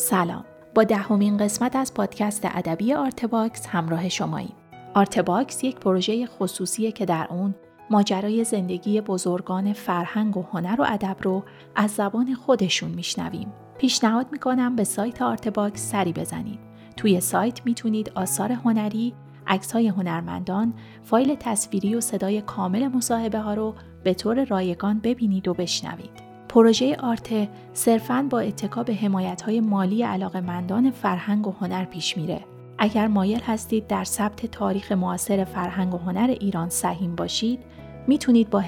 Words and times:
سلام. 0.00 0.44
با 0.74 0.84
دهمین 0.84 1.36
قسمت 1.36 1.76
از 1.76 1.94
پادکست 1.94 2.42
ادبی 2.44 2.94
آرتباکس 2.94 3.66
همراه 3.66 4.08
شماییم. 4.08 4.54
آرتباکس 4.94 5.64
یک 5.64 5.76
پروژه 5.76 6.26
خصوصیه 6.26 6.92
که 6.92 7.06
در 7.06 7.26
اون 7.30 7.54
ماجرای 7.90 8.44
زندگی 8.44 9.00
بزرگان 9.00 9.72
فرهنگ 9.72 10.36
و 10.36 10.42
هنر 10.42 10.80
و 10.80 10.84
ادب 10.88 11.16
رو 11.22 11.44
از 11.76 11.90
زبان 11.90 12.34
خودشون 12.34 12.90
میشنویم. 12.90 13.52
پیشنهاد 13.78 14.26
می‌کنم 14.32 14.76
به 14.76 14.84
سایت 14.84 15.22
آرتباکس 15.22 15.90
سری 15.90 16.12
بزنید. 16.12 16.58
توی 16.96 17.20
سایت 17.20 17.66
می‌تونید 17.66 18.12
آثار 18.14 18.52
هنری 18.52 19.14
های 19.72 19.88
هنرمندان، 19.88 20.74
فایل 21.02 21.34
تصویری 21.34 21.94
و 21.94 22.00
صدای 22.00 22.40
کامل 22.40 22.88
مصاحبه 22.88 23.38
ها 23.38 23.54
رو 23.54 23.74
به 24.04 24.14
طور 24.14 24.44
رایگان 24.44 24.98
ببینید 24.98 25.48
و 25.48 25.54
بشنوید. 25.54 26.29
پروژه 26.50 26.96
آرته 26.96 27.48
صرفاً 27.72 28.26
با 28.30 28.40
اتکا 28.40 28.82
به 28.82 28.94
های 29.44 29.60
مالی 29.60 30.04
مندان 30.36 30.90
فرهنگ 30.90 31.46
و 31.46 31.54
هنر 31.60 31.84
پیش 31.84 32.16
میره. 32.16 32.40
اگر 32.78 33.06
مایل 33.06 33.40
هستید 33.40 33.86
در 33.86 34.04
ثبت 34.04 34.46
تاریخ 34.46 34.92
معاصر 34.92 35.44
فرهنگ 35.44 35.94
و 35.94 35.98
هنر 35.98 36.36
ایران 36.40 36.68
سهیم 36.68 37.16
باشید، 37.16 37.60
می‌تونید 38.06 38.50
با 38.50 38.60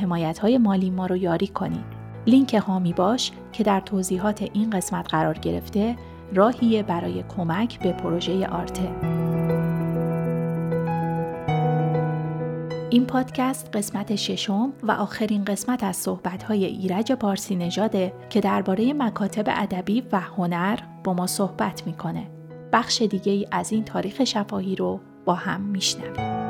های 0.43 0.59
مالی 0.59 0.91
ما 0.91 1.07
رو 1.07 1.17
یاری 1.17 1.47
کنید. 1.47 1.85
لینک 2.27 2.55
هامی 2.55 2.93
باش 2.93 3.33
که 3.53 3.65
در 3.65 3.81
توضیحات 3.81 4.43
این 4.53 4.71
قسمت 4.71 5.09
قرار 5.11 5.39
گرفته، 5.39 5.97
راهیه 6.35 6.83
برای 6.83 7.25
کمک 7.37 7.79
به 7.83 7.93
پروژه 7.93 8.47
آرته. 8.47 9.22
این 12.93 13.07
پادکست 13.07 13.77
قسمت 13.77 14.17
ششم 14.17 14.73
و 14.83 14.91
آخرین 14.91 15.45
قسمت 15.45 15.85
از 15.85 15.97
صحبت‌های 15.97 16.65
ایرج 16.65 17.13
پارسی 17.13 17.57
نژاده 17.57 18.13
که 18.31 18.41
درباره 18.41 18.93
مکاتب 18.93 19.45
ادبی 19.47 20.01
و 20.13 20.21
هنر 20.21 20.79
با 21.05 21.13
ما 21.13 21.27
صحبت 21.27 21.87
می‌کنه. 21.87 22.31
بخش 22.73 23.03
دیگه 23.03 23.33
ای 23.33 23.47
از 23.51 23.73
این 23.73 23.85
تاریخ 23.85 24.25
شفاهی 24.25 24.77
رو 24.77 25.01
با 25.25 25.35
هم 25.35 25.61
میشنویم. 25.61 26.43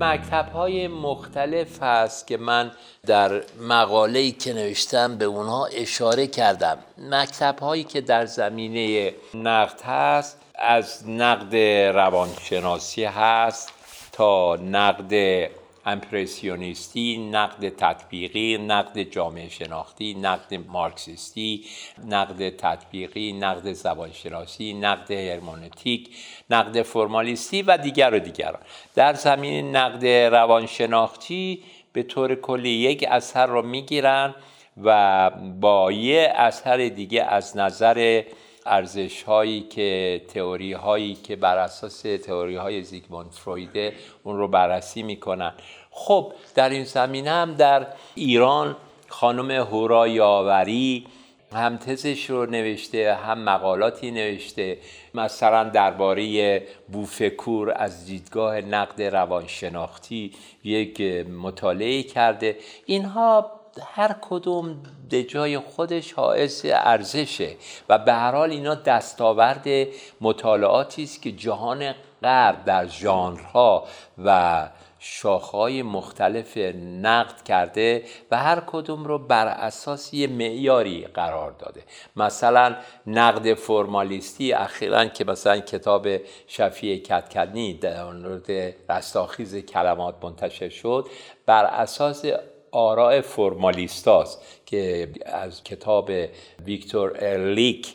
مکتب 0.00 0.48
های 0.48 0.88
مختلف 0.88 1.82
هست 1.82 2.26
که 2.26 2.36
من 2.36 2.70
در 3.06 3.42
مقاله 3.68 4.30
که 4.30 4.52
نوشتم 4.52 5.18
به 5.18 5.24
اونها 5.24 5.66
اشاره 5.66 6.26
کردم 6.26 6.78
مکتب 7.10 7.58
هایی 7.58 7.84
که 7.84 8.00
در 8.00 8.26
زمینه 8.26 9.12
نقد 9.34 9.80
هست 9.82 10.45
از 10.58 11.08
نقد 11.08 11.56
روانشناسی 11.96 13.04
هست 13.04 13.72
تا 14.12 14.56
نقد 14.56 15.50
امپرسیونیستی، 15.86 17.28
نقد 17.32 17.68
تطبیقی، 17.68 18.58
نقد 18.58 19.02
جامعه 19.02 19.48
شناختی، 19.48 20.14
نقد 20.14 20.54
مارکسیستی، 20.68 21.64
نقد 22.08 22.56
تطبیقی، 22.56 23.32
نقد 23.32 23.72
زبانشناسی، 23.72 24.72
نقد 24.72 25.10
هرمونتیک، 25.10 26.16
نقد 26.50 26.82
فرمالیستی 26.82 27.62
و 27.62 27.78
دیگر 27.78 28.14
و 28.14 28.18
دیگران. 28.18 28.60
در 28.94 29.14
زمین 29.14 29.76
نقد 29.76 30.06
روانشناختی 30.06 31.62
به 31.92 32.02
طور 32.02 32.34
کلی 32.34 32.70
یک 32.70 33.04
اثر 33.10 33.46
رو 33.46 33.62
می‌گیرن 33.62 34.34
و 34.84 35.30
با 35.60 35.92
یه 35.92 36.32
اثر 36.36 36.76
دیگه 36.76 37.22
از 37.22 37.56
نظر 37.56 38.22
ارزش 38.66 39.22
هایی 39.22 39.60
که 39.60 40.22
تئوری 40.28 40.72
هایی 40.72 41.14
که 41.14 41.36
بر 41.36 41.58
اساس 41.58 42.00
تئوری 42.02 42.56
های 42.56 42.82
زیگموند 42.82 43.30
فرویده 43.30 43.92
اون 44.22 44.36
رو 44.36 44.48
بررسی 44.48 45.02
می‌کنن. 45.02 45.52
خب 45.90 46.32
در 46.54 46.68
این 46.68 46.84
زمینه 46.84 47.30
هم 47.30 47.54
در 47.54 47.86
ایران 48.14 48.76
خانم 49.08 49.50
هورا 49.50 50.08
یاوری 50.08 51.06
هم 51.52 51.76
تزش 51.76 52.30
رو 52.30 52.46
نوشته 52.46 53.14
هم 53.14 53.38
مقالاتی 53.38 54.10
نوشته. 54.10 54.78
مثلا 55.14 55.64
درباره 55.64 56.62
بوفکور 56.92 57.72
از 57.76 58.06
دیدگاه 58.06 58.60
نقد 58.60 59.02
روانشناختی 59.02 60.32
یک 60.64 61.00
مطالعه 61.42 62.02
کرده. 62.02 62.56
اینها 62.86 63.50
هر 63.94 64.16
کدوم 64.20 64.82
به 65.10 65.22
جای 65.22 65.58
خودش 65.58 66.12
حائز 66.12 66.62
ارزشه 66.64 67.56
و 67.88 67.98
به 67.98 68.12
هر 68.12 68.32
حال 68.32 68.50
اینا 68.50 68.74
دستاورد 68.74 69.66
مطالعاتی 70.20 71.02
است 71.02 71.22
که 71.22 71.32
جهان 71.32 71.94
غرب 72.22 72.64
در 72.64 72.86
ژانرها 72.86 73.84
و 74.24 74.68
شاخهای 74.98 75.82
مختلف 75.82 76.56
نقد 77.02 77.42
کرده 77.42 78.04
و 78.30 78.36
هر 78.36 78.62
کدوم 78.66 79.04
رو 79.04 79.18
بر 79.18 79.46
اساس 79.46 80.14
یه 80.14 80.26
معیاری 80.26 81.06
قرار 81.06 81.50
داده. 81.50 81.82
مثلا 82.16 82.76
نقد 83.06 83.54
فرمالیستی 83.54 84.52
اخیرا 84.52 85.06
که 85.06 85.24
مثلا 85.24 85.58
کتاب 85.58 86.08
شفیع 86.46 86.98
کتکنی 86.98 87.74
در 87.74 88.04
مورد 88.04 88.74
رستاخیز 88.88 89.56
کلمات 89.56 90.14
منتشر 90.22 90.68
شد 90.68 91.06
بر 91.46 91.64
اساس 91.64 92.24
آراء 92.70 93.20
فرمالیستاست 93.20 94.42
که 94.66 95.10
از 95.26 95.64
کتاب 95.64 96.10
ویکتور 96.64 97.12
ارلیک 97.18 97.94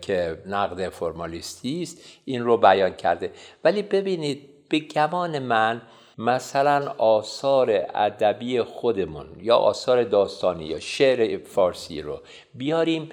که 0.00 0.42
نقد 0.46 0.88
فرمالیستی 0.88 1.82
است 1.82 1.98
این 2.24 2.44
رو 2.44 2.56
بیان 2.56 2.92
کرده. 2.92 3.32
ولی 3.64 3.82
ببینید 3.82 4.48
به 4.68 4.78
گمان 4.78 5.38
من 5.38 5.82
مثلا 6.18 6.94
آثار 6.98 7.86
ادبی 7.94 8.62
خودمون 8.62 9.26
یا 9.40 9.56
آثار 9.56 10.04
داستانی 10.04 10.64
یا 10.64 10.80
شعر 10.80 11.38
فارسی 11.38 12.02
رو 12.02 12.20
بیاریم 12.54 13.08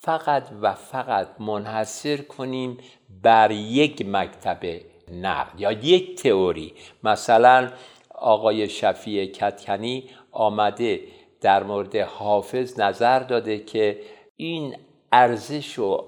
فقط 0.00 0.42
و 0.62 0.74
فقط 0.74 1.28
منحصر 1.38 2.16
کنیم 2.16 2.78
بر 3.22 3.50
یک 3.50 4.06
مکتب 4.06 4.80
نقد 5.12 5.60
یا 5.60 5.72
یک 5.72 6.22
تئوری. 6.22 6.74
مثلا 7.04 7.70
آقای 8.14 8.68
شفیع 8.68 9.26
کتکنی 9.26 10.10
آمده 10.32 11.00
در 11.40 11.62
مورد 11.62 11.96
حافظ 11.96 12.80
نظر 12.80 13.18
داده 13.18 13.58
که 13.58 14.00
این 14.36 14.76
ارزش 15.12 15.78
و 15.78 16.04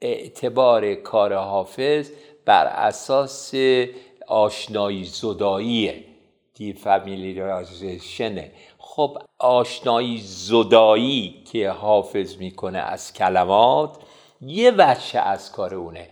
اعتبار 0.00 0.94
کار 0.94 1.34
حافظ 1.34 2.10
بر 2.44 2.66
اساس 2.66 3.54
آشنایی 4.26 5.04
زداییه 5.04 6.04
دی 6.54 6.72
فامیلیرازیشنه 6.72 8.52
خب 8.78 9.18
آشنایی 9.38 10.20
زدایی 10.24 11.44
که 11.52 11.70
حافظ 11.70 12.36
می‌کنه 12.36 12.78
از 12.78 13.12
کلمات 13.12 13.96
یه 14.40 14.70
وچه 14.70 15.18
از 15.18 15.52
کار 15.52 15.74
اونه. 15.74 16.08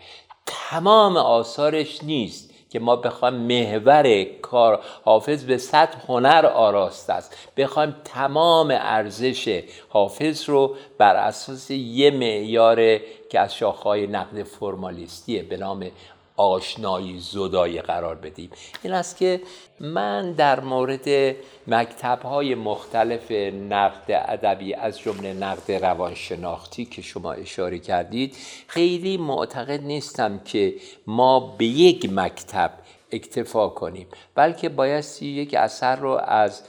تمام 0.47 1.16
آثارش 1.16 2.04
نیست. 2.04 2.47
که 2.70 2.78
ما 2.78 2.96
بخوایم 2.96 3.34
محور 3.34 4.24
کار 4.42 4.80
حافظ 5.04 5.44
به 5.44 5.58
صد 5.58 5.94
هنر 6.08 6.46
آراست 6.46 7.10
است. 7.10 7.36
بخوایم 7.56 7.96
تمام 8.04 8.70
ارزش 8.70 9.62
حافظ 9.88 10.48
رو 10.48 10.74
بر 10.98 11.16
اساس 11.16 11.70
یه 11.70 12.10
معیار 12.10 12.98
که 13.30 13.40
از 13.40 13.54
شاخهای 13.54 14.06
نقد 14.06 14.42
فرمالیستیه 14.42 15.42
به 15.42 15.56
نام 15.56 15.90
آشنایی 16.38 17.19
زدایی 17.21 17.81
قرار 17.81 18.15
بدیم. 18.15 18.50
این 18.82 18.93
است 18.93 19.16
که 19.16 19.41
من 19.81 20.32
در 20.32 20.60
مورد 20.60 21.37
مکتب 21.66 22.22
های 22.22 22.54
مختلف 22.54 23.31
نقد 23.71 24.04
ادبی 24.09 24.75
از 24.75 24.98
جمله 24.98 25.32
نقد 25.32 25.72
روانشناختی 25.72 26.84
که 26.84 27.03
شما 27.03 27.32
اشاره 27.32 27.78
کردید 27.78 28.37
خیلی 28.66 29.16
معتقد 29.16 29.82
نیستم 29.82 30.38
که 30.38 30.75
ما 31.06 31.41
به 31.41 31.65
یک 31.65 32.12
مکتب 32.12 32.71
اکتفا 33.12 33.69
کنیم 33.69 34.06
بلکه 34.34 34.69
بایستی 34.69 35.27
یک 35.27 35.54
اثر 35.54 35.97
رو 35.97 36.21
از 36.25 36.62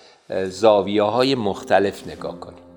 زاویه 0.46 1.04
های 1.04 1.36
مختلف 1.36 2.08
نگاه 2.08 2.40
کنیم. 2.40 2.69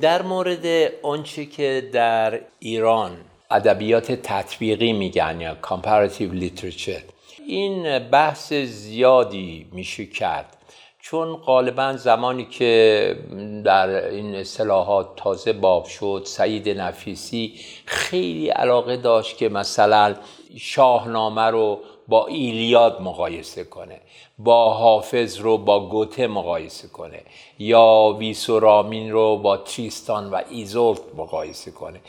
در 0.00 0.22
مورد 0.22 0.92
آنچه 1.02 1.46
که 1.46 1.90
در 1.92 2.40
ایران 2.58 3.16
ادبیات 3.50 4.12
تطبیقی 4.12 4.92
میگن 4.92 5.40
یا 5.40 5.56
comparative 5.62 6.42
literature 6.42 7.02
این 7.46 7.98
بحث 7.98 8.52
زیادی 8.52 9.66
میشه 9.72 10.06
کرد. 10.06 10.56
چون 11.00 11.36
غالبا 11.36 11.96
زمانی 11.96 12.44
که 12.44 13.16
در 13.64 13.88
این 13.88 14.34
اصطلاحات 14.34 15.08
تازه 15.16 15.52
باب 15.52 15.84
شد 15.84 16.22
سعید 16.26 16.68
نفیسی 16.68 17.54
خیلی 17.86 18.48
علاقه 18.48 18.96
داشت 18.96 19.36
که 19.36 19.48
مثلا 19.48 20.14
شاهنامه 20.56 21.42
رو 21.42 21.80
با 22.10 22.26
ایلیاد 22.26 23.02
مقایسه 23.02 23.64
کنه 23.64 24.00
با 24.38 24.74
حافظ 24.74 25.38
رو 25.38 25.58
با 25.58 25.88
گوته 25.88 26.26
مقایسه 26.26 26.88
کنه 26.88 27.22
یا 27.58 28.16
ویسورامین 28.18 29.12
رو 29.12 29.36
با 29.36 29.56
تریستان 29.56 30.30
و 30.30 30.40
ایزولت 30.50 31.00
مقایسه 31.16 31.70
کنه. 31.70 32.00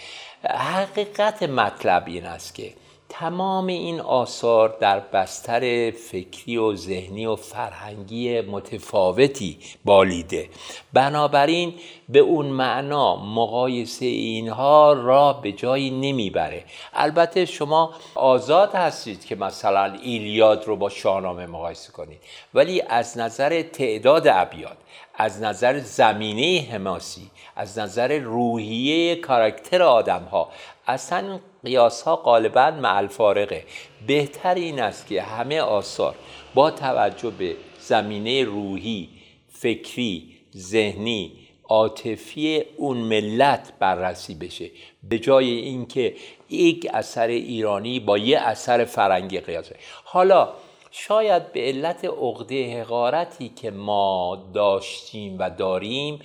حقیقت 0.49 1.43
مطلب 1.43 2.03
این 2.07 2.25
است 2.25 2.55
که 2.55 2.73
تمام 3.13 3.67
این 3.67 3.99
آثار 3.99 4.77
در 4.79 4.99
بستر 4.99 5.91
فکری 5.91 6.57
و 6.57 6.75
ذهنی 6.75 7.25
و 7.25 7.35
فرهنگی 7.35 8.41
متفاوتی 8.41 9.57
بالیده. 9.85 10.49
بنابراین 10.93 11.73
به 12.09 12.19
اون 12.19 12.45
معنا 12.45 13.15
مقایسه 13.15 14.05
اینها 14.05 14.93
را 14.93 15.33
به 15.33 15.51
جایی 15.51 15.89
نمی‌بره. 15.89 16.63
البته 16.93 17.45
شما 17.45 17.93
آزاد 18.15 18.75
هستید 18.75 19.25
که 19.25 19.35
مثلا 19.35 19.93
ایلیاد 20.03 20.65
رو 20.65 20.75
با 20.75 20.89
شاهنامه 20.89 21.45
مقایسه 21.45 21.91
کنید 21.91 22.19
ولی 22.53 22.81
از 22.81 23.17
نظر 23.17 23.61
تعداد 23.61 24.27
ابیات 24.27 24.77
از 25.15 25.41
نظر 25.41 25.79
زمینه 25.79 26.67
حماسی 26.71 27.31
از 27.55 27.79
نظر 27.79 28.19
روحیه 28.19 29.15
کاراکتر 29.15 29.83
آدم 29.83 30.23
ها 30.23 30.49
اصلا 30.91 31.39
قیاس 31.63 32.01
ها 32.01 32.15
غالبا 32.15 32.71
مع 32.71 33.07
فارقه 33.07 33.63
بهتر 34.07 34.55
این 34.55 34.81
است 34.81 35.07
که 35.07 35.21
همه 35.21 35.61
آثار 35.61 36.15
با 36.53 36.71
توجه 36.71 37.29
به 37.29 37.55
زمینه 37.79 38.43
روحی 38.43 39.09
فکری 39.49 40.37
ذهنی 40.57 41.31
عاطفی 41.69 42.63
اون 42.77 42.97
ملت 42.97 43.73
بررسی 43.79 44.35
بشه. 44.35 44.71
به 45.03 45.19
جای 45.19 45.49
اینکه 45.49 46.15
یک 46.49 46.87
اثر 46.93 47.27
ایرانی 47.27 47.99
با 47.99 48.17
یه 48.17 48.39
اثر 48.39 48.85
فرنگی 48.85 49.39
قیاسه 49.39 49.75
حالا 50.03 50.49
شاید 50.91 51.53
به 51.53 51.61
علت 51.61 52.05
عقده 52.05 52.81
حقارتی 52.81 53.49
که 53.49 53.71
ما 53.71 54.43
داشتیم 54.53 55.35
و 55.39 55.49
داریم 55.49 56.19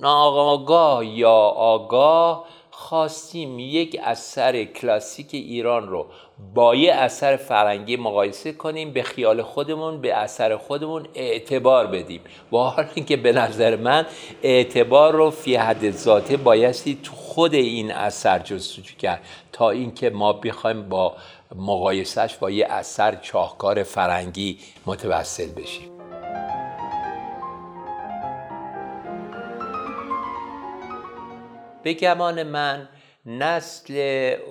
ناآگاه 0.00 1.06
یا 1.06 1.36
آگاه 1.56 2.44
خواستیم 2.80 3.58
یک 3.58 4.00
اثر 4.04 4.64
کلاسیک 4.64 5.28
ایران 5.32 5.88
رو 5.88 6.06
با 6.54 6.74
یه 6.74 6.92
اثر 6.92 7.36
فرنگی 7.36 7.96
مقایسه 7.96 8.52
کنیم 8.52 8.92
به 8.92 9.02
خیال 9.02 9.42
خودمون 9.42 10.00
به 10.00 10.14
اثر 10.14 10.56
خودمون 10.56 11.06
اعتبار 11.14 11.86
بدیم. 11.86 12.20
با 12.50 12.70
حال 12.70 12.86
اینکه 12.94 13.16
به 13.16 13.32
نظر 13.32 13.76
من 13.76 14.06
اعتبار 14.42 15.12
رو 15.12 15.30
فی 15.30 15.54
حد 15.54 15.90
ذاته 15.90 16.36
بایستی 16.36 16.98
تو 17.02 17.12
خود 17.14 17.54
این 17.54 17.92
اثر 17.92 18.38
جستجو 18.38 18.94
کرد 18.98 19.20
تا 19.52 19.70
اینکه 19.70 20.10
ما 20.10 20.32
بخوایم 20.32 20.88
با 20.88 21.16
مقایسهش 21.56 22.36
با 22.36 22.50
یه 22.50 22.66
اثر 22.70 23.14
چاهکار 23.14 23.82
فرنگی 23.82 24.58
متوسل 24.86 25.48
بشیم. 25.48 25.99
به 31.82 31.94
گمان 31.94 32.42
من 32.42 32.88
نسل 33.26 33.94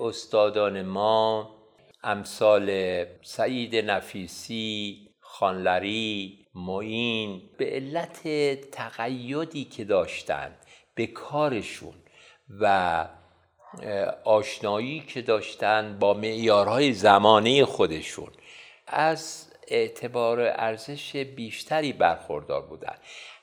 استادان 0.00 0.82
ما 0.82 1.50
امثال 2.02 3.04
سعید 3.22 3.76
نفیسی 3.76 5.08
خانلری 5.20 6.46
معین 6.54 7.42
به 7.58 7.64
علت 7.64 8.22
تقیدی 8.70 9.64
که 9.64 9.84
داشتند 9.84 10.56
به 10.94 11.06
کارشون 11.06 11.94
و 12.60 13.06
آشنایی 14.24 15.00
که 15.00 15.22
داشتن 15.22 15.96
با 16.00 16.14
معیارهای 16.14 16.92
زمانه 16.92 17.64
خودشون 17.64 18.30
از 18.86 19.46
اعتبار 19.68 20.40
ارزش 20.40 21.16
بیشتری 21.16 21.92
برخوردار 21.92 22.62
بودن 22.62 22.94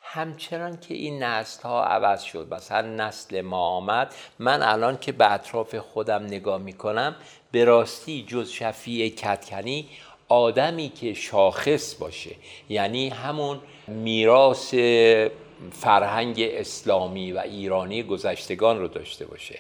همچنان 0.10 0.80
که 0.80 0.94
این 0.94 1.24
نسل 1.24 1.62
ها 1.64 1.86
عوض 1.86 2.22
شد 2.22 2.54
مثلا 2.54 2.82
نسل 2.82 3.42
ما 3.42 3.68
آمد 3.68 4.16
من 4.40 4.62
الان 4.62 4.98
که 4.98 5.12
به 5.12 5.32
اطراف 5.32 5.76
خودم 5.76 6.24
نگاه 6.24 6.62
می‌کنم 6.62 7.16
به 7.52 7.66
راستی 7.66 8.26
جز 8.28 8.50
شفیع 8.50 9.10
کتکنی 9.10 9.90
آدمی 10.30 10.90
که 10.90 11.14
شاخص 11.14 11.96
باشه 11.96 12.36
یعنی 12.70 13.10
همون 13.10 13.60
میراث 13.88 14.74
فرهنگ 15.72 16.36
اسلامی 16.40 17.32
و 17.32 17.38
ایرانی 17.38 18.04
گذشتگان 18.04 18.80
رو 18.80 18.88
داشته 18.88 19.26
باشه. 19.26 19.60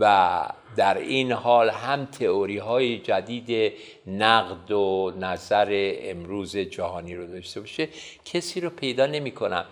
و 0.00 0.42
در 0.76 0.98
این 0.98 1.32
حال 1.32 1.70
هم 1.70 2.04
تئوری 2.04 2.58
های 2.58 2.98
جدید 2.98 3.72
نقد 4.06 4.70
و 4.70 5.12
نظر 5.20 5.94
امروز 6.02 6.56
جهانی 6.56 7.14
رو 7.14 7.26
داشته 7.26 7.60
باشه 7.60 7.88
کسی 8.24 8.60
رو 8.60 8.70
پیدا 8.70 9.06
نمی 9.06 9.30
کنم 9.30 9.64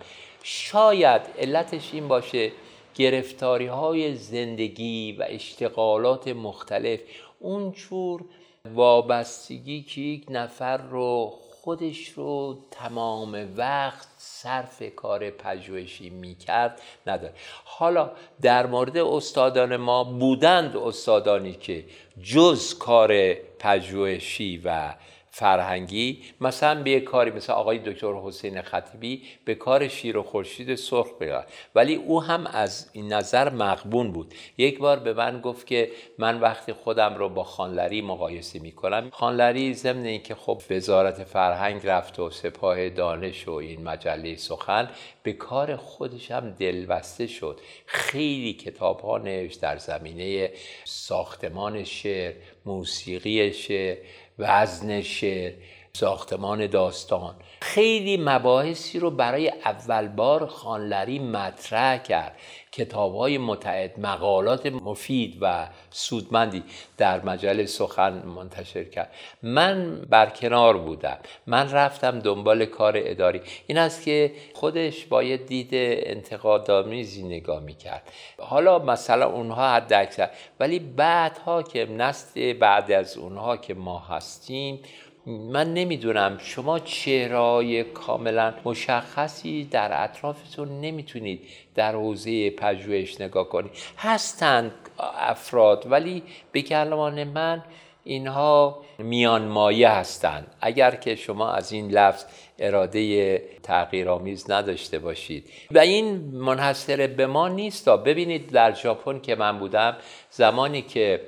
شاید 0.43 1.21
علتش 1.37 1.93
این 1.93 2.07
باشه 2.07 2.51
گرفتاری 2.95 3.65
های 3.65 4.15
زندگی 4.15 5.11
و 5.11 5.25
اشتغالات 5.29 6.27
مختلف 6.27 6.99
اونجور 7.39 8.25
وابستگی 8.73 9.81
که 9.81 10.01
یک 10.01 10.25
نفر 10.29 10.77
رو 10.77 11.33
خودش 11.65 12.09
رو 12.09 12.57
تمام 12.71 13.53
وقت 13.57 14.14
صرف 14.45 14.83
کار 14.95 15.29
پژوهشی 15.29 16.09
می‌کرد 16.09 16.81
نداره. 17.07 17.33
حالا 17.63 18.11
در 18.41 18.65
مورد 18.65 18.97
استادان 18.97 19.75
ما 19.75 20.03
بودند 20.03 20.77
استادانی 20.77 21.53
که 21.53 21.85
جز 22.23 22.77
کار 22.77 23.33
پژوهشی 23.33 24.61
و 24.65 24.93
فرهنگی 25.37 26.23
مثلا 26.41 26.83
به 26.83 26.99
کاری 26.99 27.31
مثل 27.31 27.53
آقای 27.53 27.79
دکتر 27.79 28.13
حسین 28.13 28.61
خطیبی 28.61 29.23
به 29.45 29.55
کار 29.55 29.87
شیر 29.87 30.17
و 30.17 30.23
خورشید 30.23 30.75
سرخ 30.75 31.07
بگرد 31.19 31.51
ولی 31.75 31.95
او 31.95 32.23
هم 32.23 32.47
از 32.47 32.89
این 32.93 33.13
نظر 33.13 33.49
مقبون 33.49 34.11
بود. 34.11 34.33
یک 34.57 34.79
بار 34.79 34.99
به 34.99 35.13
من 35.13 35.41
گفت 35.41 35.67
که 35.67 35.91
من 36.17 36.39
وقتی 36.39 36.73
خودم 36.73 37.15
رو 37.15 37.29
با 37.29 37.43
خانلری 37.43 38.01
مقایسه 38.01 38.59
می 38.59 38.71
کنم 38.71 39.09
خانلری 39.13 39.73
ضمن 39.73 40.05
اینکه 40.05 40.35
خب 40.35 40.61
وزارت 40.69 41.23
فرهنگ 41.23 41.81
رفت 41.87 42.19
و 42.19 42.29
سپاه 42.29 42.89
دانش 42.89 43.47
و 43.47 43.51
این 43.51 43.83
مجله 43.83 44.35
سخن 44.35 44.89
به 45.23 45.33
کار 45.33 45.75
خودش 45.75 46.31
هم 46.31 46.49
دلبسته 46.51 47.27
شد. 47.27 47.59
خیلی 47.85 48.53
کتاب 48.53 48.99
ها 48.99 49.17
نوشت 49.17 49.61
در 49.61 49.77
زمینه 49.77 50.51
ساختمان 50.83 51.83
شعر 51.83 52.33
موسیقی 52.65 53.53
شعر. 53.53 53.97
وزن 54.39 55.01
شعر 55.01 55.53
ساختمان 55.93 56.67
داستان. 56.67 57.35
خیلی 57.61 58.17
مباحثی 58.17 58.99
رو 58.99 59.11
برای 59.11 59.49
اول 59.65 60.07
بار 60.07 60.45
خانلری 60.47 61.19
مطرح 61.19 61.97
کرد. 61.97 62.35
کتاب 62.75 63.15
های 63.15 63.37
متعد 63.37 63.99
مقالات 63.99 64.65
مفید 64.65 65.37
و 65.41 65.67
سودمندی 65.89 66.63
در 66.97 67.21
مجله 67.25 67.65
سخن 67.65 68.13
منتشر 68.13 68.83
کرد. 68.83 69.11
من 69.43 70.01
برکنار 70.09 70.77
بودم. 70.77 71.17
من 71.47 71.71
رفتم 71.71 72.19
دنبال 72.19 72.65
کار 72.65 72.93
اداری. 72.97 73.41
این 73.67 73.77
است 73.77 74.03
که 74.03 74.31
خودش 74.53 75.05
باید 75.05 75.45
دید 75.45 75.69
انتقادآمیزی 76.09 77.23
نگاه 77.23 77.59
می‌کرد. 77.59 78.11
حالا 78.39 78.79
مثلا 78.79 79.29
اونها 79.29 79.73
حد 79.73 79.93
اکثر. 79.93 80.29
ولی 80.59 80.79
بعدها 80.79 81.63
که 81.63 81.85
نسل 81.85 82.53
بعد 82.53 82.91
از 82.91 83.17
اونها 83.17 83.57
که 83.57 83.73
ما 83.73 83.99
هستیم 83.99 84.79
من 85.25 85.73
نمی‌دونم. 85.73 86.37
شما 86.41 86.79
چهرهای 86.79 87.83
کاملا 87.83 88.53
مشخصی 88.65 89.65
در 89.71 90.03
اطرافتون 90.03 90.81
نمی‌تونید 90.81 91.41
در 91.75 91.91
حوزه 91.91 92.49
پژوهش 92.49 93.21
نگاه 93.21 93.49
کنید 93.49 93.71
هستند 93.97 94.71
افراد 95.19 95.91
ولی 95.91 96.23
به 96.51 96.61
کلمان 96.61 97.23
من 97.23 97.63
اینها 98.03 98.81
میان 98.97 99.47
مایه 99.47 99.89
هستند 99.89 100.47
اگر 100.61 100.95
که 100.95 101.15
شما 101.15 101.51
از 101.51 101.71
این 101.71 101.91
لفظ 101.91 102.23
اراده 102.59 103.37
تغییرآمیز 103.63 104.51
نداشته 104.51 104.99
باشید. 104.99 105.49
و 105.71 105.79
این 105.79 106.15
منحصر 106.33 107.07
به 107.07 107.27
ما 107.27 107.47
نیست. 107.47 107.89
ببینید 107.89 108.51
در 108.51 108.73
ژاپن 108.73 109.19
که 109.19 109.35
من 109.35 109.59
بودم 109.59 109.97
زمانی 110.29 110.81
که 110.81 111.21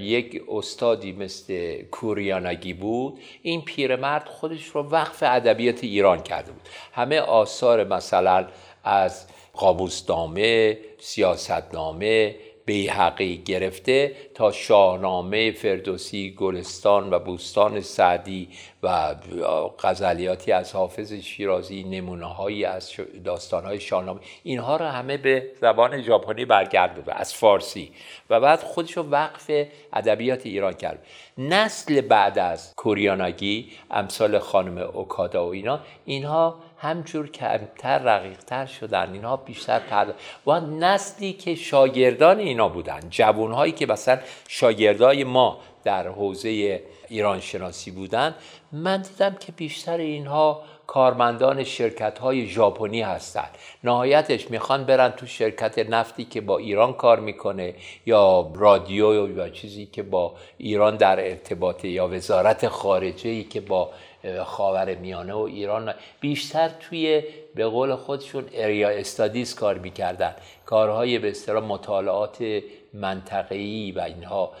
یک 0.00 0.42
استادی 0.48 1.12
مثل 1.12 1.82
کوریانگی 1.82 2.72
بود. 2.72 3.18
این 3.42 3.62
پیرمرد 3.62 4.28
خودش 4.28 4.66
رو 4.66 4.82
وقف 4.82 5.22
ادبیات 5.26 5.84
ایران 5.84 6.22
کرده 6.22 6.52
بود. 6.52 6.68
همه 6.92 7.20
آثار 7.20 7.84
مثلا 7.84 8.46
از 8.84 9.26
قابوسنامه 9.52 10.78
سیاستنامه 10.98 12.34
بیحقی 12.66 13.36
گرفته 13.36 14.12
تا 14.34 14.52
شاهنامه 14.52 15.52
فردوسی 15.52 16.34
گلستان 16.38 17.10
و 17.10 17.18
بوستان 17.18 17.80
سعدی 17.80 18.48
و 18.82 19.14
غزلیاتی 19.78 20.52
از 20.52 20.72
حافظ 20.72 21.12
شیرازی 21.12 21.84
نمونه 21.84 22.26
هایی 22.26 22.64
از 22.64 22.92
داستان 23.24 23.64
های 23.64 23.80
شاهنامه 23.80 24.20
اینها 24.42 24.76
رو 24.76 24.84
همه 24.84 25.16
به 25.16 25.50
زبان 25.60 26.02
ژاپنی 26.02 26.44
برگردونده 26.44 27.20
از 27.20 27.34
فارسی. 27.34 27.92
و 28.30 28.40
بعد 28.40 28.60
خودش 28.60 28.96
رو 28.96 29.02
وقف 29.02 29.50
ادبیات 29.92 30.46
ایران 30.46 30.72
کرد. 30.72 31.06
نسل 31.38 32.00
بعد 32.00 32.38
از 32.38 32.72
کوریاناگی 32.76 33.72
امثال 33.90 34.38
خانم 34.38 34.78
اوکادا 34.78 35.46
و 35.46 35.50
اینا 35.50 35.80
اینها 36.04 36.58
همجور 36.86 37.30
کمتر 37.30 37.98
رقیقتر 37.98 38.66
شدن. 38.66 39.12
اینها 39.12 39.36
بیشتر 39.36 39.78
پرد 39.78 40.14
و 40.46 40.60
نسلی 40.60 41.32
که 41.32 41.54
شاگردان 41.54 42.38
اینا 42.38 42.68
بودن. 42.68 43.00
جوانهایی 43.10 43.72
که 43.72 43.86
مثلا 43.86 44.18
شاگردای 44.48 45.24
ما 45.24 45.58
در 45.84 46.08
حوزه 46.08 46.82
ایران 47.08 47.40
شناسی 47.40 47.90
بودن 47.90 48.34
من 48.72 49.02
دیدم 49.02 49.36
که 49.40 49.52
بیشتر 49.52 49.96
اینها 49.96 50.62
کارمندان 50.86 51.64
شرکت 51.64 52.18
های 52.18 52.46
ژاپنی 52.46 53.02
هستند 53.02 53.50
نهایتش 53.84 54.50
می‌خوان 54.50 54.84
برن 54.84 55.10
تو 55.10 55.26
شرکت 55.26 55.78
نفتی 55.78 56.24
که 56.24 56.40
با 56.40 56.58
ایران 56.58 56.92
کار 56.92 57.20
می‌کنه 57.20 57.74
یا 58.06 58.52
رادیو 58.54 59.36
یا 59.36 59.48
چیزی 59.48 59.86
که 59.86 60.02
با 60.02 60.34
ایران 60.58 60.96
در 60.96 61.28
ارتباطه 61.28 61.88
یا 61.88 62.08
وزارت 62.08 62.68
خارجه 62.68 63.30
ای 63.30 63.44
که 63.44 63.60
با 63.60 63.90
خاور 64.44 64.94
میانه 64.94 65.34
و 65.34 65.38
ایران 65.38 65.94
بیشتر 66.20 66.68
توی 66.68 67.22
به 67.54 67.66
قول 67.66 67.94
خودشون 67.94 68.44
اریا 68.54 68.88
استادیز 68.88 69.54
کار 69.54 69.78
می‌کردن. 69.78 70.34
کارهای 70.66 71.18
به 71.18 71.30
اصطلاح 71.30 71.64
مطالعات 71.64 72.62
منطقه‌ای 72.94 73.92
و 73.92 74.00
اینها. 74.00 74.52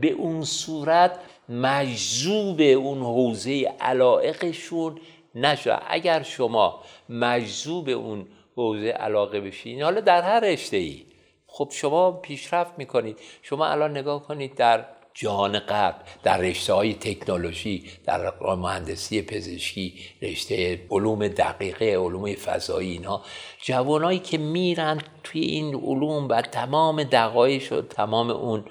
به 0.00 0.10
اون 0.16 0.44
صورت 0.44 1.18
مجذوب 1.48 2.60
اون 2.60 2.98
حوزه 2.98 3.74
علائقشون 3.80 5.00
نشد. 5.34 5.82
اگر 5.88 6.22
شما 6.22 6.82
مجذوب 7.08 7.88
اون 7.88 8.26
حوزه 8.56 8.88
علاقه 8.88 9.40
بشین 9.40 9.82
حالا 9.82 10.00
در 10.00 10.22
هر 10.22 10.40
رشته 10.40 10.76
ای 10.76 11.06
خب 11.46 11.68
شما 11.72 12.12
پیشرفت 12.12 12.78
می‌کنید. 12.78 13.18
شما 13.42 13.66
الان 13.66 13.90
نگاه 13.90 14.22
کنید 14.22 14.54
در 14.54 14.84
جهان 15.18 15.58
غرب 15.58 15.94
در 16.22 16.38
رشته 16.38 16.72
های 16.72 16.94
تکنولوژی 16.94 17.84
در 18.04 18.32
مهندسی 18.40 19.22
پزشکی 19.22 19.94
رشته 20.22 20.80
علوم 20.90 21.28
دقیقه 21.28 21.84
علوم 21.84 22.34
فضایی 22.34 22.92
اینها 22.92 23.22
جوانایی 23.62 24.18
که 24.18 24.38
میرن 24.38 25.00
توی 25.24 25.40
این 25.40 25.74
علوم 25.74 26.28
و 26.28 26.42
تمام 26.42 27.02
دقایق 27.02 27.62
شد 27.62 27.86
تمام 27.90 28.30
اون 28.30 28.64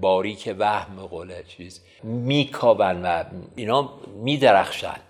باریک 0.00 0.54
وهم 0.58 1.06
قوله 1.06 1.44
چیز 1.48 1.80
میکابن 2.02 3.02
و 3.02 3.24
اینا 3.56 3.90
میدرخشن. 4.22 5.00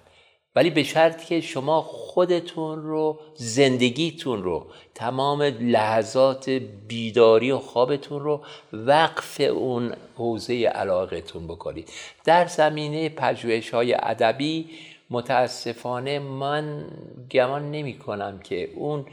ولی 0.57 0.71
به 0.71 0.83
شرط 0.83 1.25
که 1.25 1.41
شما 1.41 1.83
خودتون 1.83 2.83
رو 2.83 3.19
زندگیتون 3.35 4.43
رو 4.43 4.67
تمام 4.95 5.43
لحظات 5.43 6.49
بیداری 6.89 7.51
و 7.51 7.59
خوابتون 7.59 8.23
رو 8.23 8.41
وقف 8.73 9.41
اون 9.41 9.93
حوزه 10.17 10.55
علاقتون 10.55 11.47
بکنید. 11.47 11.89
در 12.25 12.47
زمینه 12.47 13.09
پژوهش 13.09 13.71
های 13.71 13.95
ادبی 13.95 14.71
متاسفانه 15.11 16.19
من 16.19 16.85
گمان 17.31 17.71
نمی 17.71 17.99
کنم 17.99 18.39
که 18.39 18.71
اون 18.75 19.07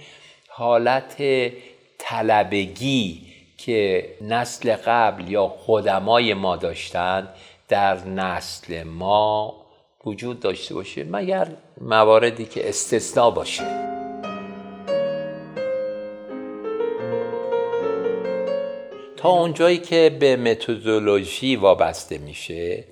حالت 0.47 1.23
طلبگی 1.97 3.21
که 3.57 4.09
نسل 4.21 4.75
قبل 4.75 5.31
یا 5.31 5.47
خدمای 5.47 6.33
ما 6.33 6.55
داشتند 6.55 7.29
در 7.67 8.07
نسل 8.07 8.83
ما 8.83 9.60
وجود 10.05 10.39
داشته 10.39 10.73
باشه 10.73 11.03
مگر 11.03 11.47
مواردی 11.81 12.45
که 12.45 12.69
استثنا 12.69 13.31
باشه. 13.31 13.91
تا 19.17 19.29
اونجایی 19.29 19.77
که 19.77 20.17
به 20.19 20.35
متدولوژی 20.35 21.55
وابسته 21.55 22.17
میشه 22.17 22.83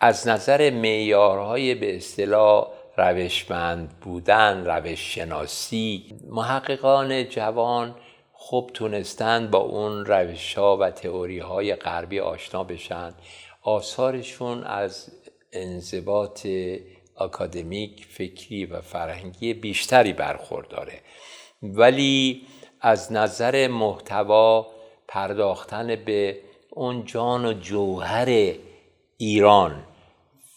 از 0.00 0.28
نظر 0.28 0.70
معیارهای 0.70 1.74
به 1.74 1.96
اصطلاح 1.96 2.66
روشمند 2.96 4.00
بودن 4.00 4.66
روش 4.66 5.14
شناسی 5.14 6.04
محققان 6.30 7.28
جوان 7.28 7.94
خوب 8.32 8.70
تونستن 8.74 9.50
با 9.50 9.58
اون 9.58 10.06
روش 10.06 10.54
ها 10.54 10.76
و 10.76 10.90
تئوری 10.90 11.38
های 11.38 11.74
غربی 11.74 12.20
آشنا 12.20 12.64
بشن. 12.64 13.14
آثارشون 13.62 14.64
از 14.64 15.10
انضباط 15.54 16.46
اکادمیک 17.16 18.06
فکری 18.10 18.66
و 18.66 18.80
فرهنگی 18.80 19.54
بیشتری 19.54 20.12
برخورداره. 20.12 21.00
ولی 21.62 22.42
از 22.80 23.12
نظر 23.12 23.68
محتوا 23.68 24.66
پرداختن 25.08 25.96
به 25.96 26.40
اون 26.70 27.04
جان 27.04 27.44
و 27.44 27.52
جوهر 27.52 28.54
ایران 29.16 29.84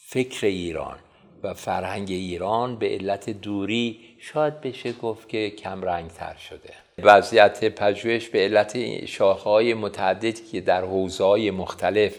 فکر 0.07 0.47
ایران 0.47 0.97
و 1.44 1.53
فرهنگ 1.53 2.12
ایران 2.12 2.75
به 2.75 2.89
علت 2.89 3.29
دوری 3.29 4.00
شاید 4.20 4.62
بشه 4.62 4.94
گفت 4.94 5.29
که 5.29 5.50
کم 5.50 5.82
رنگ 5.82 6.12
تر 6.12 6.36
شده. 6.50 6.74
وضعیت 7.03 7.65
پژوهش 7.65 8.27
به 8.27 8.39
علت 8.39 9.06
شاخه 9.06 9.74
متعددی 9.74 10.34
که 10.51 10.62
در 10.62 10.82
حوزه 10.82 11.24
های 11.24 11.51
مختلف 11.51 12.15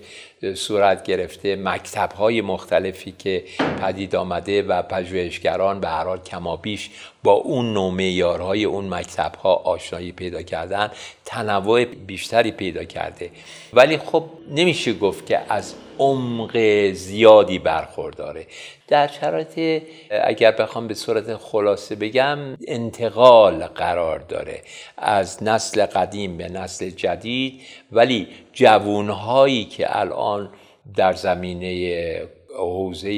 صورت 0.54 1.02
گرفته 1.02 1.56
مکتب 1.56 2.12
های 2.12 2.40
مختلفی 2.40 3.14
که 3.18 3.44
پدید 3.82 4.16
آمده 4.16 4.62
و 4.62 4.82
پژوهشگران 4.82 5.80
به 5.80 5.88
هر 5.88 6.04
حال 6.04 6.20
کمابیش 6.20 6.90
با 7.22 7.32
اون 7.32 7.72
نوع 7.72 7.92
معیارهای 7.92 8.64
اون 8.64 8.94
مکتب 8.94 9.34
ها 9.34 9.54
آشنایی 9.54 10.12
پیدا 10.12 10.42
کردن 10.42 10.90
تنوع 11.24 11.84
بیشتری 11.84 12.50
پیدا 12.50 12.84
کرده. 12.84 13.30
ولی 13.72 13.98
خب 13.98 14.24
نمیشه 14.50 14.92
گفت 14.92 15.26
که 15.26 15.40
از 15.48 15.74
عمق 15.98 16.56
زیادی 16.92 17.58
برخورداره. 17.58 18.46
در 18.88 19.06
شرایط 19.06 19.82
اگر 20.10 20.50
بخوام 20.50 20.88
به 20.88 20.94
صورت 20.94 21.36
خلاصه 21.36 21.94
بگم 21.94 22.38
انتقال 22.66 23.66
قرار 23.66 24.18
داره 24.18 24.62
از 24.96 25.42
نسل 25.42 25.86
قدیم 25.86 26.36
به 26.36 26.48
نسل 26.48 26.90
جدید. 26.90 27.60
ولی 27.92 28.28
جوونهایی 28.52 29.64
که 29.64 29.98
الان 29.98 30.50
در 30.96 31.12
زمینه 31.12 32.28
حوزه 32.58 33.10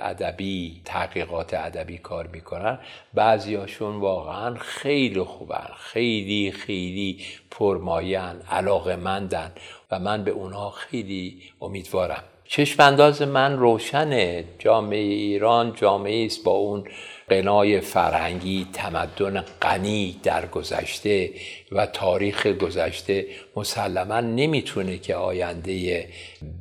ادبی 0.00 0.80
تحقیقات 0.84 1.54
ادبی 1.54 1.98
کار 1.98 2.26
می‌کنن 2.26 2.78
بعضیاشون 3.14 3.96
واقعا 3.96 4.54
خیلی 4.54 5.22
خوبن. 5.22 5.68
خیلی 5.76 6.52
خیلی 6.52 7.18
پرماین 7.50 8.36
علاقه 8.50 8.96
مندن 8.96 9.52
من 9.98 10.24
به 10.24 10.30
اونها 10.30 10.70
خیلی 10.70 11.42
امیدوارم. 11.60 12.24
چشم 12.48 12.82
انداز 12.82 13.22
من 13.22 13.58
روشنه. 13.58 14.44
جامعه 14.58 14.98
ایران 14.98 15.74
جامعه 15.76 16.26
است 16.26 16.44
با 16.44 16.52
اون 16.52 16.84
قنای 17.28 17.80
فرهنگی 17.80 18.66
تمدن 18.72 19.44
غنی 19.62 20.20
در 20.22 20.46
گذشته 20.46 21.30
و 21.72 21.86
تاریخ 21.86 22.46
گذشته 22.46 23.26
مسلما 23.56 24.20
نمی‌تونه 24.20 24.98
که 24.98 25.14
آینده 25.14 26.08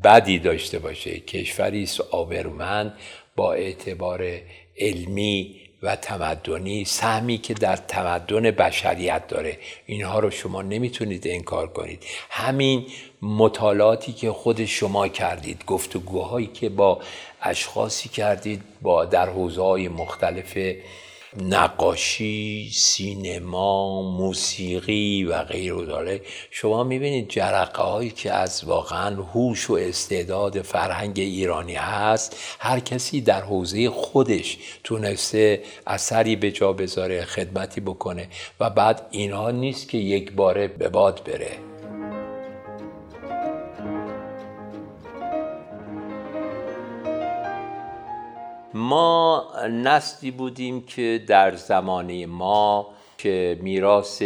بدی 0.04 0.40
داشته 0.40 0.80
باشه. 0.80 1.20
کشوری 1.20 1.84
است 1.84 2.02
آبرومند 2.02 2.94
با 3.36 3.54
اعتبار 3.54 4.26
علمی 4.78 5.56
و 5.84 5.96
تمدنی 5.96 6.86
سهمی 6.86 7.38
که 7.38 7.54
در 7.54 7.76
تمدن 7.76 8.52
بشریت 8.52 9.28
داره. 9.28 9.58
اینها 9.86 10.20
رو 10.20 10.32
شما 10.32 10.62
نمی‌تونید 10.62 11.28
انکار 11.28 11.68
کنید. 11.68 12.04
همین 12.30 12.86
مطالعاتی 13.24 14.14
که 14.14 14.32
خود 14.32 14.66
شما 14.66 15.08
کردید 15.08 15.66
گفتگوهایی 15.66 16.48
که 16.48 16.70
با 16.70 17.00
اشخاصی 17.42 18.10
کردید 18.10 18.62
با 18.82 19.06
در 19.06 19.30
حوزه 19.30 19.90
مختلف 19.90 20.58
نقاشی، 21.42 22.70
سینما، 22.74 24.02
موسیقی 24.02 25.24
و 25.24 25.44
غیر 25.44 25.74
داره. 25.74 26.22
شما 26.52 26.84
می‌بینید 26.84 27.30
جرقه 27.30 27.84
هایی 27.84 28.10
که 28.10 28.34
از 28.34 28.64
واقعا 28.64 29.16
هوش 29.16 29.70
و 29.70 29.74
استعداد 29.74 30.62
فرهنگ 30.62 31.20
ایرانی 31.20 31.76
هست 31.76 32.58
هر 32.60 32.80
کسی 32.80 33.22
در 33.22 33.42
حوزه 33.42 33.90
خودش 33.90 34.58
تونسته 34.84 35.64
اثری 35.88 36.36
به 36.36 36.52
جا 36.52 36.74
بذاره 36.74 37.26
خدمتی 37.26 37.82
بکنه 37.82 38.28
و 38.60 38.70
بعد 38.70 39.08
اینها 39.12 39.52
نیست 39.52 39.90
که 39.90 39.98
یک 39.98 40.32
باره 40.32 40.68
به 40.68 40.90
باد 40.90 41.22
بره. 41.26 41.73
ما 48.74 49.48
نسلی 49.70 50.32
بودیم 50.32 50.82
که 50.82 51.24
در 51.28 51.56
زمانه 51.56 52.26
ما 52.26 52.88
که 53.18 53.60
میراث 53.62 54.22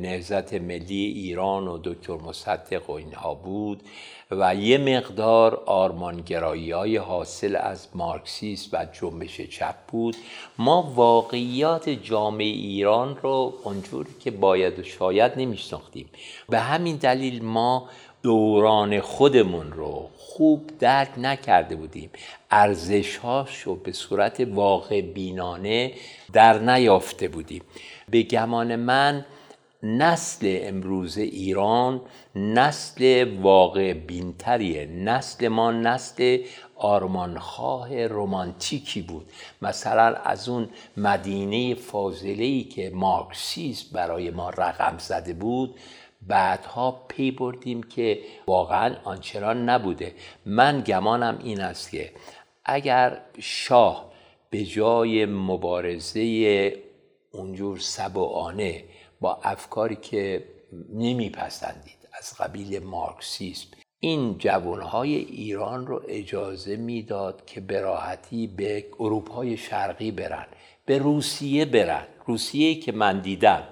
نهزت 0.00 0.54
ملی 0.54 1.04
ایران 1.04 1.68
و 1.68 1.78
دکتر 1.84 2.16
مصدق 2.16 2.90
و 2.90 2.92
اینها 2.92 3.34
بود 3.34 3.82
و 4.30 4.54
یه 4.54 4.78
مقدار 4.78 5.62
آرمانگرایی 5.66 6.70
های 6.70 6.96
حاصل 6.96 7.56
از 7.56 7.88
مارکسیسم 7.94 8.68
و 8.72 8.86
جنبش 8.92 9.40
چپ 9.40 9.74
بود 9.88 10.16
ما 10.58 10.92
واقعیات 10.94 11.88
جامعه 11.88 12.46
ایران 12.46 13.18
رو 13.22 13.52
اونجوری 13.64 14.10
که 14.20 14.30
باید 14.30 14.78
و 14.78 14.82
شاید 14.82 15.32
نمیشناختیم. 15.36 16.08
به 16.48 16.60
همین 16.60 16.96
دلیل 16.96 17.44
ما 17.44 17.88
دوران 18.22 19.00
خودمون 19.00 19.72
رو 19.72 20.08
خوب 20.36 20.70
درک 20.78 21.08
نکرده 21.18 21.76
بودیم. 21.76 22.10
ارزش 22.50 23.18
رو 23.64 23.74
به 23.74 23.92
صورت 23.92 24.40
واقع 24.40 25.00
بینانه 25.00 25.92
در 26.32 26.58
نیافته 26.58 27.28
بودیم. 27.28 27.62
به 28.08 28.22
گمان 28.22 28.76
من 28.76 29.24
نسل 29.82 30.58
امروز 30.62 31.18
ایران 31.18 32.00
نسل 32.36 33.24
واقع 33.42 33.92
بینتریه. 33.92 34.86
نسل 34.86 35.48
ما 35.48 35.72
نسل 35.72 36.38
آرمانخواه 36.76 38.06
رومانتیکی 38.06 39.02
بود. 39.02 39.26
مثلا 39.62 40.14
از 40.14 40.48
اون 40.48 40.68
مدینه 40.96 41.74
فاضله 41.74 42.62
که 42.62 42.90
مارکسیسم 42.94 43.86
برای 43.92 44.30
ما 44.30 44.50
رقم 44.50 44.98
زده 44.98 45.32
بود 45.32 45.74
بعدها 46.28 47.04
پی 47.08 47.30
بردیم 47.30 47.82
که 47.82 48.18
واقعا 48.46 48.96
آنچنان 49.04 49.68
نبوده. 49.68 50.14
من 50.46 50.80
گمانم 50.80 51.38
این 51.44 51.60
است 51.60 51.90
که 51.90 52.12
اگر 52.64 53.20
شاه 53.40 54.12
به 54.50 54.64
جای 54.64 55.26
مبارزه 55.26 56.20
اونجور 57.32 57.78
سبعانه 57.78 58.84
با 59.20 59.40
افکاری 59.42 59.96
که 59.96 60.44
نمیپسندید 60.94 62.08
از 62.18 62.34
قبیل 62.38 62.84
مارکسیسم 62.84 63.68
این 64.00 64.38
جوانهای 64.38 65.14
ایران 65.14 65.86
رو 65.86 66.02
اجازه 66.08 66.76
می‌داد 66.76 67.44
که 67.46 67.60
به 67.60 67.80
راحتی 67.80 68.46
به 68.46 68.86
اروپای 69.00 69.56
شرقی 69.56 70.10
برن 70.10 70.46
به 70.86 70.98
روسیه 70.98 71.64
برن. 71.64 72.06
روسیه 72.26 72.80
که 72.80 72.92
من 72.92 73.20
دیدم 73.20 73.62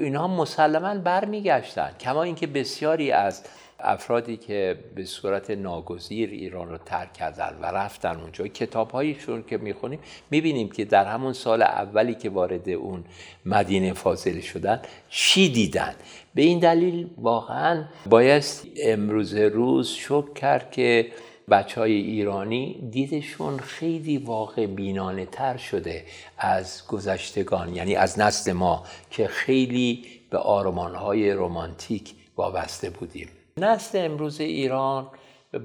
اینها 0.00 0.28
مسلما 0.28 0.94
برمیگشتن. 0.94 1.90
کما 2.00 2.22
اینکه 2.22 2.46
بسیاری 2.46 3.12
از 3.12 3.42
افرادی 3.80 4.36
که 4.36 4.78
به 4.94 5.04
صورت 5.04 5.50
ناگزیر 5.50 6.30
ایران 6.30 6.68
رو 6.68 6.78
ترک 6.78 7.12
کردن 7.12 7.58
و 7.62 7.66
رفتن 7.66 8.20
اونجا 8.20 8.46
کتاب 8.46 8.90
هایشون 8.90 9.42
که 9.42 9.56
می‌خونیم 9.56 9.98
می‌بینیم 10.30 10.68
که 10.68 10.84
در 10.84 11.04
همون 11.04 11.32
سال 11.32 11.62
اولی 11.62 12.14
که 12.14 12.30
وارد 12.30 12.68
اون 12.68 13.04
مدینه 13.46 13.92
فاضل 13.92 14.40
شدن 14.40 14.82
چی 15.08 15.48
دیدن؟ 15.52 15.94
به 16.34 16.42
این 16.42 16.58
دلیل 16.58 17.10
واقعا 17.18 17.84
باید 18.06 18.44
امروز 18.82 19.34
روز 19.34 19.88
شک 19.88 20.34
کرد 20.34 20.70
که 20.70 21.12
بچه 21.50 21.80
های 21.80 21.92
ایرانی 21.92 22.88
دیدشون 22.90 23.58
خیلی 23.58 24.18
واقع 24.18 24.66
بینانه 24.66 25.26
تر 25.26 25.56
شده 25.56 26.04
از 26.38 26.86
گذشتگان 26.86 27.74
یعنی 27.74 27.94
از 27.96 28.18
نسل 28.18 28.52
ما 28.52 28.84
که 29.10 29.26
خیلی 29.26 30.04
به 30.30 30.38
آرمان 30.38 30.94
های 30.94 31.30
رومانتیک 31.30 32.14
وابسته 32.36 32.90
بودیم. 32.90 33.28
نسل 33.56 34.04
امروز 34.04 34.40
ایران 34.40 35.06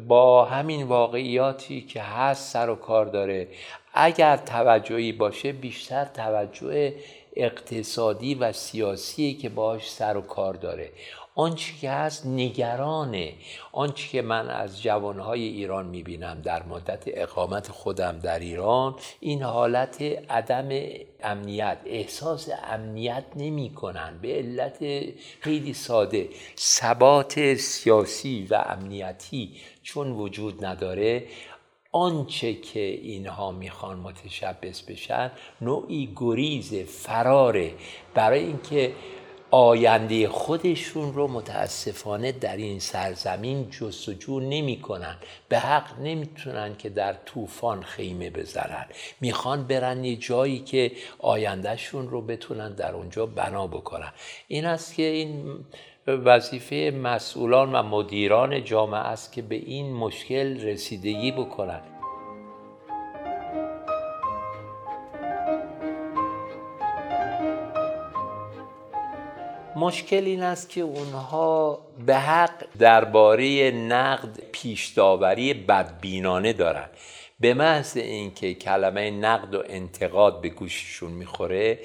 با 0.07 0.45
همین 0.45 0.83
واقعیاتی 0.83 1.81
که 1.81 2.01
هست 2.01 2.53
سر 2.53 2.69
و 2.69 2.75
کار 2.75 3.05
داره. 3.05 3.47
اگر 3.93 4.37
توجهی 4.37 5.11
باشه 5.11 5.51
بیشتر 5.51 6.05
توجه 6.05 6.93
اقتصادی 7.35 8.35
و 8.35 8.51
سیاسی 8.51 9.33
که 9.33 9.49
باش 9.49 9.91
سر 9.91 10.17
و 10.17 10.21
کار 10.21 10.53
داره. 10.53 10.89
آنچه 11.35 11.73
که 11.81 11.91
هست 11.91 12.25
نگرانه. 12.25 13.33
آنچه 13.71 14.07
که 14.07 14.21
من 14.21 14.49
از 14.49 14.81
جوانهای 14.81 15.41
ایران 15.41 15.85
می‌بینم 15.85 16.41
در 16.41 16.63
مدت 16.63 17.03
اقامت 17.07 17.71
خودم 17.71 18.19
در 18.19 18.39
ایران 18.39 18.95
این 19.19 19.43
حالت 19.43 20.01
عدم 20.29 20.69
امنیت 21.23 21.77
احساس 21.85 22.49
امنیت 22.63 23.25
نمی 23.35 23.73
کنن 23.73 24.19
به 24.21 24.33
علت 24.33 24.79
خیلی 25.39 25.73
ساده 25.73 26.29
ثبات 26.57 27.53
سیاسی 27.55 28.47
و 28.49 28.55
امنیتی 28.55 29.55
چون 29.83 30.11
وجود 30.11 30.65
نداره 30.65 31.23
آنچه 31.91 32.53
که 32.53 32.79
اینها 32.79 33.51
می‌خوان 33.51 33.97
متشبس 33.97 34.81
بشن 34.81 35.31
نوعی 35.61 36.13
گریز 36.15 36.73
فراره 36.75 37.73
برای 38.13 38.39
اینکه 38.39 38.93
آینده 39.51 40.27
خودشون 40.27 41.13
رو 41.13 41.27
متاسفانه 41.27 42.31
در 42.31 42.57
این 42.57 42.79
سرزمین 42.79 43.69
جستجو 43.69 44.39
نمی 44.39 44.79
کنن. 44.79 45.15
به 45.49 45.59
حق 45.59 45.99
نمی‌تونن 45.99 46.75
که 46.77 46.89
در 46.89 47.13
طوفان 47.13 47.83
خیمه 47.83 48.29
بزنن. 48.29 48.85
می‌خوان 49.21 49.67
برن 49.67 50.03
یه 50.03 50.15
جایی 50.15 50.59
که 50.59 50.91
آیندهشون 51.19 52.09
رو 52.09 52.21
بتونن 52.21 52.73
در 52.73 52.93
اونجا 52.95 53.25
بنا 53.25 53.67
بکنن. 53.67 54.11
این 54.47 54.65
است 54.65 54.95
که 54.95 55.03
این 55.03 55.55
وظیفه 56.07 56.75
مسئولان 57.03 57.75
و 57.75 57.83
مدیران 57.83 58.63
جامعه 58.63 58.99
است 58.99 59.33
که 59.33 59.41
به 59.41 59.55
این 59.55 59.93
مشکل 59.93 60.61
رسیدگی 60.61 61.31
بکنن. 61.31 61.81
مشکل 69.81 70.23
این 70.25 70.43
است 70.43 70.69
که 70.69 70.81
اونها 70.81 71.79
به 72.05 72.15
حق 72.15 72.65
درباره 72.79 73.71
نقد 73.71 74.39
پیشداوری 74.51 75.53
بدبینانه 75.53 76.53
دارن. 76.53 76.89
به 77.39 77.53
محض 77.53 77.97
اینکه 77.97 78.53
کلمه 78.53 79.11
نقد 79.11 79.55
و 79.55 79.63
انتقاد 79.69 80.41
به 80.41 80.49
گوششون 80.49 81.11
می‌خوره 81.11 81.79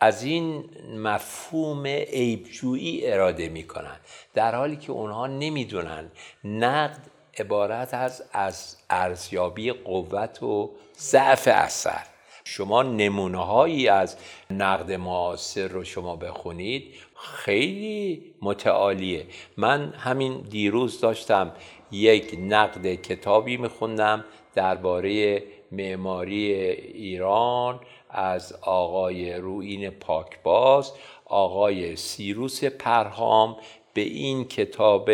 از 0.00 0.22
این 0.22 0.64
مفهوم 0.96 1.86
عیبجویی 1.86 3.06
اراده 3.06 3.48
می‌کنن. 3.48 3.96
در 4.34 4.54
حالی 4.54 4.76
که 4.76 4.92
اونها 4.92 5.26
نمی‌دونن 5.26 6.10
نقد 6.44 7.00
عبارت 7.38 7.94
از 7.94 8.22
از 8.32 8.76
ارزیابی 8.90 9.72
قوت 9.72 10.42
و 10.42 10.70
ضعف 10.98 11.48
اثر. 11.52 12.09
شما 12.44 12.82
نمونه 12.82 13.44
هایی 13.44 13.88
از 13.88 14.16
نقد 14.50 14.92
معاصر 14.92 15.68
رو 15.68 15.84
شما 15.84 16.16
بخونید 16.16 16.94
خیلی 17.14 18.34
متعالیه. 18.42 19.26
من 19.56 19.94
همین 19.98 20.40
دیروز 20.50 21.00
داشتم 21.00 21.52
یک 21.92 22.38
نقد 22.40 22.94
کتابی 22.94 23.56
میخوندم 23.56 24.24
درباره 24.54 25.42
معماری 25.72 26.52
ایران 26.54 27.80
از 28.10 28.52
آقای 28.62 29.34
روین 29.34 29.90
پاکباز 29.90 30.92
آقای 31.24 31.96
سیروس 31.96 32.64
پرهام. 32.64 33.56
به 33.94 34.00
این 34.00 34.44
کتاب 34.44 35.10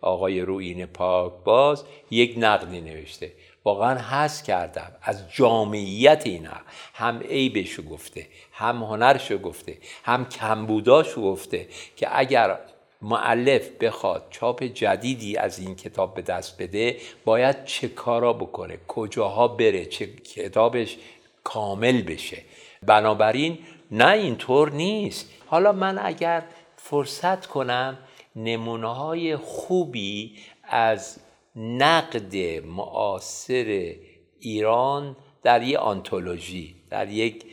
آقای 0.00 0.40
روین 0.40 0.86
پاکباز 0.86 1.84
یک 2.10 2.34
نقدی 2.36 2.80
نوشته. 2.80 3.32
واقعا 3.66 3.98
حس 3.98 4.42
کردم 4.42 4.92
از 5.02 5.22
جامعیت 5.32 6.22
اینا. 6.26 6.50
هم 6.94 7.18
عیبشو 7.18 7.82
گفته 7.82 8.26
هم 8.52 8.82
هنرشو 8.82 9.38
گفته 9.38 9.78
هم 10.04 10.28
کمبوداشو 10.28 11.22
گفته 11.22 11.68
که 11.96 12.18
اگر 12.18 12.58
معلف 13.02 13.68
بخواد 13.80 14.26
چاپ 14.30 14.62
جدیدی 14.64 15.36
از 15.36 15.58
این 15.58 15.74
کتاب 15.74 16.14
به 16.14 16.22
دست 16.22 16.62
بده 16.62 16.96
باید 17.24 17.64
چه 17.64 17.88
کارا 17.88 18.32
بکنه 18.32 18.78
کجاها 18.88 19.48
بره 19.48 19.86
چه 19.86 20.06
کتابش 20.06 20.96
کامل 21.44 22.02
بشه. 22.02 22.42
بنابراین 22.82 23.58
نه 23.90 24.08
اینطور 24.08 24.70
نیست. 24.70 25.30
حالا 25.46 25.72
من 25.72 25.98
اگر 25.98 26.42
فرصت 26.76 27.46
کنم 27.46 27.98
نمونه 28.36 28.94
های 28.94 29.36
خوبی 29.36 30.36
از 30.62 31.18
نقد 31.56 32.36
معاصر 32.66 33.94
ایران 34.40 35.16
در 35.42 35.62
یک 35.62 35.76
آنتولوژی 35.76 36.74
در 36.90 37.08
یک 37.08 37.44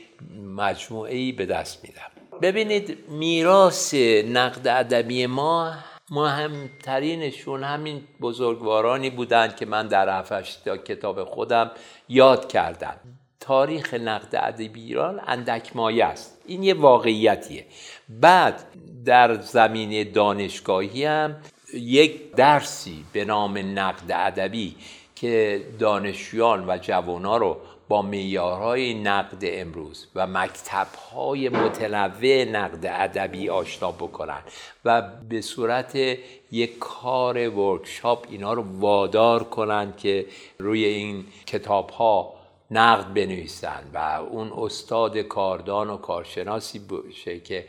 مجموعه 0.55 1.15
ای 1.15 1.31
به 1.31 1.45
دست 1.45 1.83
میدم 1.83 2.39
ببینید 2.41 2.97
میراث 3.09 3.93
نقد 4.27 4.67
ادبی 4.67 5.25
ما 5.25 5.73
مهمترینشون 6.11 7.63
همین 7.63 8.01
بزرگوارانی 8.21 9.09
بودند 9.09 9.55
که 9.55 9.65
من 9.65 9.87
در 9.87 10.19
هفتش 10.19 10.57
کتاب 10.85 11.23
خودم 11.23 11.71
یاد 12.09 12.47
کردم. 12.47 12.95
تاریخ 13.39 13.93
نقد 13.93 14.35
ادبی 14.35 14.81
ایران 14.81 15.21
اندک 15.27 15.75
مایه 15.75 16.05
است. 16.05 16.41
این 16.45 16.63
یه 16.63 16.73
واقعیتیه. 16.73 17.65
بعد 18.09 18.63
در 19.05 19.41
زمینه 19.41 20.03
دانشگاهی 20.03 21.05
هم 21.05 21.35
یک 21.73 22.31
درسی 22.31 23.05
به 23.13 23.25
نام 23.25 23.57
نقد 23.57 24.11
ادبی 24.11 24.75
که 25.15 25.63
دانشجویان 25.79 26.69
و 26.69 26.77
جوانان 26.77 27.39
رو 27.39 27.57
با 27.87 28.01
میارهای 28.01 28.93
نقد 28.93 29.41
امروز 29.43 30.07
و 30.15 30.27
مکتبهای 30.27 31.49
متنوع 31.49 32.43
نقد 32.43 32.85
ادبی 32.85 33.49
آشنا 33.49 33.91
بکنن 33.91 34.41
و 34.85 35.01
به 35.29 35.41
صورت 35.41 35.95
یک 36.51 36.79
کار 36.79 37.49
ورکشاپ 37.49 38.25
اینا 38.29 38.53
رو 38.53 38.63
وادار 38.79 39.43
کنن 39.43 39.93
که 39.97 40.25
روی 40.59 40.85
این 40.85 41.25
کتاب 41.45 41.89
ها 41.89 42.33
نقد 42.71 43.13
بنویسن 43.13 43.83
و 43.93 43.97
اون 44.31 44.51
استاد 44.57 45.17
کاردان 45.17 45.89
و 45.89 45.97
کارشناسی 45.97 46.79
باشه 46.79 47.39
که 47.39 47.65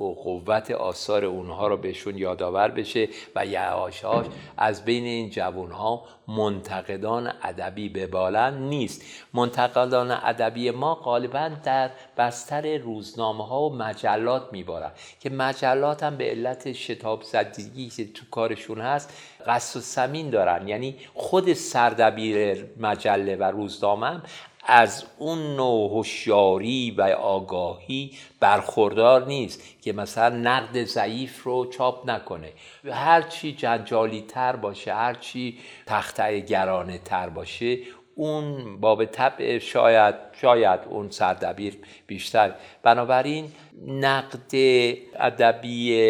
و 0.00 0.04
قوت 0.04 0.70
آثار 0.70 1.24
اونها 1.24 1.68
رو 1.68 1.76
بهشون 1.76 2.18
یادآور 2.18 2.68
بشه 2.68 3.08
و 3.36 3.46
یعاشاش 3.46 4.26
از 4.56 4.84
بین 4.84 5.04
این 5.04 5.30
جوان 5.30 5.70
ها 5.70 6.04
منتقدان 6.28 7.32
ادبی 7.42 7.88
ببالن 7.88 8.58
نیست. 8.58 9.02
منتقدان 9.34 10.10
ادبی 10.10 10.70
ما 10.70 10.94
غالبا 10.94 11.50
در 11.64 11.90
بستر 12.18 12.78
روزنامه 12.78 13.46
ها 13.46 13.62
و 13.62 13.76
مجلات 13.76 14.52
میبارن 14.52 14.90
که 15.20 15.30
مجلات 15.30 16.02
هم 16.02 16.16
به 16.16 16.24
علت 16.24 16.72
شتاب 16.72 17.22
زدگی 17.22 17.88
که 17.88 18.12
تو 18.12 18.24
کارشون 18.30 18.80
هست 18.80 19.12
قصد 19.46 19.76
و 19.76 19.80
سمین 19.80 20.30
دارن. 20.30 20.68
یعنی 20.68 20.96
خود 21.14 21.52
سردبیر 21.52 22.64
مجله 22.80 23.36
و 23.36 23.42
روزنامه 23.42 24.22
از 24.66 25.04
اون 25.18 25.56
نوع 25.56 25.90
هوشیاری 25.90 26.90
و 26.90 27.02
آگاهی 27.02 28.10
برخوردار 28.40 29.26
نیست 29.26 29.82
که 29.82 29.92
مثلا 29.92 30.36
نقد 30.36 30.84
ضعیف 30.84 31.42
رو 31.42 31.66
چاپ 31.66 32.10
نکنه. 32.10 32.52
هرچی 32.90 33.52
جنجالی 33.52 34.24
تر 34.28 34.56
باشه 34.56 34.94
هرچی 34.94 35.58
تخته 35.86 36.40
گرانه 36.40 36.98
تر 36.98 37.28
باشه 37.28 37.78
اون 38.14 38.76
باب 38.80 39.04
طبع 39.04 39.58
شاید 39.58 40.14
شاید 40.40 40.80
اون 40.88 41.10
سردبیر 41.10 41.78
بیشتر. 42.06 42.54
بنابراین 42.82 43.52
نقد 43.86 44.54
ادبی 45.14 46.00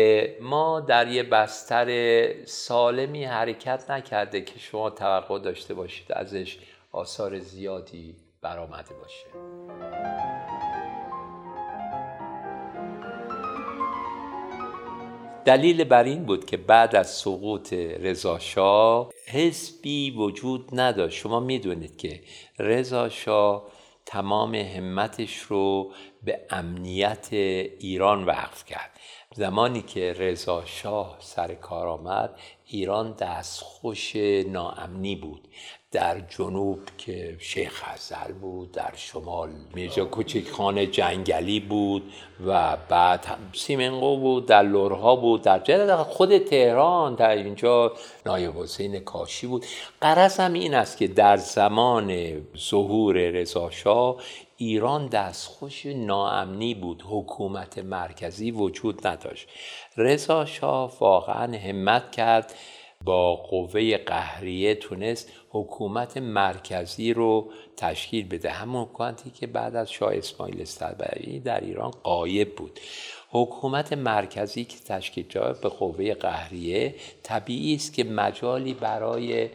ما 0.40 0.80
در 0.80 1.08
یه 1.08 1.22
بستر 1.22 2.44
سالمی 2.44 3.24
حرکت 3.24 3.90
نکرده 3.90 4.40
که 4.40 4.58
شما 4.58 4.90
توقع 4.90 5.38
داشته 5.38 5.74
باشید 5.74 6.12
ازش 6.12 6.58
آثار 6.92 7.38
زیادی 7.38 8.25
برآمده 8.46 8.94
باشه. 8.94 9.26
دلیل 15.44 15.84
بر 15.84 16.04
این 16.04 16.24
بود 16.24 16.44
که 16.46 16.56
بعد 16.56 16.96
از 16.96 17.10
سقوط 17.10 17.72
رضاشاه 17.72 19.10
حزبی 19.26 20.10
وجود 20.10 20.80
نداشت. 20.80 21.18
شما 21.18 21.40
می‌دونید 21.40 21.96
که 21.96 22.20
رضاشاه 22.58 23.66
تمام 24.06 24.54
همتش 24.54 25.38
رو 25.38 25.92
به 26.22 26.46
امنیت 26.50 27.28
ایران 27.32 28.24
وقف 28.24 28.64
کرد. 28.64 28.90
زمانی 29.34 29.82
که 29.82 30.12
رضا 30.12 30.64
شاه 30.64 31.16
سر 31.20 31.54
کار 31.54 31.86
آمد 31.86 32.38
ایران 32.66 33.12
دستخوش 33.12 34.16
ناامنی 34.46 35.16
بود. 35.16 35.48
در 35.96 36.20
جنوب 36.20 36.78
که 36.98 37.36
شیخ 37.38 37.88
حزل 37.88 38.32
بود 38.32 38.72
در 38.72 38.92
شمال 38.96 39.48
میرزا 39.74 40.04
کوچک 40.04 40.48
خانه 40.48 40.86
جنگلی 40.86 41.60
بود 41.60 42.12
و 42.46 42.76
بعد 42.88 43.26
سیمنگو 43.52 44.16
بود 44.16 44.46
در 44.46 44.62
لورها 44.62 45.16
بود 45.16 45.42
در 45.42 45.96
خود 45.96 46.38
تهران 46.38 47.14
در 47.14 47.30
اینجا 47.30 47.92
نایب 48.26 48.56
حسین 48.56 49.00
کاشی 49.00 49.46
بود. 49.46 49.66
قرص 50.00 50.40
هم 50.40 50.52
این 50.52 50.74
است 50.74 50.96
که 50.96 51.08
در 51.08 51.36
زمان 51.36 52.36
ظهور 52.58 53.16
رضاشاه 53.16 54.16
ایران 54.56 55.06
دستخوش 55.06 55.86
ناامنی 55.86 56.74
بود 56.74 57.02
حکومت 57.10 57.78
مرکزی 57.78 58.50
وجود 58.50 59.06
نداشت. 59.06 59.48
رضا 59.96 60.44
شاه 60.44 60.92
واقعا 61.00 61.58
همت 61.58 62.10
کرد 62.10 62.54
با 63.04 63.36
قوه 63.36 63.96
قهریه 63.96 64.74
تونست 64.74 65.32
حکومت 65.56 66.16
مرکزی 66.16 67.12
رو 67.12 67.50
تشکیل 67.76 68.28
بده. 68.28 68.50
همون 68.50 68.84
حکومتی 68.84 69.30
که 69.30 69.46
بعد 69.46 69.76
از 69.76 69.90
شاه 69.90 70.14
اسماعیل 70.14 70.62
استربری 70.62 71.40
در 71.40 71.60
ایران 71.60 71.90
قایب 71.90 72.56
بود. 72.56 72.80
حکومت 73.30 73.92
مرکزی 73.92 74.64
که 74.64 74.78
تشکیل 74.78 75.28
شد 75.28 75.58
به 75.62 75.68
قوه 75.68 76.14
قهریه 76.14 76.94
طبیعی 77.22 77.74
است 77.74 77.94
که 77.94 78.04
مجالی 78.04 78.74
برای 78.74 79.50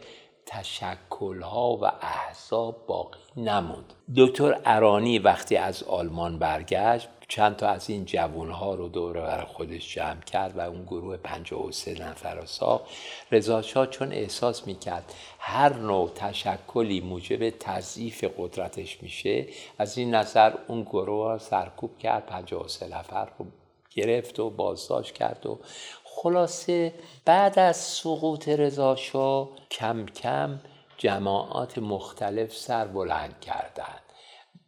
تشکلها 0.46 1.76
و 1.82 1.84
احزاب 1.84 2.86
باقی 2.86 3.18
نموند. 3.36 3.92
دکتر 4.16 4.60
ارانی 4.64 5.18
وقتی 5.18 5.56
از 5.56 5.82
آلمان 5.82 6.38
برگشت 6.38 7.08
چند 7.34 7.56
تا 7.56 7.68
از 7.68 7.90
این 7.90 8.04
جوانها 8.04 8.74
رو 8.74 8.88
دور 8.88 9.20
بر 9.20 9.44
خودش 9.44 9.94
جمع 9.94 10.20
کرد 10.20 10.56
و 10.56 10.60
اون 10.60 10.82
گروه 10.82 11.16
53 11.16 12.08
نفر 12.08 12.34
رو 12.34 12.46
ساخت. 12.46 12.84
رضا 13.30 13.62
چون 13.62 14.12
احساس 14.12 14.66
می‌کرد 14.66 15.14
هر 15.38 15.76
نوع 15.76 16.10
تشکلی 16.14 17.00
موجب 17.00 17.50
تضعیف 17.50 18.24
قدرتش 18.38 19.02
میشه 19.02 19.46
از 19.78 19.98
این 19.98 20.14
نظر 20.14 20.52
اون 20.68 20.82
گروه 20.82 21.38
سرکوب 21.38 21.98
کرد 21.98 22.26
53 22.26 22.98
نفر 22.98 23.28
رو 23.38 23.46
گرفت 23.90 24.40
و 24.40 24.50
بازداشت 24.50 25.14
کرد 25.14 25.46
و 25.46 25.58
خلاصه 26.04 26.94
بعد 27.24 27.58
از 27.58 27.76
سقوط 27.76 28.48
رضا 28.48 28.96
کم 29.70 30.06
کم 30.06 30.60
جماعات 30.98 31.78
مختلف 31.78 32.56
سر 32.56 32.84
بلند 32.84 33.40
کردند. 33.40 34.11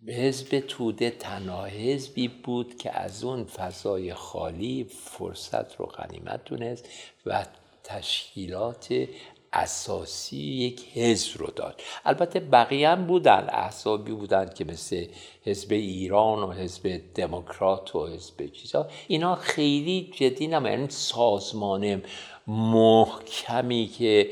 حزب 0.08 0.60
توده 0.60 1.10
تنها 1.10 1.64
حزبی 1.64 2.28
بود 2.28 2.78
که 2.78 2.98
از 2.98 3.24
اون 3.24 3.44
فضای 3.44 4.14
خالی 4.14 4.86
فرصت 4.90 5.76
رو 5.76 5.86
غنیمت 5.86 6.44
دونست 6.44 6.88
و 7.26 7.46
تشکیلات 7.84 9.06
اساسی 9.52 10.36
یک 10.36 10.84
حزب 10.94 11.38
رو 11.38 11.46
داد. 11.46 11.80
البته 12.04 12.40
بقیه 12.40 12.88
هم 12.88 13.06
بودن 13.06 13.46
احزابی 13.48 14.12
بودن 14.12 14.50
که 14.54 14.64
مثل 14.64 15.06
حزب 15.44 15.72
ایران 15.72 16.38
و 16.38 16.52
حزب 16.52 17.00
دموکرات 17.14 17.96
و 17.96 18.06
حزب 18.06 18.46
چیزا. 18.46 18.88
اینا 19.08 19.34
خیلی 19.34 20.12
جدی 20.16 20.46
نمی 20.46 20.70
یعنی 20.70 20.86
سازمان 20.90 22.02
محکمی 22.46 23.86
که 23.98 24.30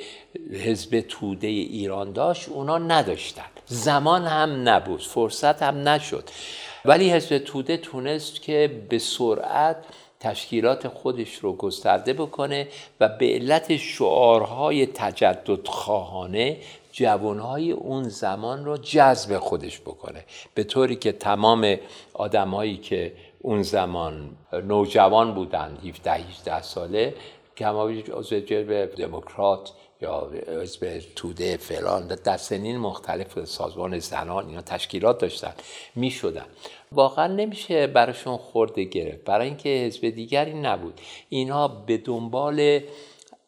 حزب 0.52 1.00
توده 1.00 1.46
ایران 1.46 2.12
داشت 2.12 2.48
اونا 2.48 2.78
نداشتن. 2.78 3.51
زمان 3.72 4.24
هم 4.24 4.68
نبود 4.68 5.02
فرصت 5.02 5.62
هم 5.62 5.88
نشد. 5.88 6.24
ولی 6.84 7.10
حزب 7.10 7.38
توده 7.38 7.76
تونست 7.76 8.42
که 8.42 8.84
به 8.88 8.98
سرعت 8.98 9.76
تشکیلات 10.20 10.88
خودش 10.88 11.34
رو 11.34 11.52
گسترده 11.52 12.12
بکنه 12.12 12.68
و 13.00 13.08
به 13.08 13.26
علت 13.34 13.76
شعارهای 13.76 14.86
تجدد 14.86 15.66
خواهانه 15.66 16.56
جوانهای 16.92 17.72
اون 17.72 18.08
زمان 18.08 18.64
رو 18.64 18.76
جذب 18.76 19.38
خودش 19.38 19.80
بکنه. 19.80 20.24
به 20.54 20.64
طوری 20.64 20.96
که 20.96 21.12
تمام 21.12 21.76
آدمهایی 22.14 22.76
که 22.76 23.12
اون 23.38 23.62
زمان 23.62 24.30
نوجوان 24.52 25.34
بودند 25.34 25.78
17 25.88 26.12
18 26.12 26.62
ساله 26.62 27.14
کمابیش 27.56 28.04
عضو 28.10 28.40
جلب 28.40 28.94
دموکرات 28.94 29.72
یا 30.02 30.30
حزب 30.62 31.02
توده 31.16 31.56
فلان. 31.56 32.06
در 32.06 32.36
سنین 32.36 32.76
مختلف 32.76 33.44
سازمان 33.44 33.98
زنان 33.98 34.48
اینا 34.48 34.62
تشکیلات 34.62 35.18
داشتن 35.18 35.52
می 35.94 36.10
شدن 36.10 36.46
واقعا 36.92 37.26
نمیشه 37.26 37.86
براشون 37.86 38.36
خورده 38.36 38.84
گرفت. 38.84 39.24
برای 39.24 39.46
اینکه 39.46 39.68
حزب 39.68 40.08
دیگری 40.10 40.54
نبود. 40.54 41.00
اینها 41.28 41.68
به 41.68 41.96
دنبال 41.96 42.80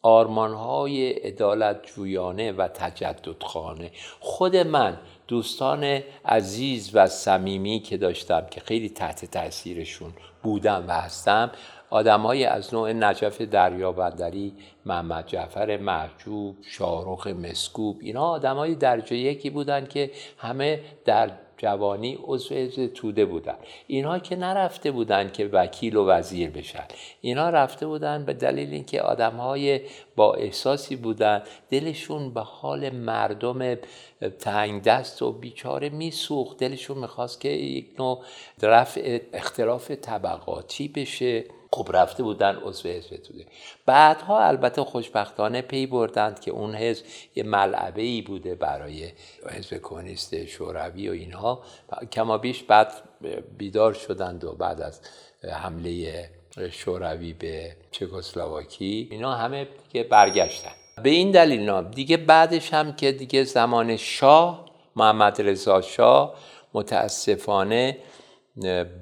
آرمانهای 0.01 1.11
عدالت 1.11 1.85
جویانه 1.85 2.51
و 2.51 2.67
تجدد 2.67 3.43
خانه 3.43 3.91
خود 4.19 4.55
من 4.55 4.97
دوستان 5.27 6.01
عزیز 6.25 6.89
و 6.93 7.07
صمیمی 7.07 7.79
که 7.79 7.97
داشتم 7.97 8.47
که 8.51 8.61
خیلی 8.61 8.89
تحت 8.89 9.25
تاثیرشون 9.25 10.13
بودم 10.43 10.85
و 10.87 10.91
هستم 10.91 11.51
آدمایی 11.89 12.45
از 12.45 12.73
نوع 12.73 12.93
نجف 12.93 13.41
دریابندری 13.41 14.53
محمد 14.85 15.27
جعفر 15.27 15.77
محجوب 15.77 16.55
شاهرخ 16.61 17.27
مسکوب 17.27 17.97
اینا 18.01 18.23
آدمای 18.23 18.75
درجه 18.75 19.15
یکی 19.15 19.49
بودن 19.49 19.85
که 19.85 20.11
همه 20.37 20.79
در 21.05 21.31
جوانی 21.57 22.19
عضو 22.23 22.87
توده 22.87 23.25
بودن. 23.25 23.55
اینها 23.87 24.19
که 24.19 24.35
نرفته 24.35 24.91
بودن 24.91 25.29
که 25.31 25.45
وکیل 25.45 25.95
و 25.95 26.05
وزیر 26.05 26.49
بشن. 26.49 26.83
اینها 27.21 27.49
رفته 27.49 27.87
بودن 27.87 28.25
به 28.25 28.33
دلیل 28.33 28.73
اینکه 28.73 29.01
آدم 29.01 29.35
های 29.35 29.81
با 30.15 30.33
احساسی 30.33 30.95
بودن 30.95 31.43
دلشون 31.69 32.33
به 32.33 32.41
حال 32.41 32.89
مردم 32.89 33.75
تنگ 34.39 34.83
دست 34.83 35.21
و 35.21 35.31
بیچاره 35.31 35.89
میسوخت. 35.89 36.57
دلشون 36.57 36.97
می‌خواست 36.97 37.41
که 37.41 37.49
یک 37.49 37.87
نوع 37.99 38.23
رفع 38.61 39.19
اختلاف 39.33 39.91
طبقاتی 39.91 40.87
بشه. 40.87 41.43
خب 41.75 41.89
رفته 41.93 42.23
بودن 42.23 42.55
عضو 42.55 42.89
حزب 42.89 43.15
توده. 43.17 43.45
بعدها 43.85 44.45
البته 44.45 44.83
خوشبختانه 44.83 45.61
پی 45.61 45.85
بردند 45.85 46.39
که 46.39 46.51
اون 46.51 46.75
حزب 46.75 47.05
یه 47.35 47.43
ملعبه 47.43 48.01
ای 48.01 48.21
بوده 48.21 48.55
برای 48.55 49.11
حزب 49.49 49.77
کمونیست 49.77 50.45
شوروی 50.45 51.09
و 51.09 51.11
اینها. 51.11 51.63
کما 52.11 52.37
بیش 52.37 52.63
بعد 52.63 52.93
بیدار 53.57 53.93
شدند 53.93 54.43
و 54.43 54.51
بعد 54.51 54.81
از 54.81 55.01
حمله 55.43 56.25
شوروی 56.71 57.33
به 57.33 57.75
چکسلواکی 57.91 59.07
اینا 59.11 59.33
همه 59.33 59.67
دیگه 59.91 60.03
برگشتن. 60.03 60.71
به 61.03 61.09
این 61.09 61.31
دلیل 61.31 61.81
دیگه 61.81 62.17
بعدش 62.17 62.73
هم 62.73 62.93
که 62.93 63.11
دیگه 63.11 63.43
زمان 63.43 63.97
شاه 63.97 64.65
محمد 64.95 65.41
رضا 65.41 65.81
شاه 65.81 66.35
متاسفانه 66.73 67.97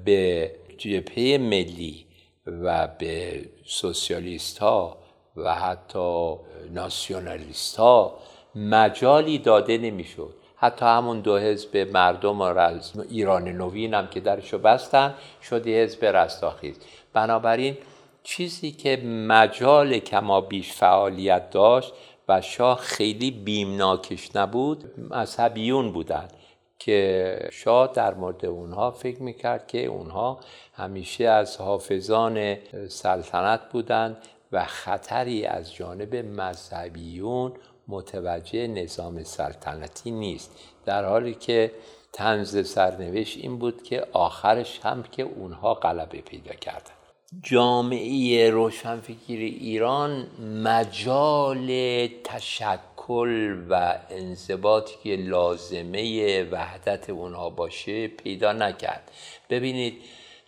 به 0.04 0.50
جبهه 0.78 1.38
ملی 1.38 2.06
و 2.46 2.88
به 2.98 3.44
سوسیالیست 3.64 4.58
ها 4.58 4.98
و 5.36 5.54
حتی 5.54 6.34
ناسیونالیست 6.70 7.76
ها 7.76 8.18
مجالی 8.54 9.38
داده 9.38 9.78
نمی‌شد. 9.78 10.34
حتی 10.56 10.84
همون 10.84 11.20
دو 11.20 11.38
حزب 11.38 11.76
مردم 11.76 12.40
و 12.40 12.74
ایران 13.08 13.48
نوین 13.48 13.94
هم 13.94 14.06
که 14.06 14.20
درشو 14.20 14.58
بستن 14.58 15.14
شدی 15.42 15.74
حزب 15.74 16.04
رستاخیز. 16.04 16.76
بنابراین 17.12 17.76
چیزی 18.22 18.72
که 18.72 18.96
مجال 19.06 19.98
کما 19.98 20.40
بیش 20.40 20.72
فعالیت 20.72 21.50
داشت 21.50 21.92
و 22.28 22.40
شاه 22.40 22.78
خیلی 22.78 23.30
بیمناکش 23.30 24.36
نبود 24.36 24.84
مذهبیون 25.10 25.92
بودند 25.92 26.32
که 26.78 27.38
شاه 27.52 27.92
در 27.92 28.14
مورد 28.14 28.46
اونها 28.46 28.90
فکر 28.90 29.22
می‌کرد 29.22 29.66
که 29.66 29.84
اونها 29.84 30.40
همیشه 30.74 31.24
از 31.24 31.56
حافظان 31.56 32.56
سلطنت 32.88 33.60
بودند 33.72 34.16
و 34.52 34.64
خطری 34.64 35.46
از 35.46 35.74
جانب 35.74 36.16
مذهبیون 36.16 37.52
متوجه 37.88 38.66
نظام 38.66 39.22
سلطنتی 39.22 40.10
نیست. 40.10 40.50
در 40.84 41.04
حالی 41.04 41.34
که 41.34 41.72
تنز 42.12 42.68
سرنوشت 42.68 43.38
این 43.38 43.58
بود 43.58 43.82
که 43.82 44.06
آخرش 44.12 44.80
هم 44.82 45.02
که 45.02 45.22
اونها 45.22 45.74
غلبه 45.74 46.20
پیدا 46.20 46.54
کردن 46.54 46.92
جامعه 47.42 48.50
روشنفکر 48.50 49.38
ایران 49.38 50.26
مجال 50.64 51.66
تشکل 53.04 53.64
و 53.70 53.98
انضباطی 54.10 54.94
که 55.04 55.16
لازمه 55.16 56.42
وحدت 56.42 57.10
اونها 57.10 57.50
باشه 57.50 58.08
پیدا 58.08 58.52
نکرد. 58.52 59.10
ببینید 59.50 59.94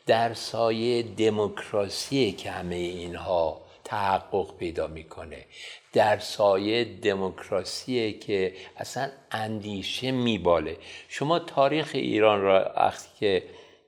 در 0.06 0.34
سایه 0.34 1.02
دموکراسی 1.02 2.32
که 2.32 2.50
همه 2.50 2.74
اینها 2.74 3.60
تحقق 3.84 4.56
پیدا 4.56 4.86
می‌کنه 4.86 5.44
در 5.92 6.18
سایه 6.18 6.84
دموکراسی 6.84 8.12
که 8.12 8.54
اصلا 8.76 9.08
اندیشه 9.30 10.10
میباله. 10.10 10.76
شما 11.08 11.38
تاریخ 11.38 11.90
ایران 11.94 12.40
را 12.40 12.72
وقتی 12.76 13.08
که 13.20 13.42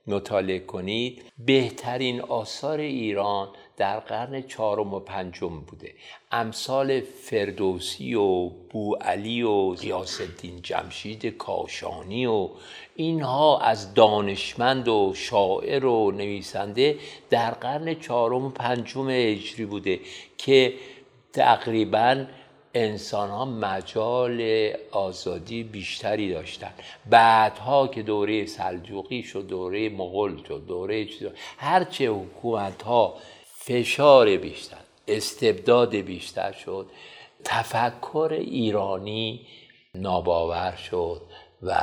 مطالعه 0.07 0.59
کنید 0.59 1.23
بهترین 1.37 2.21
آثار 2.21 2.79
ایران 2.79 3.49
در 3.79 3.99
قرن 3.99 4.41
چهارم 4.41 4.93
و 4.93 4.99
پنجم 4.99 5.59
بوده. 5.59 5.93
امثال 6.31 6.99
فردوسی 6.99 8.15
و 8.15 8.49
بوعلی 8.49 9.41
و 9.41 9.69
غیاس 9.69 10.21
الدین 10.21 10.61
جمشید 10.61 11.25
کاشانی 11.25 12.25
و 12.25 12.49
اینها 12.95 13.59
از 13.59 13.93
دانشمند 13.93 14.87
و 14.87 15.13
شاعر 15.15 15.85
و 15.85 16.11
نویسنده 16.11 16.95
در 17.29 17.51
قرن 17.51 17.93
چهارم 17.99 18.45
و 18.45 18.49
پنجم 18.49 19.09
هجری 19.09 19.65
بوده 19.65 19.99
که 20.37 20.73
تقریبا 21.33 22.25
انسان 22.73 23.29
ها 23.29 23.45
مجال 23.45 24.69
آزادی 24.91 25.63
بیشتری 25.63 26.33
داشتن. 26.33 26.71
بعدها 27.09 27.87
که 27.87 28.03
دوره 28.03 28.45
سلجوقی 28.45 29.23
شد 29.23 29.47
دوره 29.47 29.89
مغول 29.89 30.43
شد 30.47 30.63
دوره 30.67 31.07
هرچه 31.57 32.09
حکومت 32.09 32.81
ها 32.81 33.15
فشار 33.69 34.37
بیشتر 34.37 34.77
استبداد 35.07 35.95
بیشتر 35.95 36.51
شد 36.51 36.87
تفکر 37.43 38.29
ایرانی 38.39 39.47
ناباور 39.95 40.75
شد 40.75 41.21
و 41.63 41.75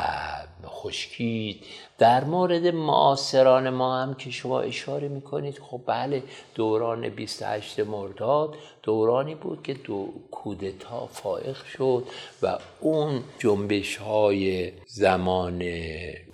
خشکید. 0.66 1.64
در 1.98 2.24
مورد 2.24 2.66
معاصران 2.66 3.70
ما 3.70 4.02
هم 4.02 4.14
که 4.14 4.30
شما 4.30 4.60
اشاره 4.60 5.08
می‌کنید 5.08 5.58
خب 5.58 5.80
بله 5.86 6.22
دوران 6.54 7.08
28 7.08 7.80
مرداد 7.80 8.54
دورانی 8.86 9.34
بود 9.34 9.62
که 9.62 9.74
دو 9.74 10.12
کودتا 10.30 11.06
فائق 11.06 11.64
شد 11.64 12.04
و 12.42 12.58
اون 12.80 13.22
جنبش 13.38 13.96
های 13.96 14.72
زمان 14.86 15.62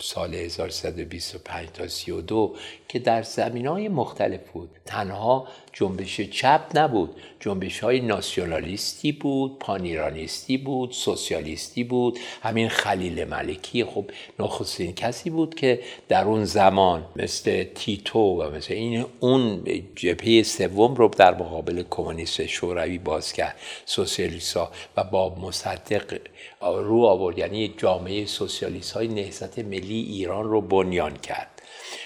سال 0.00 0.34
1325 0.34 1.68
تا 1.68 1.88
32 1.88 2.54
که 2.88 2.98
در 2.98 3.22
زمین 3.22 3.66
های 3.66 3.88
مختلف 3.88 4.40
بود. 4.52 4.70
تنها 4.86 5.48
جنبش 5.72 6.20
چپ 6.20 6.60
نبود. 6.74 7.10
جنبش 7.40 7.80
های 7.80 8.00
ناسیونالیستی 8.00 9.12
بود 9.12 9.58
پانیرانیستی 9.58 10.56
بود 10.56 10.92
سوسیالیستی 10.92 11.84
بود. 11.84 12.18
همین 12.42 12.68
خلیل 12.68 13.24
ملکی 13.24 13.84
خب 13.84 14.04
نخستین 14.38 14.94
کسی 14.94 15.30
بود 15.30 15.54
که 15.54 15.80
در 16.08 16.24
اون 16.24 16.44
زمان 16.44 17.04
مثل 17.16 17.64
تیتو 17.64 18.18
و 18.18 18.50
مثل 18.50 18.74
این 18.74 19.04
اون 19.20 19.64
جبهه 19.96 20.42
سوم 20.42 20.94
رو 20.94 21.08
در 21.08 21.34
مقابل 21.34 21.82
کمونیست 21.90 22.41
شوروی 22.46 22.98
باز 22.98 23.33
کرد. 23.33 23.57
سوسیالیست 23.85 24.57
ها 24.57 24.70
و 24.96 25.05
با 25.05 25.35
مصدق 25.35 26.18
رو 26.61 27.05
آورد. 27.05 27.38
یعنی 27.38 27.74
جامعه 27.76 28.26
سوسیالیست 28.26 28.92
های 28.92 29.09
نهضت 29.09 29.59
ملی 29.59 30.00
ایران 30.00 30.44
رو 30.44 30.61
بنیان 30.61 31.16
کرد. 31.16 31.48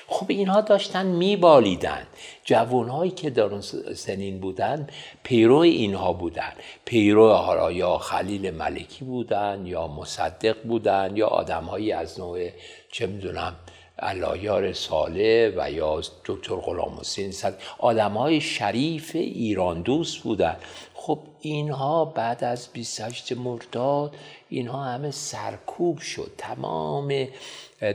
خب 0.08 0.26
اینها 0.28 0.60
داشتن 0.60 1.06
میبالیدن. 1.06 2.06
جوانهایی 2.44 3.10
که 3.10 3.30
در 3.30 3.60
سنین 3.94 4.40
بودن 4.40 4.86
پیرو 5.22 5.56
اینها 5.56 6.12
بودن. 6.12 6.52
پیرو 6.84 7.32
حالا 7.32 7.72
یا 7.72 7.98
خلیل 7.98 8.50
ملکی 8.50 9.04
بودن 9.04 9.62
یا 9.66 9.86
مصدق 9.86 10.62
بودن 10.62 11.12
یا 11.16 11.26
آدمهایی 11.26 11.92
از 11.92 12.20
نوع 12.20 12.48
چه 12.92 13.06
می‌دونم 13.06 13.56
علایار 13.98 14.72
ساله 14.72 15.52
و 15.56 15.70
یا 15.70 16.00
دکتر 16.24 16.54
غلام 16.54 16.98
حسین 17.00 17.32
صد 17.32 17.58
آدم 17.78 18.12
های 18.12 18.40
شریف 18.40 19.10
ایران 19.14 19.82
دوست 19.82 20.22
بودن. 20.22 20.56
خب 20.94 21.18
اینها 21.40 22.04
بعد 22.04 22.44
از 22.44 22.68
28 22.72 23.32
مرداد 23.32 24.14
اینها 24.48 24.84
همه 24.84 25.10
سرکوب 25.10 25.98
شد. 25.98 26.30
تمام 26.38 27.28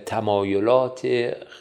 تمایلات 0.06 1.08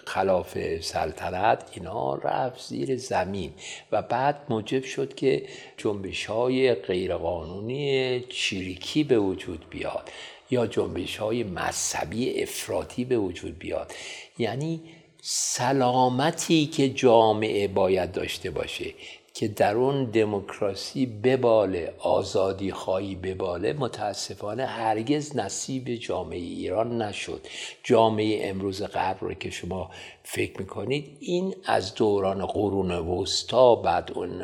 خلاف 0.07 0.81
سلطنت 0.81 1.71
اینا 1.73 2.15
رفت 2.15 2.69
زیر 2.69 2.97
زمین 2.97 3.53
و 3.93 4.03
بعد 4.03 4.37
موجب 4.49 4.85
شد 4.85 5.15
که 5.15 5.47
جنبش 5.77 6.27
های 6.27 6.75
غیرقانونی 6.75 8.21
چریکی 8.21 9.05
به 9.05 9.19
وجود 9.19 9.67
بیاد 9.71 10.11
یا 10.51 10.67
جنبش 10.67 11.17
های 11.17 11.43
مذهبی 11.43 12.43
افراطی 12.43 13.05
به 13.05 13.19
وجود 13.19 13.59
بیاد. 13.59 13.93
یعنی 14.41 14.81
سلامتی 15.23 16.67
که 16.67 16.89
جامعه 16.89 17.69
باید 17.69 18.13
داشته 18.13 18.51
باشه 18.51 18.95
که 19.35 19.49
در 19.49 19.77
اون 19.77 20.05
دموکراسی 20.05 21.07
بباله 21.07 21.95
آزادی 21.99 22.73
خواهی 22.73 23.15
بباله 23.15 23.73
متاسفانه 23.73 24.67
هرگز 24.67 25.37
نصیب 25.37 25.95
جامعه 25.95 26.39
ایران 26.39 27.03
نشد. 27.03 27.47
جامعه 27.83 28.49
امروز 28.49 28.83
غرب 28.83 29.17
رو 29.21 29.35
که 29.35 29.51
شما 29.51 29.91
فکر 30.23 30.59
می‌کنید 30.59 31.17
این 31.21 31.55
از 31.65 31.95
دوران 31.95 32.47
قرون 32.47 32.91
وسطا 32.91 33.75
بعد 33.75 34.13
اون 34.15 34.43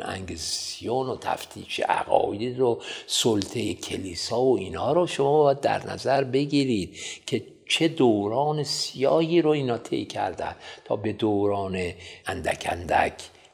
و 0.89 1.17
تفتیش 1.21 1.79
عقاید 1.79 2.59
رو 2.59 2.81
سلطه 3.07 3.73
کلیسا 3.73 4.41
و 4.41 4.57
اینها 4.57 4.93
رو 4.93 5.07
شما 5.07 5.43
باید 5.43 5.61
در 5.61 5.93
نظر 5.93 6.23
بگیرید 6.23 6.97
که 7.25 7.43
چه 7.67 7.87
دوران 7.87 8.63
سیاهی 8.63 9.41
رو 9.41 9.49
اینا 9.49 9.77
طی 9.77 10.05
کردن 10.05 10.55
تا 10.85 10.95
به 10.95 11.13
دوران 11.13 11.91
اندک 12.25 12.67
اندک 12.71 13.13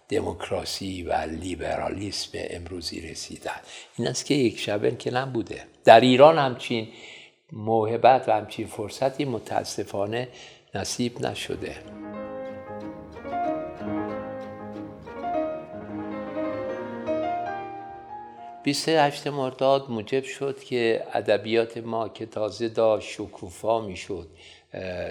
دموکراسی 0.10 1.04
و 1.04 1.14
لیبرالیسم 1.14 2.30
امروزی 2.50 3.02
رسیدن. 3.02 3.62
این 3.98 4.08
است 4.08 4.26
که 4.26 4.34
یک 4.34 4.60
شبه 4.60 4.96
که 4.96 5.12
نبوده 5.12 5.64
در 5.84 6.00
ایران 6.00 6.38
همچین 6.38 6.88
موهبت 7.52 8.30
و 8.30 8.32
همچین 8.32 8.68
فرصتی 8.68 9.26
متاسفانه 9.26 10.28
نصیب 10.76 11.26
نشده. 11.26 12.03
28 18.64 19.28
مرداد 19.28 19.92
موجب 19.92 20.24
شد 20.24 20.64
که 20.64 21.04
ادبیات 21.14 21.78
ما 21.78 22.10
که 22.10 22.26
تازه 22.26 22.70
داشت 22.70 23.10
شکوفا 23.10 23.82
می‌شد. 23.82 24.28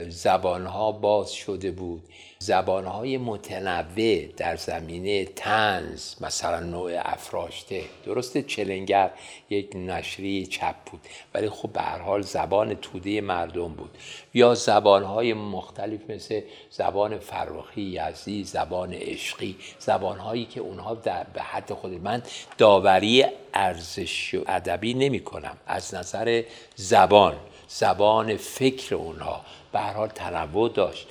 زبانها 0.09 0.93
باز 0.93 1.33
شده 1.33 1.71
بود. 1.71 2.03
زبانهای 2.39 3.19
متنوع 3.19 4.27
در 4.37 4.57
زمینه 4.57 5.25
تنز 5.25 6.15
مثلا 6.21 6.61
نوع 6.61 6.93
افراشته. 6.95 7.85
درسته 8.07 8.43
چلنگر 8.43 9.11
یک 9.51 9.77
نشری 9.77 10.47
چپ 10.47 10.75
بود 10.91 11.01
ولی 11.35 11.49
خب 11.49 11.73
به 11.73 11.81
هر 11.81 11.99
حال 11.99 12.23
زبان 12.23 12.75
توده 12.75 13.21
مردم 13.21 13.69
بود. 13.69 13.91
یا 14.35 14.55
زبانهای 14.55 15.35
مختلف 15.35 16.11
مثل 16.11 16.41
زبان 16.71 17.19
فروخی 17.19 17.83
یزدی 17.83 18.45
زبان 18.45 18.93
عشقی 18.93 19.57
زبانهایی 19.79 20.45
که 20.45 20.61
اونها 20.61 20.95
در 20.95 21.27
به 21.35 21.43
حد 21.43 21.73
خود 21.73 21.93
من 21.93 22.23
داوری 22.59 23.25
ارزش 23.55 24.35
ادبی 24.47 24.95
نمی 24.95 25.21
کنم 25.21 25.57
از 25.67 25.95
نظر 25.95 26.43
زبان 26.77 27.37
زبان 27.75 28.37
فکر 28.37 28.95
اونها. 28.95 29.45
به 29.73 29.81
هر 29.81 29.93
حال 29.93 30.09
تنوع 30.09 30.69
داشت. 30.69 31.07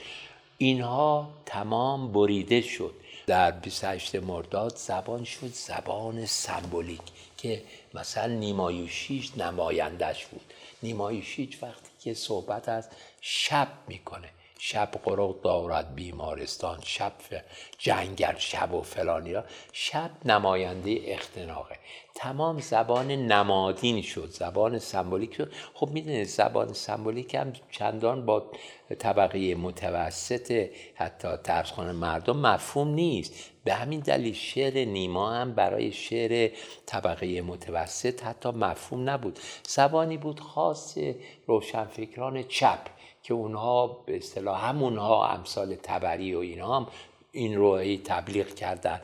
اینها 0.57 1.29
تمام 1.45 2.11
بریده 2.11 2.61
شد. 2.61 2.93
در 3.27 3.51
28 3.51 4.15
مرداد 4.15 4.75
زبان 4.75 5.23
شد 5.23 5.53
زبان 5.53 6.25
سمبولیک 6.25 7.01
که 7.37 7.63
مثلا 7.93 8.33
نیمایوشیش 8.33 9.37
نمایندش 9.37 10.25
بود. 10.25 10.53
نیمایوشیش 10.83 11.63
وقتی 11.63 11.89
که 11.99 12.13
صحبت 12.13 12.69
از 12.69 12.89
شب 13.21 13.67
می‌کنه 13.87 14.29
شب 14.63 14.89
قرق 15.03 15.41
دارد 15.41 15.95
بیمارستان 15.95 16.79
شب 16.83 17.13
جنگل 17.77 18.37
شب 18.37 18.73
و 18.73 18.81
فلانی 18.81 19.35
شب 19.73 20.11
نماینده 20.25 20.99
اختناقه. 21.05 21.75
تمام 22.15 22.59
زبان 22.59 23.11
نمادین 23.11 24.01
شد 24.01 24.29
زبان 24.29 24.79
سمبولیک 24.79 25.33
شد. 25.33 25.53
خب 25.73 25.89
می‌دونید 25.89 26.27
زبان 26.27 26.73
سمبولیک 26.73 27.35
هم 27.35 27.53
چندان 27.71 28.25
با 28.25 28.51
طبقه 28.99 29.55
متوسط 29.55 30.69
حتی 30.95 31.27
ترسخان 31.43 31.95
مردم 31.95 32.37
مفهوم 32.37 32.87
نیست. 32.87 33.33
به 33.63 33.73
همین 33.73 33.99
دلیل 33.99 34.33
شعر 34.33 34.85
نیما 34.85 35.33
هم 35.33 35.53
برای 35.53 35.91
شعر 35.91 36.51
طبقه 36.85 37.41
متوسط 37.41 38.23
حتی 38.23 38.49
مفهوم 38.49 39.09
نبود. 39.09 39.39
زبانی 39.67 40.17
بود 40.17 40.39
خاص 40.39 40.97
روشنفکران 41.47 42.43
چپ. 42.43 43.00
که 43.23 43.33
اونها 43.33 43.87
به 43.87 44.17
اصطلاح 44.17 44.69
همونها 44.69 45.27
امثال 45.27 45.75
تبری 45.75 46.35
و 46.35 46.39
اینها 46.39 46.77
هم 46.77 46.87
این 47.31 47.55
رو 47.55 47.95
تبلیغ 47.97 48.55
کردن. 48.55 49.01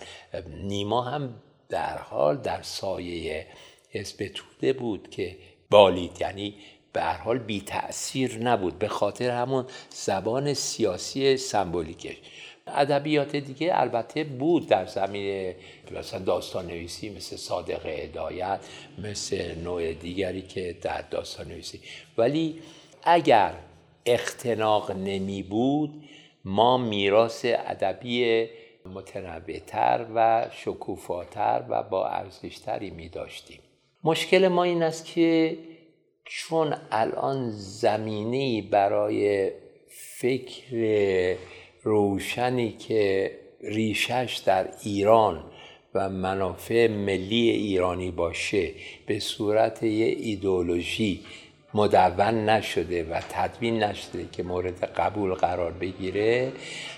نیما 0.64 1.02
هم 1.02 1.34
در 1.70 1.98
حال 1.98 2.38
در 2.38 2.62
سایه 2.62 3.48
حزب 3.92 4.28
توده 4.28 4.74
بود 4.74 5.10
که 5.10 5.38
بالید. 5.70 6.22
یعنی 6.22 6.56
به 6.94 7.02
هر 7.02 7.18
حال 7.18 7.38
بی 7.38 7.62
تأثیر 7.62 8.38
نبود. 8.38 8.80
به 8.80 8.88
خاطر 8.88 9.30
همون 9.30 9.66
زبان 9.90 10.54
سیاسی 10.54 11.38
سمبولیکش. 11.38 12.16
ادبیات 12.68 13.36
دیگه 13.36 13.72
البته 13.74 14.24
بود 14.24 14.68
در 14.68 14.86
زمین 14.86 15.54
مثلا 15.92 16.20
داستان 16.20 16.68
نویسی 16.68 17.10
مثل 17.10 17.36
صادق 17.36 17.86
هدایت 17.86 18.60
مثل 18.98 19.56
نوع 19.56 19.94
دیگری 19.94 20.42
که 20.42 20.76
در 20.82 21.02
داستان 21.02 21.48
نویسی 21.48 21.80
ولی 22.18 22.62
اگر 23.04 23.54
اختناق 24.08 24.92
نمی 24.92 25.44
بود 25.44 26.04
ما 26.46 26.78
میراث 26.78 27.46
ادبی 27.46 28.48
متنوعتر 28.86 30.06
و 30.16 30.48
شکوفاتر 30.52 31.64
و 31.70 31.84
با 31.84 32.08
ارزشتری 32.08 32.90
می 32.90 33.10
داشتیم. 33.10 33.60
مشکل 34.04 34.48
ما 34.48 34.64
این 34.64 34.84
است 34.84 35.06
که 35.06 35.58
چون 36.26 36.76
الان 36.92 37.50
زمینی 37.52 38.62
برای 38.62 39.52
فکر 39.88 41.38
روشنی 41.84 42.72
که 42.72 43.32
ریشش 43.62 44.42
در 44.46 44.70
ایران 44.84 45.44
و 45.94 46.10
منافع 46.10 46.88
ملی 46.88 47.50
ایرانی 47.50 48.12
باشه 48.12 48.72
به 49.06 49.20
صورت 49.20 49.84
یه 49.84 50.06
ایدولوژی 50.06 51.20
مدون 51.78 52.50
نشده 52.50 53.04
و 53.04 53.20
تدوین 53.30 53.84
نشده 53.84 54.26
که 54.32 54.44
مورد 54.44 54.84
قبول 54.84 55.34
قرار 55.34 55.72
بگیره. 55.72 56.52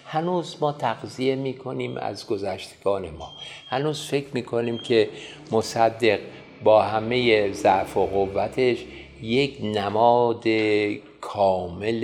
هنوز 0.05 0.57
ما 0.61 0.71
تقضیه 0.71 1.35
می‌کنیم 1.35 1.97
از 1.97 2.27
گذشتگان 2.27 3.09
ما. 3.09 3.33
هنوز 3.67 4.07
فکر 4.07 4.27
می‌کنیم 4.33 4.77
که 4.77 5.09
مصدق 5.51 6.19
با 6.63 6.81
همه 6.81 7.51
ضعف 7.51 7.97
و 7.97 8.05
قوتش 8.05 8.77
یک 9.21 9.57
نماد 9.63 10.43
کامل 11.21 12.01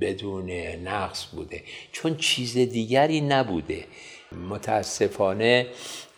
بدون 0.00 0.50
نقص 0.84 1.26
بوده. 1.26 1.62
چون 1.92 2.16
چیز 2.16 2.58
دیگری 2.58 3.20
نبوده. 3.20 3.84
متاسفانه 4.32 5.66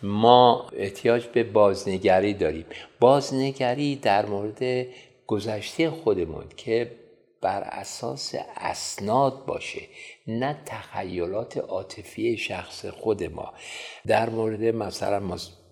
ما 0.03 0.69
احتیاج 0.73 1.25
به 1.27 1.43
بازنگری 1.43 2.33
داریم. 2.33 2.65
بازنگری 2.99 3.95
در 3.95 4.25
مورد 4.25 4.87
گذشته 5.27 5.89
خودمون 5.89 6.45
که 6.57 6.91
بر 7.41 7.61
اساس 7.61 8.35
اسناد 8.57 9.45
باشه 9.45 9.81
نه 10.27 10.57
تخیلات 10.65 11.57
عاطفی 11.57 12.37
شخص 12.37 12.85
خود 12.85 13.23
ما. 13.23 13.53
در 14.07 14.29
مورد 14.29 14.63
مثلا 14.63 15.19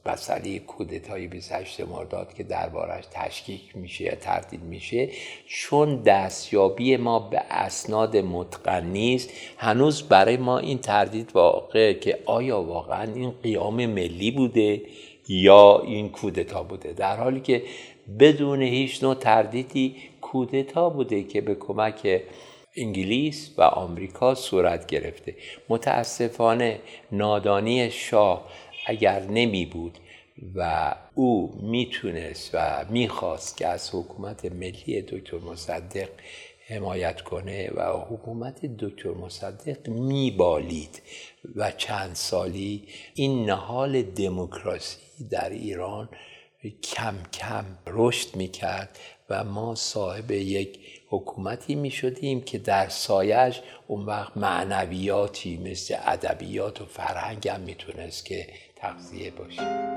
مسئله 0.06 0.60
کودتای 0.60 1.28
28 1.28 1.82
مرداد 1.82 2.34
که 2.34 2.44
دربارش 2.44 3.04
تشکیک 3.12 3.78
میشه 3.78 4.04
یا 4.04 4.16
تردید 4.16 4.64
میشه 4.64 5.10
چون 5.48 6.02
دستیابی 6.02 6.98
ما 6.98 7.20
به 7.20 7.42
اسناد 7.50 8.18
متقن 8.18 8.86
نیست 8.86 9.30
هنوز 9.58 10.04
برای 10.04 10.38
ما 10.38 10.60
این 10.60 10.78
تردید 10.78 11.32
واقع 11.34 11.94
که 11.94 12.20
آیا 12.26 12.62
واقعا 12.62 13.14
این 13.14 13.32
قیام 13.44 13.86
ملی 13.86 14.32
بوده 14.32 14.82
یا 15.28 15.80
این 15.86 16.10
کودتا 16.10 16.64
بوده؟ 16.64 16.94
در 16.94 17.18
حالی 17.18 17.40
که 17.40 17.64
بدون 18.20 18.62
هیچ 18.62 19.04
نوع 19.04 19.16
تردیدی 19.16 19.96
کودتا 20.22 20.90
بوده 20.90 21.24
که 21.24 21.42
به 21.42 21.56
کمک 21.56 22.22
انگلیس 22.76 23.52
و 23.58 23.62
آمریکا 23.62 24.36
صورت 24.36 24.86
گرفته. 24.86 25.36
متاسفانه 25.70 26.80
نادانی 27.12 27.92
شاه 27.92 28.50
اگر 28.86 29.20
نمی 29.20 29.66
بود 29.66 29.98
و 30.56 30.96
او 31.16 31.60
می‌تونست 31.62 32.50
و 32.54 32.86
می‌خواست 32.90 33.58
که 33.58 33.68
از 33.68 33.90
حکومت 33.94 34.46
ملی 34.46 35.02
دکتر 35.02 35.38
مصدق 35.38 36.10
حمایت 36.68 37.22
کنه 37.22 37.70
و 37.76 38.06
حکومت 38.10 38.66
دکتر 38.66 39.10
مصدق 39.10 39.90
میبالید 39.90 41.02
و 41.56 41.72
چند 41.72 42.16
سالی 42.16 42.88
این 43.14 43.46
نهال 43.46 44.02
دموکراسی 44.02 44.98
در 45.30 45.50
ایران 45.50 46.10
کم 46.84 47.16
کم 47.34 47.66
رشد 47.88 48.36
می‌کرد 48.36 49.00
و 49.30 49.44
ما 49.44 49.76
صاحب 49.76 50.32
یک 50.32 50.80
حکومتی 51.10 51.76
می 51.76 51.92
شدیم 51.92 52.42
که 52.42 52.58
در 52.58 52.90
سایش 52.90 53.62
اون 53.88 54.06
وقت 54.06 54.38
معنویاتی 54.38 55.58
مثل 55.58 55.98
ادبیات 56.06 56.82
و 56.82 56.86
فرهنگ 56.86 57.48
هم 57.48 57.62
می‌تونست 57.62 58.26
که 58.26 58.48
تغذیه 58.84 59.32
باشه 59.32 59.94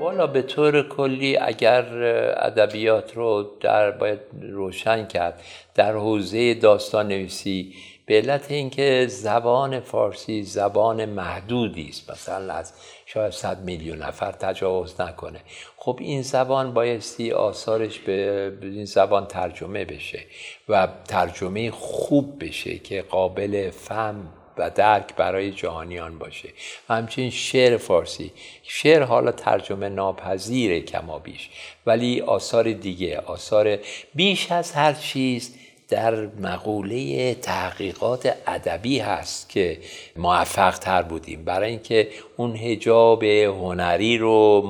والا 0.00 0.26
به 0.26 0.42
طور 0.42 0.88
کلی 0.88 1.36
اگر 1.36 2.02
ادبیات 2.36 3.16
رو 3.16 3.50
در 3.60 3.90
باید 3.90 4.20
روشن 4.42 5.06
کرد 5.06 5.42
در 5.74 5.92
حوزه 5.92 6.54
داستان 6.54 7.08
نویسی 7.08 7.74
به 8.06 8.14
علت 8.14 8.50
اینکه 8.50 9.06
زبان 9.08 9.80
فارسی 9.80 10.42
زبان 10.42 11.04
محدودی 11.04 11.88
است. 11.88 12.10
مثلا 12.10 12.54
از 12.54 12.72
شاید 13.06 13.32
صد 13.32 13.64
میلیون 13.64 13.98
نفر 13.98 14.32
تجاوز 14.32 15.00
نکنه. 15.00 15.40
خب 15.76 15.98
این 16.00 16.22
زبان 16.22 16.74
بایستی 16.74 17.32
آثارش 17.32 17.98
به 17.98 18.52
این 18.62 18.84
زبان 18.84 19.26
ترجمه 19.26 19.84
بشه 19.84 20.20
و 20.68 20.88
ترجمه 21.08 21.70
خوب 21.70 22.44
بشه 22.44 22.78
که 22.78 23.02
قابل 23.02 23.70
فهم 23.70 24.28
و 24.58 24.70
درک 24.70 25.14
برای 25.16 25.50
جهانیان 25.50 26.18
باشه. 26.18 26.48
و 26.88 26.94
همچنین 26.94 27.30
شعر 27.30 27.76
فارسی. 27.76 28.32
شعر 28.62 29.02
حالا 29.02 29.32
ترجمه 29.32 29.88
ناپذیره 29.88 30.80
کما 30.80 31.18
بیش 31.18 31.50
ولی 31.86 32.20
آثار 32.20 32.72
دیگه 32.72 33.18
آثار 33.18 33.78
بیش 34.14 34.52
از 34.52 34.72
هر 34.72 34.92
چیز 34.92 35.54
در 35.88 36.26
مقوله 36.26 37.34
تحقیقات 37.34 38.36
ادبی 38.46 38.98
هست 38.98 39.48
که 39.48 39.78
موفق 40.16 40.78
تر 40.78 41.02
بودیم. 41.02 41.44
برای 41.44 41.70
اینکه 41.70 42.08
اون 42.36 42.56
هجاب 42.56 43.24
هنری 43.24 44.18
رو 44.18 44.62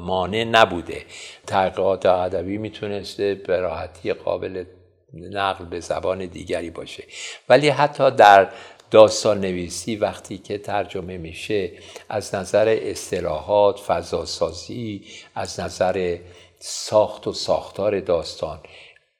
مانع 0.00 0.44
نبوده. 0.44 1.02
تحقیقات 1.46 2.06
ادبی 2.06 2.58
می‌تونسته 2.58 3.34
به 3.34 3.60
راحتی 3.60 4.12
قابل 4.12 4.64
نقل 5.14 5.64
به 5.64 5.80
زبان 5.80 6.26
دیگری 6.26 6.70
باشه. 6.70 7.04
ولی 7.48 7.68
حتی 7.68 8.10
در 8.10 8.48
داستان 8.94 9.40
نویسی 9.40 9.96
وقتی 9.96 10.38
که 10.38 10.58
ترجمه 10.58 11.18
میشه 11.18 11.72
از 12.08 12.34
نظر 12.34 12.78
اصطلاحات 12.82 13.80
فضاسازی 13.80 15.04
از 15.34 15.60
نظر 15.60 16.18
ساخت 16.58 17.26
و 17.26 17.32
ساختار 17.32 18.00
داستان 18.00 18.60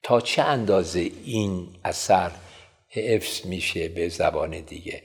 تا 0.02 0.20
چه 0.20 0.42
اندازه 0.42 1.10
این 1.24 1.68
اثر 1.84 2.30
حفظ 2.88 3.46
میشه 3.46 3.88
به 3.88 4.08
زبان 4.08 4.60
دیگه؟ 4.60 5.02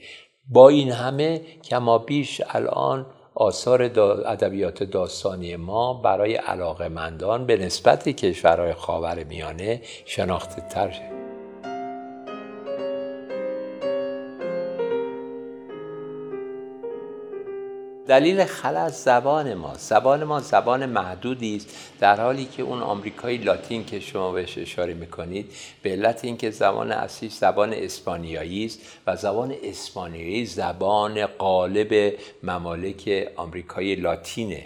با 0.48 0.68
این 0.68 0.92
همه 0.92 1.40
کما 1.64 1.98
بیش 1.98 2.40
الان 2.48 3.06
آثار 3.34 3.82
ادبیات 4.26 4.82
داستانی 4.82 5.56
ما 5.56 5.94
برای 5.94 6.34
علاقمندان 6.34 7.46
به 7.46 7.56
نسبت 7.56 8.08
کشورهای 8.08 8.74
خاور 8.74 9.24
میانه 9.24 9.82
شناخته 10.04 10.60
تر 10.60 11.19
دلیل 18.10 18.44
خلط 18.44 18.92
زبان 18.92 19.54
ما. 19.54 19.74
زبان 19.74 20.24
ما 20.24 20.40
زبان 20.40 20.86
محدودی 20.86 21.56
است. 21.56 21.76
در 22.00 22.20
حالی 22.20 22.44
که 22.44 22.62
اون 22.62 22.82
آمریکایی 22.82 23.38
لاتین 23.38 23.84
که 23.84 24.00
شما 24.00 24.32
بهش 24.32 24.58
اشاره 24.58 24.94
می‌کنید 24.94 25.52
به 25.82 25.90
علت 25.90 26.24
اینکه 26.24 26.50
زبان 26.50 26.92
اصلی 26.92 27.28
زبان 27.28 27.72
اسپانیایی 27.72 28.64
است 28.64 28.80
و 29.06 29.16
زبان 29.16 29.54
اسپانیایی 29.62 30.46
زبان 30.46 31.26
قالب 31.26 32.14
ممالک 32.42 33.28
آمریکای 33.36 33.94
لاتینه. 33.94 34.64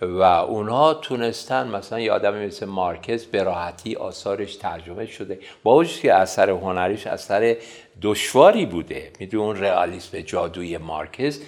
و 0.00 0.22
اونها 0.22 0.94
تونستن 0.94 1.68
مثلا 1.68 2.00
یه 2.00 2.12
آدمی 2.12 2.46
مثل 2.46 2.66
مارکز 2.66 3.24
به 3.24 3.42
راحتی 3.42 3.96
آثارش 3.96 4.56
ترجمه 4.56 5.06
شده. 5.06 5.38
با 5.62 5.84
که 5.84 6.14
اثر 6.14 6.50
هنریش 6.50 7.06
اثر 7.06 7.56
دشواری 8.04 8.66
بوده. 8.66 9.12
میدون 9.20 9.56
رئالیسم 9.56 10.20
جادوی 10.20 10.78
مارکز 10.78 11.42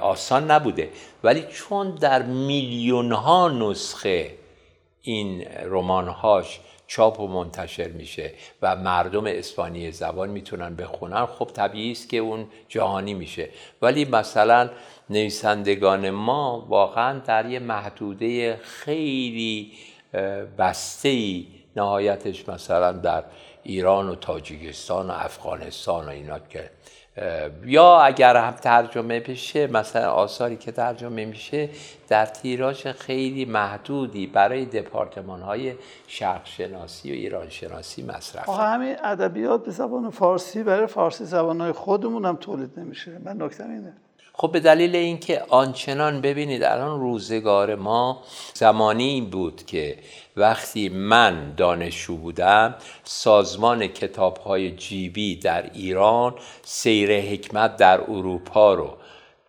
آسان 0.00 0.50
نبوده. 0.50 0.90
ولی 1.24 1.42
چون 1.42 1.94
در 1.94 2.22
میلیون 2.22 3.12
ها 3.12 3.48
نسخه 3.48 4.30
این 5.02 5.46
رمانهاش 5.64 6.60
چاپ 6.86 7.20
و 7.20 7.26
منتشر 7.26 7.88
میشه 7.88 8.30
و 8.62 8.76
مردم 8.76 9.24
اسپانی 9.26 9.90
زبان 9.90 10.28
می‌تونن 10.28 10.76
بخونن 10.76 11.26
خب 11.26 11.44
طبیعی 11.44 11.92
است 11.92 12.08
که 12.08 12.16
اون 12.16 12.46
جهانی 12.68 13.14
میشه. 13.14 13.48
ولی 13.82 14.04
مثلا 14.04 14.70
نویسندگان 15.10 16.10
ما 16.10 16.66
واقعا 16.68 17.18
در 17.18 17.46
یه 17.46 17.58
محدوده 17.58 18.56
خیلی 18.56 19.72
بسته 20.58 21.08
ای 21.08 21.46
نهایتش 21.76 22.48
مثلا 22.48 22.92
در 22.92 23.24
ایران 23.62 24.08
و 24.08 24.14
تاجیکستان 24.14 25.06
و 25.06 25.12
افغانستان 25.12 26.06
و 26.06 26.08
اینا 26.08 26.38
که 26.38 26.70
یا 27.64 28.00
اگر 28.00 28.36
هم 28.36 28.54
ترجمه 28.54 29.20
بشه 29.20 29.66
مثلا 29.66 30.10
آثاری 30.10 30.56
که 30.56 30.72
ترجمه 30.72 31.24
میشه 31.24 31.68
در 32.08 32.26
تیراژ 32.26 32.86
خیلی 32.86 33.44
محدودی 33.44 34.26
برای 34.26 34.64
دپارتمان 34.64 35.42
های 35.42 35.74
شرق 36.06 36.46
شناسی 36.46 37.10
و 37.10 37.14
ایران 37.14 37.48
شناسی 37.48 38.02
مصرف. 38.02 38.48
آخه 38.48 38.62
همین 38.62 38.96
ادبیات 39.02 39.64
به 39.64 39.70
زبان 39.70 40.10
فارسی 40.10 40.62
برای 40.62 40.86
فارسی 40.86 41.24
زبان 41.24 41.60
های 41.60 41.72
خودمون 41.72 42.24
هم 42.24 42.36
تولید 42.36 42.70
نمیشه. 42.80 43.18
من 43.24 43.42
نکتم 43.42 43.70
اینه. 43.70 43.92
خب 44.34 44.52
به 44.52 44.60
دلیل 44.60 44.96
اینکه 44.96 45.42
آنچنان 45.48 46.20
ببینید 46.20 46.62
الان 46.62 47.00
روزگار 47.00 47.74
ما 47.74 48.22
زمانی 48.54 49.20
بود 49.20 49.66
که 49.66 49.98
وقتی 50.36 50.88
من 50.88 51.54
دانشجو 51.54 52.16
بودم 52.16 52.74
سازمان 53.04 53.86
کتاب 53.86 54.36
های 54.36 54.70
جیبی 54.70 55.36
در 55.36 55.70
ایران 55.72 56.34
سیر 56.62 57.20
حکمت 57.20 57.76
در 57.76 58.00
اروپا 58.00 58.74
رو 58.74 58.96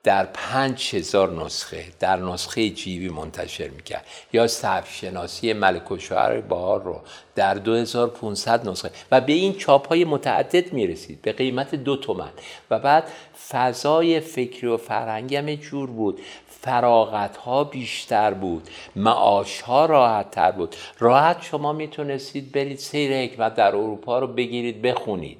در 0.03 0.25
پنج 0.25 0.95
هزار 0.95 1.31
نسخه 1.31 1.85
در 1.99 2.15
نسخه 2.15 2.69
جیبی 2.69 3.09
منتشر 3.09 3.67
می‌کرد. 3.67 4.05
یا 4.33 4.47
صحف 4.47 4.95
شناسی 4.95 5.53
ملک 5.53 5.91
و 5.91 5.97
شعر 5.97 6.41
بهار 6.41 6.83
رو 6.83 7.01
در 7.35 7.53
2500 7.53 8.69
نسخه. 8.69 8.91
و 9.11 9.21
به 9.21 9.33
این 9.33 9.53
چاپ 9.57 9.87
های 9.87 10.05
متعدد 10.05 10.73
می‌رسید 10.73 11.21
به 11.21 11.31
قیمت 11.31 11.75
دو 11.75 11.95
تومن. 11.95 12.29
و 12.69 12.79
بعد 12.79 13.11
فضای 13.49 14.19
فکری 14.19 14.67
و 14.67 14.77
فرهنگی 14.77 15.35
هم 15.35 15.55
جور 15.55 15.89
بود. 15.89 16.19
فراغت 16.61 17.37
ها 17.37 17.63
بیشتر 17.63 18.33
بود. 18.33 18.69
معاش 18.95 19.61
ها 19.61 19.85
راحت 19.85 20.31
تر 20.31 20.51
بود. 20.51 20.75
راحت 20.99 21.41
شما 21.41 21.73
می‌تونستید 21.73 22.51
برید 22.51 22.77
سیر 22.77 23.23
حکمت 23.23 23.55
در 23.55 23.67
اروپا 23.67 24.19
رو 24.19 24.27
بگیرید 24.27 24.81
بخونید 24.81 25.37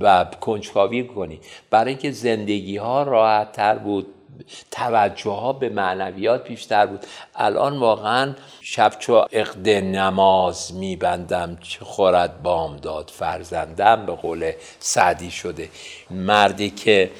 و 0.00 0.26
کنجکاوی 0.40 1.04
کنید. 1.06 1.44
برای 1.70 1.88
اینکه 1.88 2.10
زندگی 2.10 2.76
ها 2.76 3.02
راحت 3.02 3.52
تر 3.52 3.78
بود. 3.78 4.06
توجه 4.70 5.30
ها 5.30 5.52
به 5.52 5.68
معنویات 5.68 6.48
بیشتر 6.48 6.86
بود. 6.86 7.06
الان 7.34 7.78
واقعا 7.78 8.34
شب 8.60 8.92
چو 8.98 9.24
اقد 9.32 9.68
نماز 9.68 10.74
میبندم 10.74 11.58
چه 11.62 11.84
خورد 11.84 12.42
بام 12.42 12.76
داد 12.76 13.10
فرزندم 13.14 14.06
به 14.06 14.12
قول 14.12 14.52
سعدی 14.78 15.30
شده. 15.30 15.68
مردی 16.10 16.70
که 16.70 17.10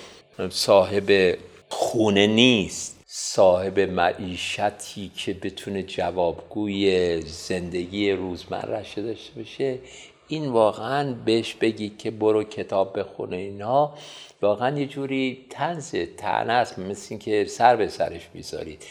صاحب 0.50 1.38
خونه 1.68 2.26
نیست. 2.26 2.96
صاحب 3.06 3.80
معیشتی 3.80 5.10
که 5.16 5.34
بتونه 5.34 5.82
جوابگوی 5.82 7.20
زندگی 7.20 8.12
روزمره 8.12 8.84
داشته 8.96 9.32
باشه. 9.36 9.78
این 10.28 10.48
واقعا 10.48 11.14
بهش 11.24 11.54
بگی 11.54 11.88
که 11.88 12.10
برو 12.10 12.44
کتاب 12.44 12.98
بخونه 12.98 13.36
اینا. 13.36 13.94
واقعا 14.42 14.78
یه 14.78 14.86
جوری 14.86 15.46
تنز 15.50 15.94
تنه 16.16 16.52
است. 16.52 16.78
مثل 16.78 17.06
اینکه 17.10 17.44
سر 17.44 17.76
به 17.76 17.88
سرش 17.88 18.28
می‌ذارید 18.34 18.84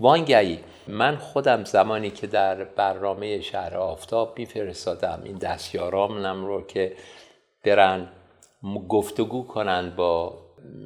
وانگهی 0.00 0.58
من 0.88 1.16
خودم 1.16 1.64
زمانی 1.64 2.10
که 2.10 2.26
در 2.26 2.64
برنامه 2.64 3.40
شهر 3.40 3.76
آفتاب 3.76 4.38
میفرستادم 4.38 5.20
این 5.24 5.38
دستیارامنم 5.38 6.46
رو 6.46 6.66
که 6.66 6.96
برن 7.64 8.08
گفتگو 8.88 9.46
کنن 9.46 9.92
با 9.96 10.38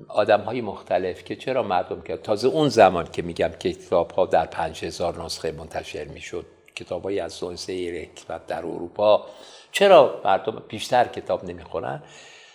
آدم 0.08 0.40
های 0.40 0.60
مختلف 0.60 1.24
که 1.24 1.36
چرا 1.36 1.62
مردم 1.62 2.00
که 2.00 2.16
تازه 2.16 2.48
اون 2.48 2.68
زمان 2.68 3.06
که 3.12 3.22
میگم 3.22 3.50
که 3.58 3.72
کتاب 3.72 4.10
ها 4.10 4.26
در 4.26 4.46
پنج 4.46 4.84
هزار 4.84 5.24
نسخه 5.24 5.52
منتشر 5.52 6.04
می‌شد 6.04 6.46
کتاب 6.76 7.02
های 7.02 7.20
از 7.20 7.32
سنسه 7.32 8.08
در 8.48 8.58
اروپا 8.58 9.26
چرا 9.72 10.20
مردم 10.24 10.62
بیشتر 10.68 11.04
کتاب 11.04 11.44
نمی‌خونن؟ 11.44 12.02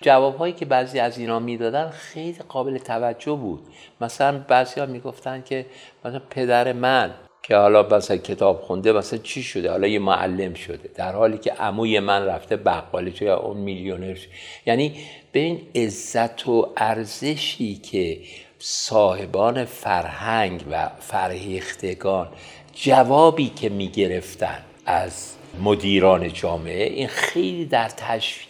جواب 0.02 0.38
هایی 0.38 0.54
که 0.54 0.66
بعضی 0.66 1.00
از 1.00 1.18
اینا 1.18 1.40
می‌دادن 1.40 1.90
خیلی 1.90 2.40
قابل 2.50 2.78
توجه 2.78 3.32
بود. 3.32 3.68
مثلا 4.02 4.46
بعضی 4.48 4.80
ها 4.80 4.86
می‌گفتن 4.86 5.42
که 5.42 5.66
مثلا 6.06 6.22
پدر 6.30 6.74
من 6.74 7.14
که 7.44 7.56
حالا 7.56 7.84
مثلا 7.84 8.18
کتاب 8.18 8.62
خونده 8.62 8.92
مثلا 8.92 9.20
چی 9.20 9.44
شده؟ 9.44 9.72
حالا 9.72 9.88
یه 9.88 10.00
معلم 10.00 10.54
شده. 10.54 10.90
در 10.96 11.12
حالی 11.12 11.38
که 11.38 11.52
عموی 11.52 12.00
من 12.00 12.26
رفته 12.26 12.58
بقالی 12.58 13.14
یا 13.22 13.38
اون 13.38 13.58
میلیونر 13.58 14.18
یعنی 14.66 14.94
به 15.32 15.40
این 15.40 15.62
عزت 15.76 16.48
و 16.48 16.74
ارزشی 16.78 17.76
که 17.76 18.18
صاحبان 18.60 19.66
فرهنگ 19.66 20.64
و 20.72 20.90
فرهیختگان 21.00 22.28
جوابی 22.74 23.50
که 23.50 23.70
می‌گرفتن 23.70 24.64
از 24.86 25.36
مدیران 25.64 26.34
جامعه 26.34 26.84
این 26.84 27.08
خیلی 27.08 27.66
در 27.66 27.90
تشویق 27.90 28.50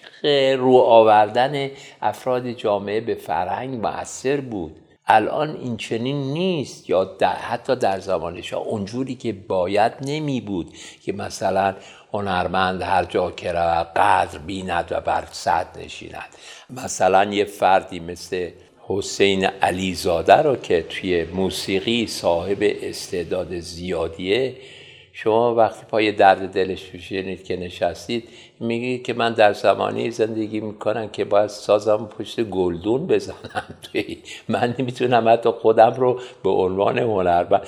رو 0.58 0.78
آوردن 0.78 1.70
افراد 2.02 2.52
جامعه 2.52 3.02
به 3.02 3.16
فرهنگ 3.16 3.86
مؤثر 3.86 4.38
بود. 4.38 4.76
الان 5.10 5.56
این 5.56 5.78
چنین 5.78 6.34
نیست 6.34 6.90
یا 6.90 7.04
در 7.04 7.36
حتی 7.36 7.76
در 7.76 8.00
زمانش 8.00 8.54
اونجوری 8.54 9.16
که 9.16 9.34
باید 9.34 9.94
نمی 10.02 10.42
بود 10.42 10.74
که 11.02 11.14
مثلا 11.14 11.76
هنرمند 12.14 12.82
هر 12.82 13.04
جا 13.04 13.32
که 13.32 13.52
رود 13.52 13.88
قدر 13.96 14.38
بیند 14.38 14.88
و 14.92 15.02
بر 15.02 15.24
صد 15.32 15.68
نشیند. 15.80 16.30
مثلا 16.70 17.26
یه 17.26 17.46
فردی 17.46 18.00
مثل 18.00 18.50
حسین 18.88 19.46
علیزاده 19.46 20.36
رو 20.36 20.56
که 20.56 20.82
توی 20.82 21.24
موسیقی 21.24 22.08
صاحب 22.08 22.58
استعداد 22.62 23.60
زیادیه 23.60 24.56
شما 25.24 25.56
وقتی 25.56 25.86
پای 25.86 26.12
درد 26.12 26.54
دلش 26.54 26.94
میشینید 26.94 27.44
که 27.44 27.58
نشستید 27.58 28.30
میگی 28.60 29.00
که 29.00 29.14
من 29.14 29.34
در 29.34 29.54
زمانی 29.54 30.12
زندگی 30.12 30.60
می‌کنم 30.60 31.10
که 31.10 31.26
باید 31.26 31.48
سازم 31.48 32.10
پشت 32.18 32.44
گلدون 32.44 33.08
بزنم. 33.08 33.64
توی 33.84 34.18
من 34.48 34.76
نمی‌تونم 34.80 35.30
حتی 35.30 35.50
خودم 35.50 35.94
رو 35.94 36.20
به 36.44 36.50
عنوان 36.50 36.98
هنر 36.98 37.60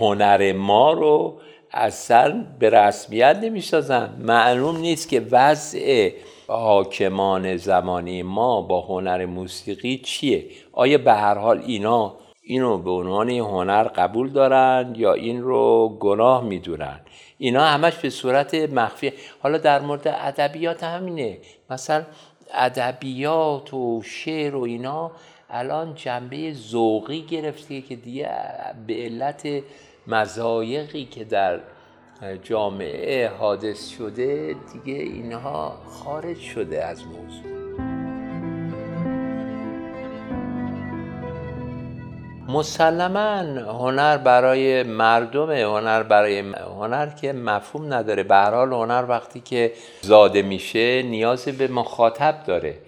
هنر 0.00 0.52
ما 0.52 0.92
رو 0.92 1.40
اصلا 1.72 2.46
به 2.58 2.70
رسمیت 2.70 3.38
نمی‌سازم 3.42 4.14
معلوم 4.18 4.76
نیست 4.76 5.08
که 5.08 5.26
وضع 5.30 6.10
حاکمان 6.46 7.56
زمانی 7.56 8.22
ما 8.22 8.62
با 8.62 8.80
هنر 8.80 9.26
موسیقی 9.26 9.98
چیه. 9.98 10.44
آیا 10.72 10.98
به 10.98 11.12
هر 11.12 11.34
حال 11.34 11.62
اینا 11.66 12.14
اینو 12.50 12.78
به 12.78 12.90
عنوان 12.90 13.30
هنر 13.30 13.82
قبول 13.82 14.30
دارن 14.30 14.92
یا 14.96 15.12
این 15.12 15.42
رو 15.42 15.96
گناه 16.00 16.44
می‌دونن. 16.44 17.00
اینا 17.38 17.64
همش 17.64 17.96
به 17.96 18.10
صورت 18.10 18.54
مخفی. 18.54 19.12
حالا 19.42 19.58
در 19.58 19.80
مورد 19.80 20.08
ادبیات 20.08 20.84
همینه. 20.84 21.38
مثلا 21.70 22.04
ادبیات 22.54 23.74
و 23.74 24.02
شعر 24.02 24.56
و 24.56 24.62
اینا 24.62 25.10
الان 25.50 25.94
جنبه 25.94 26.52
ذوقی 26.52 27.22
گرفته 27.22 27.80
که 27.80 27.96
دیگه 27.96 28.30
به 28.86 28.94
علت 28.94 29.48
مزایقی 30.06 31.04
که 31.04 31.24
در 31.24 31.60
جامعه 32.42 33.28
حادث 33.28 33.88
شده 33.88 34.56
دیگه 34.72 35.02
اینها 35.02 35.78
خارج 35.86 36.38
شده 36.38 36.84
از 36.84 37.06
موضوع. 37.06 37.59
مسلما 42.52 43.38
هنر 43.72 44.16
برای 44.16 44.82
مردم 44.82 45.50
هنر 45.50 46.02
برای 46.02 46.38
هنر 46.78 47.06
که 47.06 47.32
مفهوم 47.32 47.94
نداره. 47.94 48.22
به 48.22 48.36
حال 48.36 48.72
هنر 48.72 49.04
وقتی 49.08 49.40
که 49.40 49.72
زاده 50.00 50.42
میشه 50.42 51.02
نیاز 51.02 51.44
به 51.44 51.68
مخاطب 51.68 52.42
داره. 52.46 52.78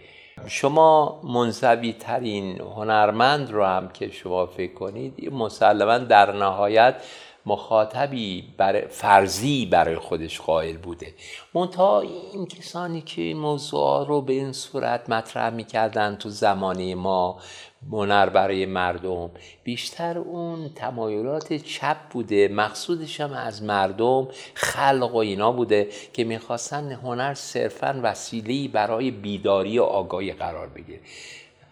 شما 0.46 1.20
منزوی 1.24 1.92
ترین 1.92 2.60
هنرمند 2.60 3.50
رو 3.50 3.64
هم 3.64 3.88
که 3.88 4.10
شما 4.10 4.46
فکر 4.46 4.74
کنید 4.74 5.34
مسلما 5.34 5.98
در 5.98 6.32
نهایت 6.32 6.94
مخاطبی 7.46 8.44
برای 8.56 8.82
فرضی 8.88 9.66
برای 9.66 9.96
خودش 9.96 10.40
قائل 10.40 10.76
بوده. 10.76 11.14
منتها 11.54 12.00
این 12.00 12.46
کسانی 12.46 13.00
که 13.00 13.22
این 13.22 13.36
موضوع 13.36 14.06
رو 14.06 14.20
به 14.20 14.32
این 14.32 14.52
صورت 14.52 15.10
مطرح 15.10 15.50
می‌کردن 15.50 16.16
تو 16.16 16.28
زمانه 16.28 16.94
ما 16.94 17.38
هنر 17.90 18.28
برای 18.28 18.66
مردم. 18.66 19.30
بیشتر 19.64 20.18
اون 20.18 20.68
تمایلات 20.74 21.52
چپ 21.52 21.96
بوده 22.10 22.48
مقصودش 22.48 23.20
هم 23.20 23.32
از 23.32 23.62
مردم 23.62 24.28
خلق 24.54 25.14
و 25.14 25.16
اینا 25.16 25.52
بوده 25.52 25.88
که 26.12 26.24
می‌خواستن 26.24 26.92
هنر 26.92 27.34
صرفا 27.34 28.00
وسیله 28.02 28.68
برای 28.68 29.10
بیداری 29.10 29.78
و 29.78 29.82
آگاهی 29.82 30.32
قرار 30.32 30.66
بگیره. 30.66 31.00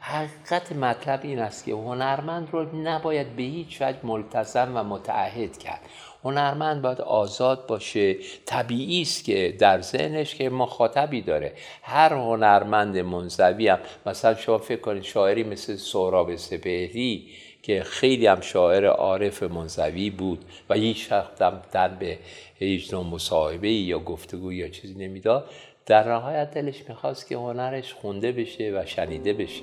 حقیقت 0.01 0.73
مطلب 0.73 1.21
این 1.23 1.39
است 1.39 1.65
که 1.65 1.73
هنرمند 1.73 2.49
رو 2.53 2.77
نباید 2.77 3.37
به 3.37 3.43
هیچ 3.43 3.83
وجه 3.83 3.99
ملتزم 4.03 4.73
و 4.75 4.85
متعهد 4.85 5.59
کرد. 5.59 5.81
هنرمند 6.25 6.83
باید 6.83 7.01
آزاد 7.01 7.67
باشه. 7.67 8.17
طبیعی 8.47 9.03
است 9.03 9.25
که 9.25 9.57
در 9.59 9.81
ذهنش 9.81 10.35
که 10.35 10.51
مخاطبی 10.51 11.23
داره. 11.23 11.53
هر 11.83 12.13
هنرمند 12.13 12.99
منزوی 12.99 13.69
هم 13.69 13.79
مثلا 14.07 14.35
شما 14.35 14.59
فکر 14.59 14.81
کنید 14.81 15.03
شاعری 15.03 15.45
مثل 15.45 15.77
سهراب 15.77 16.37
سپهری 16.37 17.29
که 17.63 17.83
خیلی 17.83 18.27
هم 18.27 18.41
شاعر 18.41 18.87
عارف 18.87 19.43
منزوی 19.43 20.11
بود 20.11 20.45
و 20.71 20.75
هیچ 20.75 21.13
وقت 21.13 21.43
هم 21.43 21.63
در 21.73 21.89
به 21.89 22.19
هیچ 22.55 22.95
نوع 22.95 23.05
مصاحبه 23.05 23.71
یا 23.71 23.99
گفتگو 23.99 24.53
یا 24.53 24.69
چیزی 24.69 24.95
نمی‌داد. 24.95 25.51
در 25.87 26.13
نهایت 26.13 26.51
دلش 26.51 26.89
می‌خواست 26.89 27.29
که 27.29 27.37
هنرش 27.37 27.95
خونده 27.95 28.33
بشه 28.33 28.73
و 28.75 28.87
شنیده 28.87 29.33
بشه. 29.33 29.63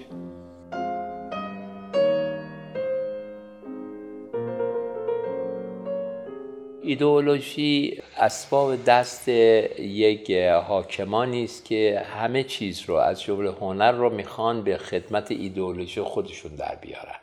ایدئولوژی 6.87 8.01
اسباب 8.17 8.83
دست 8.83 9.27
یک 9.27 10.31
حاکمانی 10.67 11.43
است 11.43 11.65
که 11.65 12.05
همه 12.17 12.43
چیز 12.43 12.81
رو 12.87 12.95
از 12.95 13.21
جمله 13.21 13.51
هنر 13.51 13.91
رو 13.91 14.09
می‌خوان 14.09 14.63
به 14.63 14.77
خدمت 14.77 15.31
ایدئولوژی 15.31 16.01
خودشون 16.01 16.55
در 16.55 16.75
بیارن. 16.81 17.15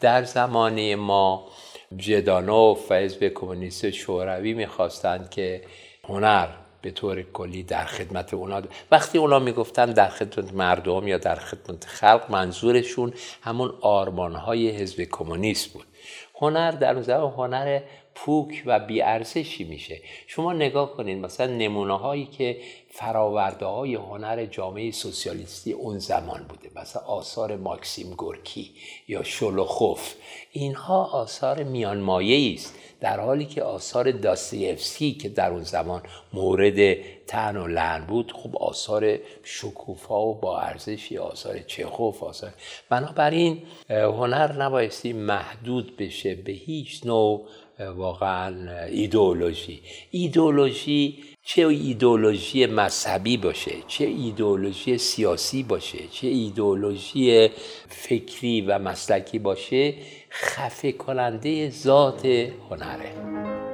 در 0.00 0.24
زمانه 0.24 0.96
ما 0.96 1.48
جدانوف 1.96 2.90
و 2.90 2.94
حزب 2.94 3.28
کمونیست 3.28 3.90
شوروی 3.90 4.54
می‌خواستند 4.54 5.30
که 5.30 5.62
هنر 6.04 6.48
به 6.82 6.90
طور 6.90 7.22
کلی 7.22 7.62
در 7.62 7.84
خدمت 7.84 8.34
اونا 8.34 8.62
وقتی 8.90 9.18
اونا 9.18 9.38
می‌گفتن 9.38 9.86
در 9.92 10.08
خدمت 10.08 10.54
مردم 10.54 11.08
یا 11.08 11.18
در 11.18 11.36
خدمت 11.36 11.84
خلق 11.84 12.30
منظورشون 12.30 13.12
همون 13.42 13.72
آرمانهای 13.80 14.70
حزب 14.70 15.02
کمونیست 15.02 15.72
بود. 15.72 15.86
هنر 16.34 16.70
در 16.70 17.02
زمان 17.02 17.32
هنر 17.32 17.80
پوک 18.14 18.62
و 18.66 18.80
بیارزشی 18.80 19.64
میشه. 19.64 20.00
شما 20.26 20.52
نگاه 20.52 20.92
کنید 20.92 21.18
مثلا 21.18 21.46
نمونه 21.46 21.98
هایی 21.98 22.26
که 22.26 22.56
فراورده 22.90 23.66
های 23.66 23.94
هنر 23.94 24.46
جامعه 24.46 24.90
سوسیالیستی 24.90 25.72
اون 25.72 25.98
زمان 25.98 26.46
بوده. 26.48 26.80
مثلا 26.80 27.02
آثار 27.02 27.56
ماکسیم 27.56 28.14
گورکی 28.14 28.70
یا 29.08 29.22
شلوخوف. 29.22 30.14
اینها 30.52 31.04
آثار 31.04 31.62
میانمایه 31.62 32.54
است. 32.54 32.74
در 33.00 33.20
حالی 33.20 33.44
که 33.44 33.62
آثار 33.62 34.10
داستیفسکی 34.10 35.12
که 35.12 35.28
در 35.28 35.50
اون 35.50 35.62
زمان 35.62 36.02
مورد 36.32 36.96
تن 37.26 37.56
و 37.56 37.66
لعن 37.66 38.06
بود 38.06 38.32
خب 38.32 38.56
آثار 38.56 39.18
شکوفا 39.44 40.26
و 40.26 40.34
با 40.34 40.60
ارزشی 40.60 41.18
آثار 41.18 41.58
چخوف 41.58 42.22
آثار. 42.22 42.52
بنابراین 42.88 43.62
هنر 43.90 44.52
نبایستی 44.52 45.12
محدود 45.12 45.96
بشه 45.96 46.34
به 46.34 46.52
هیچ 46.52 47.06
نوع 47.06 47.48
واقعا 47.96 48.86
ایدئولوژی. 48.86 49.80
ایدئولوژی 50.10 51.18
چه 51.44 51.66
ایدئولوژی 51.66 52.66
مذهبی 52.66 53.36
باشه؟ 53.36 53.72
چه 53.88 54.04
ایدئولوژی 54.04 54.98
سیاسی 54.98 55.62
باشه؟ 55.62 55.98
چه 56.12 56.26
ایدئولوژی 56.26 57.48
فکری 57.88 58.60
و 58.60 58.78
مسلکی 58.78 59.38
باشه؟ 59.38 59.94
خفه 60.30 60.92
کننده 60.92 61.70
ذات 61.70 62.26
هنره. 62.70 63.71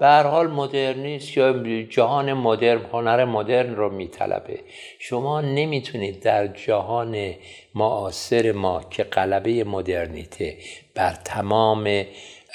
به 0.00 0.06
هر 0.06 0.22
حال 0.22 0.46
مدرنیست 0.46 1.36
یا 1.36 1.62
جهان 1.82 2.32
مدرن 2.32 2.84
هنر 2.92 3.24
مدرن 3.24 3.76
رو 3.76 3.90
میطلبه. 3.90 4.60
شما 4.98 5.40
نمی‌تونید 5.40 6.20
در 6.20 6.46
جهان 6.46 7.34
معاصر 7.74 8.52
ما 8.52 8.82
که 8.90 9.04
قلبه 9.04 9.64
مدرنیته 9.64 10.56
بر 10.94 11.18
تمام 11.24 12.04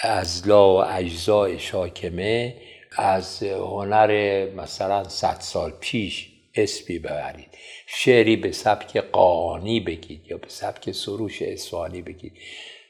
ازلا 0.01 0.73
و 0.73 0.85
اجزای 0.85 1.59
شاکمه 1.59 2.55
از 2.97 3.43
هنر 3.43 4.45
مثلا 4.55 5.03
صد 5.03 5.37
سال 5.39 5.73
پیش 5.79 6.29
اسمی 6.55 6.99
ببرید. 6.99 7.57
شعری 7.87 8.35
به 8.35 8.51
سبک 8.51 8.97
قانی 8.97 9.79
بگید 9.79 10.27
یا 10.27 10.37
به 10.37 10.49
سبک 10.49 10.91
سروش 10.91 11.41
اسوانی 11.41 12.01
بگید. 12.01 12.33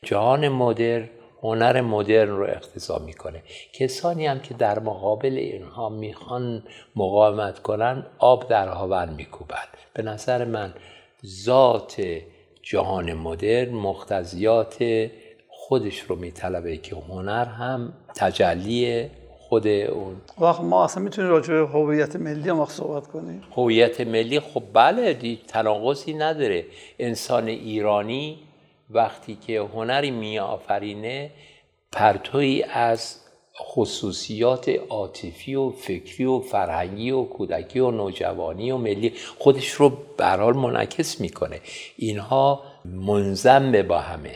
جهان 0.05 0.49
مدرن 0.49 1.09
هنر 1.43 1.81
مدرن 1.81 2.29
رو 2.29 2.43
اقتضا 2.43 2.99
می‌کنه. 2.99 3.43
کسانی 3.73 4.27
هم 4.27 4.39
که 4.39 4.53
در 4.53 4.79
مقابل 4.79 5.33
اینها 5.37 5.89
می‌خوان 5.89 6.63
مقاومت 6.95 7.59
کنن 7.59 8.05
آب 8.19 8.47
در 8.47 8.67
هاون 8.67 9.09
میکوبند 9.09 9.67
به 9.93 10.03
نظر 10.03 10.45
من 10.45 10.73
ذات 11.25 12.01
جهان 12.61 13.13
مدرن 13.13 13.73
مقتضیات 13.73 14.77
خودش 15.49 15.99
رو 15.99 16.15
میطلبه 16.15 16.77
که 16.77 16.95
هنر 16.95 17.45
هم 17.45 17.93
تجلی 18.15 19.09
خود 19.29 19.67
اون. 19.67 20.15
وقت 20.39 20.61
ما 20.61 20.83
اصلا 20.83 21.03
می‌تونیم 21.03 21.31
راجع 21.31 21.53
به 21.53 21.67
هویت 21.67 22.15
ملی 22.15 22.49
هم 22.49 22.65
صحبت 22.65 23.07
کنیم. 23.07 23.43
هویت 23.55 24.01
ملی 24.01 24.39
خب 24.39 24.63
بله 24.73 25.37
تناقضی 25.47 26.13
نداره. 26.13 26.65
انسان 26.99 27.47
ایرانی 27.47 28.39
وقتی 28.93 29.35
که 29.47 29.59
هنری 29.59 30.11
می 30.11 30.39
آفرینه 30.39 31.31
پرتوی 31.91 32.63
از 32.63 33.19
خصوصیات 33.61 34.69
عاطفی 34.89 35.55
و 35.55 35.69
فکری 35.69 36.25
و 36.25 36.39
فرهنگی 36.39 37.11
و 37.11 37.23
کودکی 37.23 37.79
و 37.79 37.91
نوجوانی 37.91 38.71
و 38.71 38.77
ملی 38.77 39.13
خودش 39.37 39.69
رو 39.69 39.97
برحال 40.17 40.53
منعکس 40.53 41.21
می‌کنه. 41.21 41.61
اینها 41.97 42.63
منظم 42.85 43.81
با 43.81 43.99
همه. 43.99 44.35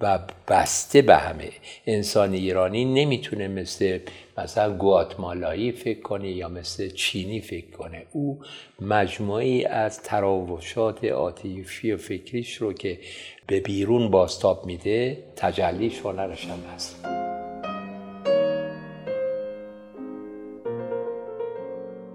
و 0.00 0.18
بسته 0.48 1.02
به 1.02 1.16
همه. 1.16 1.50
انسان 1.86 2.32
ایرانی 2.32 2.84
نمی‌تونه 2.84 3.48
مثل 3.48 3.98
مثلا 4.38 4.76
گواتمالایی 4.76 5.72
فکر 5.72 6.00
کنه 6.00 6.30
یا 6.30 6.48
مثل 6.48 6.90
چینی 6.90 7.40
فکر 7.40 7.70
کنه. 7.70 8.06
او 8.12 8.40
مجموعی 8.80 9.64
از 9.64 10.02
تراوشات 10.02 11.04
عاطفی 11.04 11.92
و 11.92 11.96
فکریش 11.96 12.56
رو 12.56 12.72
که 12.72 12.98
به 13.46 13.60
بیرون 13.60 14.10
باستاب 14.10 14.66
میده 14.66 15.24
تجلیش 15.36 15.98
هنرش 15.98 16.44
هم 16.44 16.60
هست. 16.74 17.04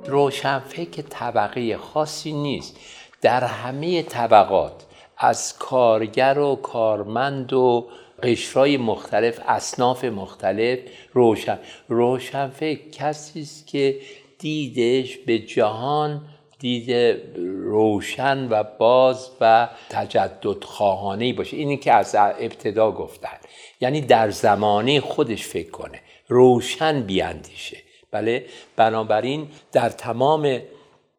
روشنفکر 0.05 1.01
طبقه 1.01 1.77
خاصی 1.77 2.31
نیست. 2.31 2.79
در 3.21 3.43
همه 3.43 4.03
طبقات 4.03 4.83
از 5.23 5.57
کارگر 5.57 6.39
و 6.39 6.55
کارمند 6.55 7.53
و 7.53 7.87
قشرهای 8.23 8.77
مختلف 8.77 9.39
اصناف 9.47 10.03
مختلف 10.03 10.79
روشن. 11.13 11.59
روشنفکر 11.87 12.89
کسی 12.89 13.41
است 13.41 13.67
که 13.67 13.99
دیدش 14.39 15.17
به 15.17 15.39
جهان 15.39 16.21
دید 16.59 16.91
روشن 17.65 18.47
و 18.49 18.63
باز 18.79 19.29
و 19.41 19.69
تجدد 19.89 20.63
خواهانه 20.63 21.33
باشه. 21.33 21.57
اینی 21.57 21.77
که 21.77 21.93
از 21.93 22.15
ابتدا 22.15 22.91
گفتن. 22.91 23.37
یعنی 23.81 24.01
در 24.01 24.29
زمانه 24.29 25.01
خودش 25.01 25.47
فکر 25.47 25.71
کنه. 25.71 25.99
روشن 26.27 27.01
بیاندیشه. 27.01 27.77
بله؟ 28.11 28.45
بنابراین 28.75 29.47
در 29.71 29.89
تمام 29.89 30.59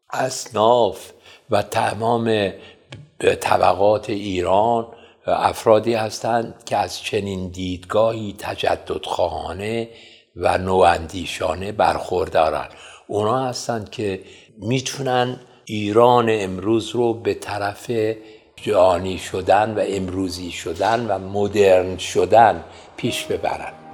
اصناف 0.09 1.11
و 1.49 1.61
تمام 1.61 2.51
طبقات 3.19 4.09
ایران 4.09 4.87
افرادی 5.27 5.93
هستند 5.93 6.63
که 6.65 6.77
از 6.77 6.99
چنین 6.99 7.47
دیدگاهی 7.47 8.35
تجدد 8.37 9.05
خواهانه 9.05 9.89
و 10.35 10.57
نواندیشانه 10.57 11.71
برخوردارن 11.71 12.67
اونا 13.07 13.45
هستند 13.45 13.89
که 13.89 14.21
می‌تونن 14.57 15.39
ایران 15.65 16.27
امروز 16.29 16.89
رو 16.89 17.13
به 17.13 17.33
طرف 17.33 17.91
جهانی 18.55 19.17
شدن 19.17 19.73
و 19.73 19.83
امروزی 19.87 20.51
شدن 20.51 21.05
و 21.05 21.19
مدرن 21.19 21.97
شدن 21.97 22.63
پیش 22.97 23.23
ببرن. 23.23 23.84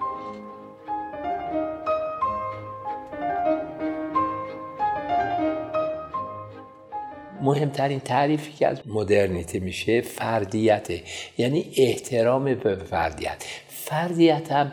مهمترین 7.41 7.99
تعریفی 7.99 8.51
که 8.51 8.67
از 8.67 8.81
مدرنیته 8.87 9.59
میشه 9.59 10.01
فردیته. 10.01 11.01
یعنی 11.37 11.65
احترام 11.77 12.55
به 12.55 12.75
فردیت. 12.75 13.45
فردیت 13.67 14.51
هم 14.51 14.71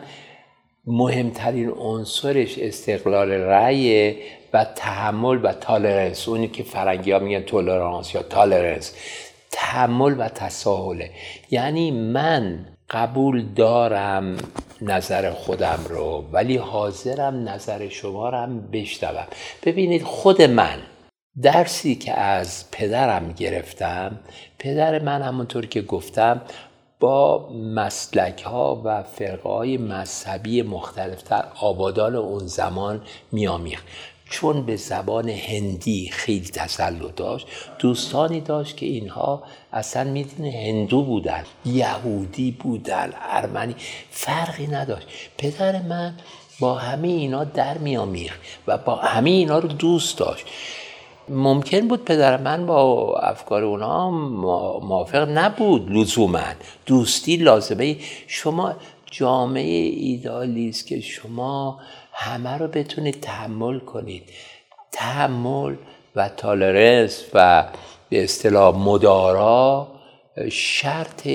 مهمترین 0.85 1.69
عنصرش 1.69 2.59
استقلال 2.59 3.31
رأی 3.31 4.15
و 4.53 4.65
تحمل 4.75 5.39
و 5.43 5.53
تالرنس. 5.53 6.27
اونی 6.27 6.47
که 6.47 6.63
فرنگی 6.63 7.11
ها 7.11 7.19
میگن 7.19 7.41
تولرانس 7.41 8.15
یا 8.15 8.23
تالرنس. 8.23 8.95
تحمل 9.51 10.15
و 10.19 10.29
تساهله. 10.29 11.11
یعنی 11.51 11.91
من 11.91 12.65
قبول 12.89 13.45
دارم 13.55 14.37
نظر 14.81 15.31
خودم 15.31 15.79
رو 15.89 16.25
ولی 16.31 16.57
حاضرم 16.57 17.49
نظر 17.49 17.89
شما 17.89 18.29
رو 18.29 18.37
هم 18.37 18.61
بشنوم. 18.71 19.27
ببینید 19.65 20.03
خود 20.03 20.41
من 20.41 20.79
درسی 21.41 21.95
که 21.95 22.19
از 22.19 22.71
پدرم 22.71 23.31
گرفتم 23.31 24.19
پدر 24.59 25.03
من 25.03 25.21
همونطور 25.21 25.65
که 25.65 25.81
گفتم 25.81 26.41
با 26.99 27.49
مسلک 27.49 28.41
ها 28.43 28.81
و 28.85 29.03
فرقه 29.03 29.49
های 29.49 29.77
مذهبی 29.77 30.61
مختلفتر 30.61 31.45
آبادان 31.61 32.15
اون 32.15 32.47
زمان 32.47 33.01
میامیخت 33.31 33.85
چون 34.29 34.65
به 34.65 34.75
زبان 34.75 35.29
هندی 35.29 36.09
خیلی 36.09 36.47
تسلط 36.47 37.15
داشت 37.15 37.47
دوستانی 37.79 38.41
داشت 38.41 38.77
که 38.77 38.85
اینها 38.85 39.43
اصلا 39.73 40.03
می‌دونه 40.03 40.51
هندو 40.51 41.03
بودن 41.03 41.43
یهودی 41.65 42.51
بودن 42.51 43.13
ارمنی 43.21 43.75
فرقی 44.11 44.67
نداشت. 44.67 45.07
پدر 45.37 45.81
من 45.81 46.13
با 46.59 46.75
همه 46.75 47.07
اینا 47.07 47.43
در 47.43 47.77
میامیخت 47.77 48.39
و 48.67 48.77
با 48.77 48.95
همه 48.95 49.29
اینا 49.29 49.59
رو 49.59 49.67
دوست 49.67 50.17
داشت. 50.17 50.45
ممکن 51.29 51.87
بود 51.87 52.05
پدر 52.05 52.37
من 52.37 52.65
با 52.65 53.15
افکار 53.19 53.63
اونا 53.63 54.11
موافق 54.79 55.29
نبود 55.29 55.91
لزوما. 55.91 56.53
دوستی 56.85 57.37
لازمه. 57.37 57.95
شما 58.27 58.75
جامعه 59.11 59.89
ایدالی 59.95 60.69
است 60.69 60.87
که 60.87 60.99
شما 60.99 61.79
همه 62.13 62.57
رو 62.57 62.67
بتونید 62.67 63.21
تحمل 63.21 63.79
کنید. 63.79 64.23
تحمل 64.91 65.75
و 66.15 66.29
تالرنس 66.29 67.23
و 67.33 67.65
به 68.09 68.23
اصطلاح 68.23 68.77
مدارا 68.77 69.87
شرط 70.51 71.27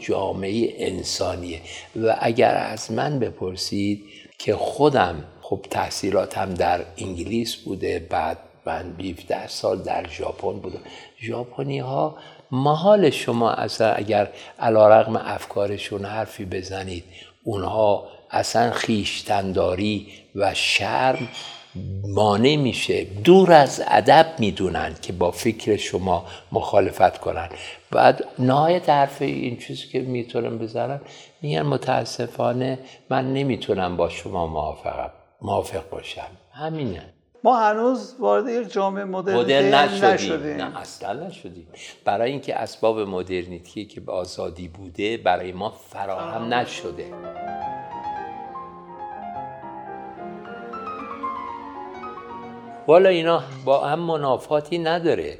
جامعه 0.00 0.74
انسانیه. 0.76 1.60
و 1.96 2.16
اگر 2.20 2.54
از 2.54 2.92
من 2.92 3.18
بپرسید 3.18 4.04
که 4.38 4.56
خودم 4.56 5.24
خب 5.42 5.66
تحصیلاتم 5.70 6.54
در 6.54 6.84
انگلیس 6.98 7.56
بوده 7.56 8.06
بعد 8.10 8.38
من 8.66 9.00
17 9.00 9.48
سال 9.48 9.82
در 9.82 10.08
ژاپن 10.08 10.52
بودم. 10.52 10.80
ژاپنی 11.22 11.78
ها 11.78 12.16
محال 12.50 13.10
شما 13.10 13.50
اصلا 13.50 13.92
اگر 13.92 14.28
علا 14.58 14.88
رقم 14.88 15.16
افکارشون 15.16 16.04
حرفی 16.04 16.44
بزنید 16.44 17.04
اونها 17.44 18.04
اصلا 18.30 18.70
خیشتنداری 18.70 20.08
و 20.34 20.54
شرم 20.54 21.28
مانع 22.04 22.56
میشه. 22.56 23.04
دور 23.04 23.52
از 23.52 23.82
ادب 23.88 24.26
می‌دونن 24.38 24.94
که 25.02 25.12
با 25.12 25.30
فکر 25.30 25.76
شما 25.76 26.26
مخالفت 26.52 27.18
کنن. 27.18 27.48
بعد 27.90 28.24
نهایت 28.38 28.88
حرف 28.90 29.22
این 29.22 29.56
چیزی 29.56 29.88
که 29.88 30.00
می‌تونم 30.00 30.58
بزنم 30.58 31.00
میگن 31.42 31.62
متاسفانه 31.62 32.78
من 33.10 33.32
نمی‌تونم 33.32 33.96
با 33.96 34.08
شما 34.08 34.46
موافق 35.42 35.90
باشم. 35.90 36.30
همینه. 36.52 37.02
ما 37.44 37.56
هنوز 37.56 38.14
وارد 38.18 38.48
یک 38.48 38.72
جامعه 38.72 39.04
مدرن 39.04 39.74
نشدیم. 39.74 40.32
نه 40.32 40.80
اصلا 40.80 41.26
نشدیم. 41.26 41.66
برای 42.04 42.30
اینکه 42.30 42.56
اسباب 42.56 43.00
مدرنیتی 43.00 43.84
که 43.84 44.00
به 44.00 44.12
آزادی 44.12 44.68
بوده 44.68 45.16
برای 45.16 45.52
ما 45.52 45.70
فراهم 45.70 46.54
نشده. 46.54 47.12
والا 52.86 53.08
اینا 53.08 53.42
با 53.64 53.86
هم 53.86 53.98
منافاتی 53.98 54.78
نداره. 54.78 55.38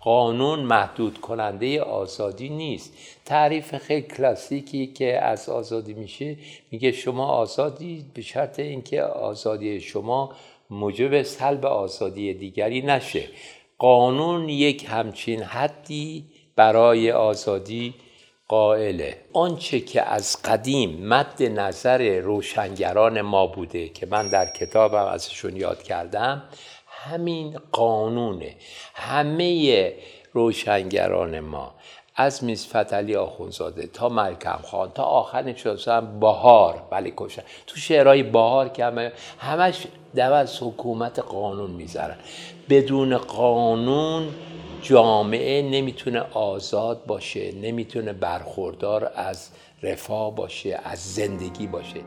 قانون 0.00 0.60
محدود 0.60 1.20
کننده 1.20 1.82
آزادی 1.82 2.48
نیست. 2.48 2.92
تعریف 3.24 3.76
خیلی 3.76 4.02
کلاسیکی 4.02 4.86
که 4.86 5.24
از 5.24 5.48
آزادی 5.48 5.94
میشه 5.94 6.36
میگه 6.70 6.92
شما 6.92 7.26
آزادی 7.26 8.04
به 8.14 8.22
شرط 8.22 8.58
اینکه 8.58 9.02
آزادی 9.02 9.80
شما 9.80 10.32
موجب 10.72 11.22
سلب 11.22 11.66
آزادی 11.66 12.34
دیگری 12.34 12.82
نشه. 12.82 13.28
قانون 13.78 14.48
یک 14.48 14.86
همچین 14.88 15.42
حدی 15.42 16.24
برای 16.56 17.12
آزادی 17.12 17.94
قائله. 18.48 19.16
آنچه 19.32 19.80
که 19.80 20.02
از 20.02 20.42
قدیم 20.42 21.06
مد 21.06 21.42
نظر 21.42 22.18
روشنگران 22.18 23.20
ما 23.20 23.46
بوده 23.46 23.88
که 23.88 24.06
من 24.06 24.28
در 24.28 24.46
کتابم 24.46 25.04
ازشون 25.04 25.56
یاد 25.56 25.82
کردم 25.82 26.42
همین 26.86 27.58
قانونه. 27.72 28.56
همه 28.94 29.92
روشنگران 30.32 31.40
ما 31.40 31.74
از 32.16 32.44
میز 32.44 32.66
فتلی 32.66 33.16
آخونزاده 33.16 33.86
تا 33.86 34.08
ملکم 34.08 34.58
خان 34.62 34.90
تا 34.90 35.02
آخر 35.02 35.54
شدن 35.54 36.20
بهار. 36.20 36.82
بله 36.90 37.12
کشن 37.16 37.42
تو 37.66 37.76
شعرهای 37.76 38.22
بهار 38.22 38.68
که 38.68 38.84
همه 38.84 39.12
همش 39.38 39.86
دو 40.16 40.32
از 40.32 40.62
حکومت 40.62 41.18
قانون 41.18 41.70
می‌ذارن. 41.70 42.16
بدون 42.70 43.18
قانون 43.18 44.28
جامعه 44.82 45.62
نمی‌تونه 45.62 46.20
آزاد 46.32 47.06
باشه 47.06 47.52
نمی‌تونه 47.52 48.12
برخوردار 48.12 49.12
از 49.14 49.48
رفاه 49.82 50.34
باشه 50.34 50.80
از 50.84 51.14
زندگی 51.14 51.66
باشه. 51.66 52.00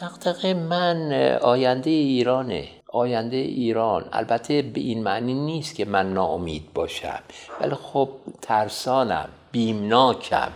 دقدقه 0.00 0.54
من 0.54 1.12
آینده 1.42 1.90
ایرانه. 1.90 2.68
آینده 2.94 3.36
ایران. 3.36 4.04
البته 4.12 4.62
به 4.62 4.80
این 4.80 5.02
معنی 5.02 5.34
نیست 5.34 5.74
که 5.74 5.84
من 5.84 6.12
ناامید 6.12 6.72
باشم. 6.74 7.22
ولی 7.60 7.74
خب 7.74 8.08
ترسانم 8.42 9.28
بیمناکم. 9.52 10.52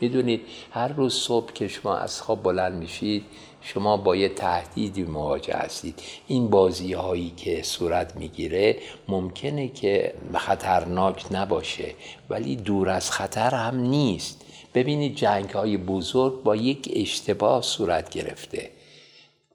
می‌دونید 0.00 0.40
هر 0.70 0.88
روز 0.88 1.14
صبح 1.14 1.52
که 1.52 1.68
شما 1.68 1.96
از 1.96 2.20
خواب 2.20 2.42
بلند 2.42 2.72
میشید 2.72 3.24
شما 3.62 3.96
با 3.96 4.16
یه 4.16 4.28
تهدیدی 4.28 5.02
مواجه 5.02 5.54
هستید. 5.54 6.02
این 6.26 6.50
بازی 6.50 6.92
هایی 6.92 7.32
که 7.36 7.62
صورت 7.62 8.16
می‌گیره 8.16 8.76
ممکنه 9.08 9.68
که 9.68 10.14
خطرناک 10.34 11.24
نباشه 11.30 11.94
ولی 12.30 12.56
دور 12.56 12.88
از 12.88 13.10
خطر 13.10 13.54
هم 13.54 13.76
نیست. 13.76 14.44
ببینید 14.74 15.16
جنگ 15.16 15.50
های 15.50 15.76
بزرگ 15.76 16.42
با 16.42 16.56
یک 16.56 16.92
اشتباه 16.96 17.62
صورت 17.62 18.10
گرفته. 18.10 18.70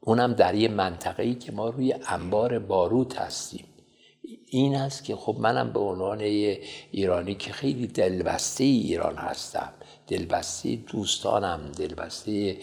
اونم 0.07 0.33
در 0.33 0.55
یه 0.55 0.67
منطقه 0.67 1.23
ای 1.23 1.35
که 1.35 1.51
ما 1.51 1.69
روی 1.69 1.95
انبار 2.07 2.59
باروت 2.59 3.17
هستیم. 3.17 3.65
این 4.45 4.75
است 4.75 5.03
که 5.03 5.15
خب 5.15 5.35
منم 5.39 5.73
به 5.73 5.79
عنوان 5.79 6.19
ایرانی 6.91 7.35
که 7.35 7.53
خیلی 7.53 7.87
دلبسته 7.87 8.63
ایران 8.63 9.15
هستم. 9.15 9.69
دلبسته 10.07 10.75
دوستانم 10.75 11.71
دلبسته 11.77 12.57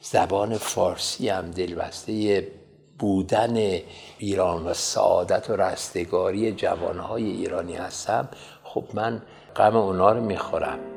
زبان 0.00 0.58
فارسی 0.58 1.28
هم 1.28 1.50
دلبسته 1.50 2.48
بودن 2.98 3.80
ایران 4.18 4.66
و 4.66 4.74
سعادت 4.74 5.50
و 5.50 5.56
رستگاری 5.56 6.52
جوانهای 6.52 7.24
ایرانی 7.24 7.74
هستم. 7.74 8.28
خب 8.64 8.84
من 8.94 9.22
غم 9.56 9.76
اونا 9.76 10.12
رو 10.12 10.20
می‌خورم. 10.20 10.93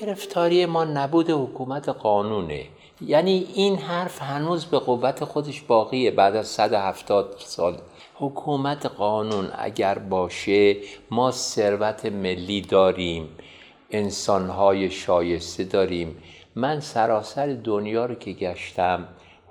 گرفتاری 0.00 0.66
ما 0.66 0.84
نبود 0.84 1.30
حکومت 1.30 1.88
قانونه. 1.88 2.64
یعنی 3.06 3.46
این 3.54 3.76
حرف 3.76 4.22
هنوز 4.22 4.64
به 4.64 4.78
قوت 4.78 5.24
خودش 5.24 5.60
باقیه. 5.60 6.10
بعد 6.10 6.36
از 6.36 6.46
170 6.46 7.34
سال 7.38 7.76
حکومت 8.14 8.86
قانون 8.86 9.50
اگر 9.58 9.98
باشه 9.98 10.76
ما 11.10 11.30
ثروت 11.30 12.06
ملی 12.06 12.60
داریم 12.60 13.28
انسانهای 13.90 14.90
شایسته 14.90 15.64
داریم. 15.64 16.16
من 16.54 16.80
سراسر 16.80 17.46
دنیا 17.46 18.06
رو 18.06 18.14
که 18.14 18.32
گشتم 18.32 19.08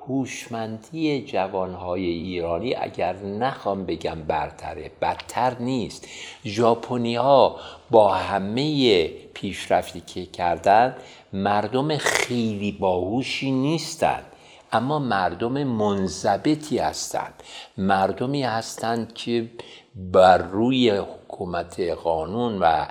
هوشمندی 0.07 1.21
جوانهای 1.21 2.05
ایرانی 2.05 2.75
اگر 2.75 3.15
نخوام 3.15 3.85
بگم 3.85 4.21
برتره 4.27 4.91
بدتر 5.01 5.55
نیست. 5.59 6.07
ژاپنی 6.45 7.15
ها 7.15 7.55
با 7.91 8.13
همه 8.13 9.09
پیشرفتی 9.41 10.01
که 10.01 10.25
کردن 10.25 10.95
مردم 11.33 11.97
خیلی 11.97 12.71
باهوشی 12.71 13.51
نیستند 13.51 14.25
اما 14.71 14.99
مردم 14.99 15.63
منضبطی 15.63 16.77
هستند 16.77 17.43
مردمی 17.77 18.43
هستند 18.43 19.13
که 19.13 19.49
بر 19.95 20.37
روی 20.37 20.89
حکومت 20.89 21.79
قانون 21.79 22.59
و 22.59 22.85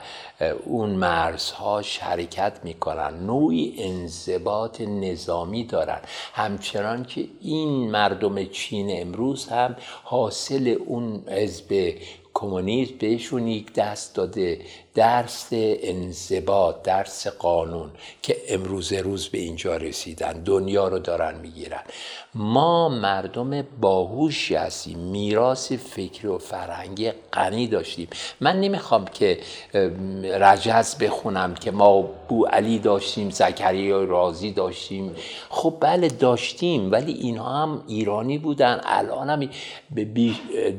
اون 0.65 0.91
مرزها 0.91 1.83
شرکت 1.83 2.61
می‌کنن. 2.65 3.27
نوعی 3.27 3.75
انضباط 3.79 4.81
نظامی 4.81 5.65
دارن. 5.65 6.01
همچنان 6.33 7.05
که 7.05 7.25
این 7.41 7.91
مردم 7.91 8.45
چین 8.45 9.01
امروز 9.03 9.49
هم 9.49 9.77
حاصل 10.05 10.77
اون 10.87 11.25
حزب 11.29 11.95
کمونیسم 12.35 12.95
بهشون 12.99 13.49
یک 13.49 13.73
دست 13.73 14.15
داده. 14.15 14.61
درس 14.95 15.49
انضباط 15.53 16.83
درس 16.83 17.27
قانون 17.27 17.91
که 18.23 18.37
امروز 18.49 18.93
روز 18.93 19.29
به 19.29 19.39
اینجا 19.39 19.77
رسیدن 19.77 20.33
دنیا 20.33 20.89
رو 20.89 20.99
دارن 20.99 21.35
می‌گیرن. 21.41 21.83
ما 22.35 22.89
مردم 22.89 23.63
باهوشی 23.81 24.55
هستیم 24.55 24.99
میراث 24.99 25.73
فکری 25.73 26.29
و 26.29 26.39
فرهنگی 26.39 27.11
غنی 27.33 27.67
داشتیم. 27.67 28.09
من 28.41 28.61
نمی‌خوام 28.61 29.05
که 29.05 29.39
رجز 30.41 30.95
بخونم 30.95 31.55
که 31.55 31.71
ما 31.71 32.03
بو 32.29 32.45
علی 32.47 32.79
داشتیم 32.79 33.31
زکریا 33.31 34.05
رازی 34.05 34.53
داشتیم. 34.53 35.15
خب 35.51 35.75
بله 35.81 36.09
داشتیم 36.09 36.93
ولی 36.93 37.13
اینها 37.13 37.63
هم 37.63 37.83
ایرانی 37.89 38.39
بودن. 38.39 38.81
الان 38.85 39.31
هم 39.31 39.51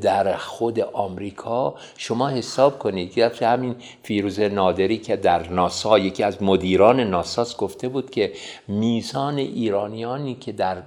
در 0.02 0.38
خود 0.38 0.80
آمریکا 0.80 1.49
شما 1.98 2.30
حساب 2.30 2.80
کنید 2.80 3.14
که 3.14 3.48
همین 3.48 3.76
فیروز 4.04 4.40
نادری 4.40 4.98
که 4.98 5.16
در 5.16 5.50
ناسا 5.50 6.00
یکی 6.00 6.24
از 6.24 6.44
مدیران 6.44 7.00
ناساس 7.00 7.58
گفته 7.58 7.88
بود 7.88 8.10
که 8.10 8.34
میزان 8.68 9.38
ایرانیانی 9.38 10.36
که 10.36 10.52
در 10.52 10.78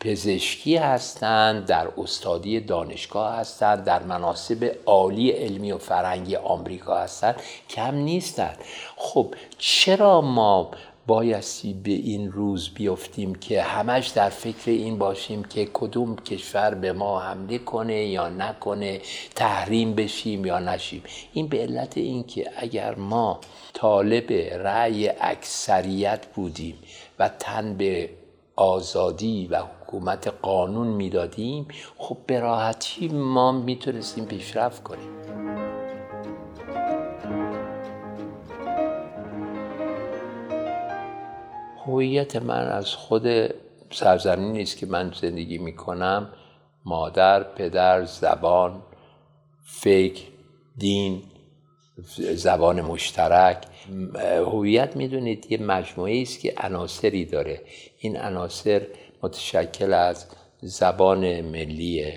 پزشکی 0.00 0.76
هستند 0.76 1.66
در 1.66 1.88
استادی 1.98 2.60
دانشگاه 2.60 3.36
هستند 3.36 3.84
در 3.84 4.02
مناسب 4.02 4.76
عالی 4.86 5.30
علمی 5.30 5.72
و 5.72 5.78
فرنگی 5.78 6.36
آمریکا 6.36 6.96
هستند 6.96 7.36
کم 7.68 7.94
نیستند. 7.94 8.58
خب 8.96 9.34
چرا 9.58 10.20
ما 10.20 10.70
بایستی 11.06 11.72
به 11.72 11.90
این 11.90 12.32
روز 12.32 12.70
بیفتیم 12.74 13.34
که 13.34 13.62
همش 13.62 14.08
در 14.08 14.28
فکر 14.28 14.70
این 14.70 14.98
باشیم 14.98 15.44
که 15.44 15.68
کدوم 15.72 16.16
کشور 16.16 16.74
به 16.74 16.92
ما 16.92 17.20
حمله 17.20 17.58
کنه 17.58 18.04
یا 18.04 18.28
نکنه 18.28 19.00
تحریم 19.34 19.94
بشیم 19.94 20.46
یا 20.46 20.58
نشیم. 20.58 21.02
این 21.32 21.48
به 21.48 21.58
علت 21.58 21.98
این 21.98 22.24
که 22.24 22.50
اگر 22.56 22.94
ما 22.94 23.40
طالب 23.72 24.32
رأی 24.52 25.08
اکثریت 25.08 26.26
بودیم 26.34 26.78
و 27.18 27.28
تن 27.28 27.76
به 27.76 28.10
آزادی 28.56 29.48
و 29.50 29.62
حکومت 29.62 30.34
قانون 30.42 30.86
می‌دادیم 30.86 31.68
خب 31.98 32.16
به 32.26 32.40
راحتی 32.40 33.08
ما 33.08 33.52
می‌تونستیم 33.52 34.24
پیشرفت 34.24 34.82
کنیم. 34.82 35.81
هویت 41.86 42.36
من 42.36 42.66
از 42.66 42.94
خود 42.94 43.26
سرزمینی 43.90 44.58
نیست 44.58 44.76
که 44.76 44.86
من 44.86 45.12
زندگی 45.20 45.58
می‌کنم. 45.58 46.32
مادر 46.84 47.42
پدر 47.42 48.04
زبان 48.04 48.82
فکر 49.64 50.22
دین 50.76 51.22
زبان 52.34 52.80
مشترک. 52.80 53.66
هویت 54.36 54.96
می‌دونید 54.96 55.46
یه 55.52 55.62
مجموعه 55.62 56.22
است 56.22 56.40
که 56.40 56.54
عناصری 56.56 57.24
داره. 57.24 57.60
این 57.98 58.16
عناصر 58.16 58.86
متشکل 59.22 59.92
از 59.92 60.26
زبان 60.60 61.40
ملی 61.40 62.12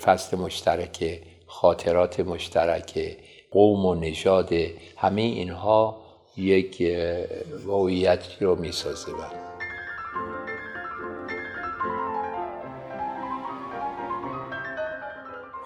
فصل 0.00 0.38
مشترک 0.38 1.20
خاطرات 1.46 2.20
مشترک 2.20 3.16
قوم 3.50 3.86
و 3.86 3.94
نژاد 3.94 4.52
همه 4.96 5.22
اینها 5.22 6.01
یک 6.36 6.80
هویتی 7.66 8.44
رو 8.44 8.56
می‌سازه 8.56 9.12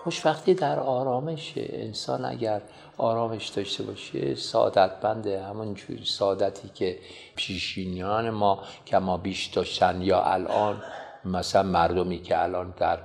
خوشبختی 0.07 0.55
در 0.55 0.79
آرامش 0.79 1.53
انسان 1.57 2.25
اگر 2.25 2.63
آرامش 2.99 3.49
داشته 3.49 3.83
باشه 3.83 4.35
سعادتمند 4.35 5.27
همون 5.27 5.75
جوری 5.75 6.05
سعادتی 6.05 6.69
که 6.69 6.99
پیشینیان 7.37 8.31
ما 8.31 8.63
که 8.85 8.99
ما 8.99 9.17
بیش 9.17 9.47
داشتن 9.47 10.03
یا 10.03 10.23
الان 10.23 10.83
مثلا 11.25 11.63
مردمی 11.63 12.23
که 12.23 12.43
الان 12.43 12.75
در 12.77 12.99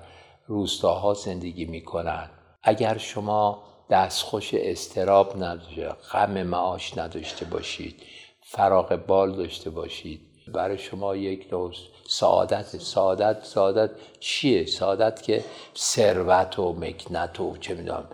روستاها 0.47 1.14
زندگی 1.14 1.66
می‌کنن. 1.66 2.30
اگر 2.64 2.97
شما 2.97 3.64
دستخوش 3.92 4.54
استراب 4.54 5.44
نداشته 5.44 5.89
غم 5.89 6.44
معاش 6.44 6.98
نداشته 6.98 7.46
باشید 7.46 7.96
فراغ 8.42 8.96
بال 8.96 9.36
داشته 9.36 9.70
باشید. 9.70 10.22
برای 10.48 10.78
شما 10.78 11.16
یک 11.16 11.48
نوع 11.52 11.72
سعادت 12.08 12.66
سعادت 12.66 13.44
سعادت 13.44 13.89
چیه؟ 14.20 14.66
سعادت 14.66 15.22
که 15.22 15.44
ثروت 15.76 16.60
و 16.60 16.74
مکنت 16.74 17.39
و 17.39 17.58
چه 17.58 17.76
می‌دونم 17.76 18.08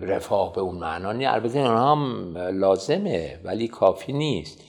رفاه 0.00 0.52
به 0.52 0.60
اون 0.60 0.74
معنا 0.74 1.12
نیست. 1.12 1.32
البته 1.32 1.58
اونها 1.58 1.92
هم 1.92 2.38
لازمه 2.38 3.40
ولی 3.44 3.68
کافی 3.68 4.12
نیست. 4.12 4.64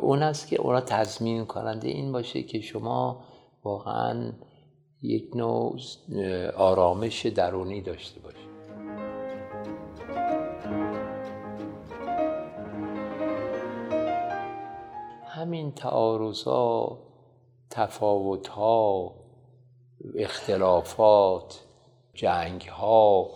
اون 0.00 0.22
است 0.22 0.48
که 0.48 0.60
اونا 0.60 0.80
تضمین 0.80 1.46
کننده 1.46 1.88
این 1.88 2.12
باشه 2.12 2.42
که 2.42 2.60
شما 2.60 3.24
واقعا 3.64 4.32
یک 5.02 5.36
نوع 5.36 5.78
آرامش 6.56 7.26
درونی 7.26 7.80
داشته 7.80 8.20
باشید. 8.20 8.47
همین 15.38 15.72
تعارضا 15.72 16.98
تفاوتها 17.70 19.14
اختلافات 20.14 21.60
جنگها 22.14 23.30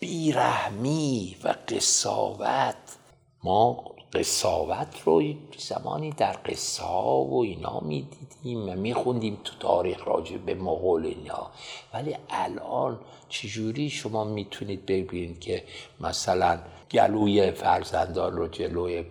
بیرحمی 0.00 1.36
و 1.44 1.54
قصاوت. 1.68 2.98
ما 3.44 3.93
قصاوت 4.14 5.02
رو 5.04 5.22
زمانی 5.58 6.10
در 6.10 6.36
قصه 6.44 6.84
و 6.84 7.42
اینا 7.44 7.80
می‌دیدیم 7.80 8.68
و 8.68 8.74
میخوندیم 8.74 9.38
تو 9.44 9.54
تاریخ 9.60 10.08
راجع 10.08 10.36
به 10.36 10.54
مغول 10.54 11.06
اینا 11.06 11.50
ولی 11.94 12.16
الان 12.30 13.00
چجوری 13.28 13.90
شما 13.90 14.24
می‌تونید 14.24 14.86
ببینید 14.86 15.40
که 15.40 15.64
مثلا 16.00 16.58
گلوی 16.90 17.50
فرزندان 17.50 18.36
رو 18.36 18.48
جلوی 18.48 19.02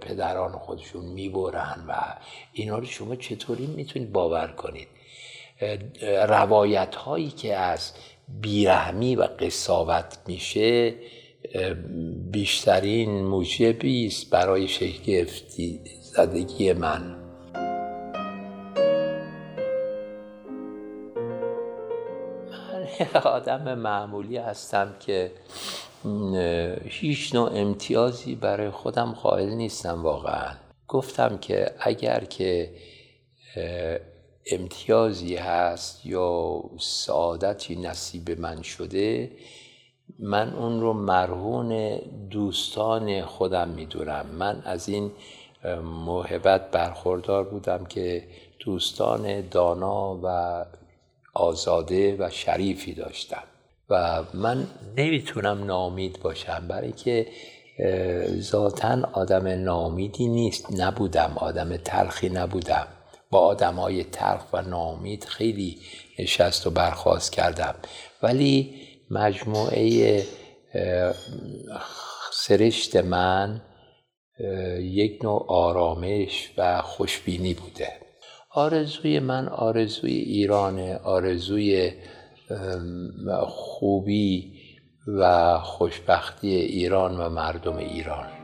پدران 0.00 0.52
خودشون 0.52 1.04
می‌برن 1.04 1.84
و 1.88 1.94
اینا 2.52 2.78
رو 2.78 2.84
شما 2.84 3.16
چطوری 3.16 3.66
می‌تونید 3.66 4.12
باور 4.12 4.46
کنید؟ 4.46 4.88
روایت 6.28 6.94
هایی 6.94 7.30
که 7.30 7.56
از 7.56 7.92
بیرحمی 8.40 9.16
و 9.16 9.22
قصاوت 9.22 10.18
میشه 10.26 10.94
بیشترین 12.30 13.24
موجبی 13.24 14.06
است 14.06 14.30
برای 14.30 14.68
شگفتی 14.68 15.80
زدگی 16.02 16.72
من. 16.72 17.16
من 23.14 23.20
آدم 23.24 23.78
معمولی 23.78 24.36
هستم 24.36 24.94
که 25.00 25.32
هیچ 26.84 27.34
نوع 27.34 27.50
امتیازی 27.54 28.34
برای 28.34 28.70
خودم 28.70 29.12
قائل 29.12 29.48
نیستم 29.48 30.02
واقعا. 30.02 30.54
گفتم 30.88 31.38
که 31.38 31.70
اگر 31.80 32.24
که 32.24 32.70
امتیازی 34.46 35.36
هست 35.36 36.06
یا 36.06 36.62
سعادتی 36.80 37.76
نصیب 37.76 38.40
من 38.40 38.62
شده 38.62 39.30
من 40.18 40.54
اون 40.54 40.80
رو 40.80 40.92
مرهون 40.92 41.98
دوستان 42.30 43.22
خودم 43.24 43.68
می‌دونم. 43.68 44.26
من 44.38 44.62
از 44.64 44.88
این 44.88 45.10
محبت 45.82 46.70
برخوردار 46.70 47.44
بودم 47.44 47.84
که 47.84 48.24
دوستان 48.64 49.48
دانا 49.48 50.20
و 50.22 50.64
آزاده 51.34 52.16
و 52.18 52.30
شریفی 52.30 52.94
داشتم. 52.94 53.42
و 53.90 54.22
من 54.34 54.66
نمی‌تونم 54.96 55.64
نامید 55.64 56.20
باشم. 56.22 56.64
برای 56.68 56.92
که 56.92 57.26
ذاتا 58.38 59.08
آدم 59.12 59.48
نامیدی 59.48 60.28
نیست. 60.28 60.80
نبودم. 60.80 61.32
آدم 61.36 61.76
تلخی 61.76 62.28
نبودم. 62.28 62.86
با 63.30 63.38
آدم 63.38 63.74
های 63.74 64.04
تلخ 64.04 64.52
و 64.52 64.62
نامید 64.62 65.24
خیلی 65.24 65.78
نشست 66.18 66.66
و 66.66 66.70
برخواست 66.70 67.32
کردم. 67.32 67.74
ولی 68.22 68.74
مجموعه 69.12 70.22
سرشت 72.32 72.96
من 72.96 73.62
یک 74.78 75.24
نوع 75.24 75.44
آرامش 75.48 76.50
و 76.58 76.82
خوشبینی 76.82 77.54
بوده. 77.54 77.88
آرزوی 78.50 79.18
من 79.18 79.48
آرزوی 79.48 80.12
ایرانه 80.12 80.96
آرزوی 80.96 81.92
خوبی 83.46 84.52
و 85.06 85.58
خوشبختی 85.58 86.54
ایران 86.54 87.20
و 87.20 87.28
مردم 87.28 87.76
ایران. 87.76 88.41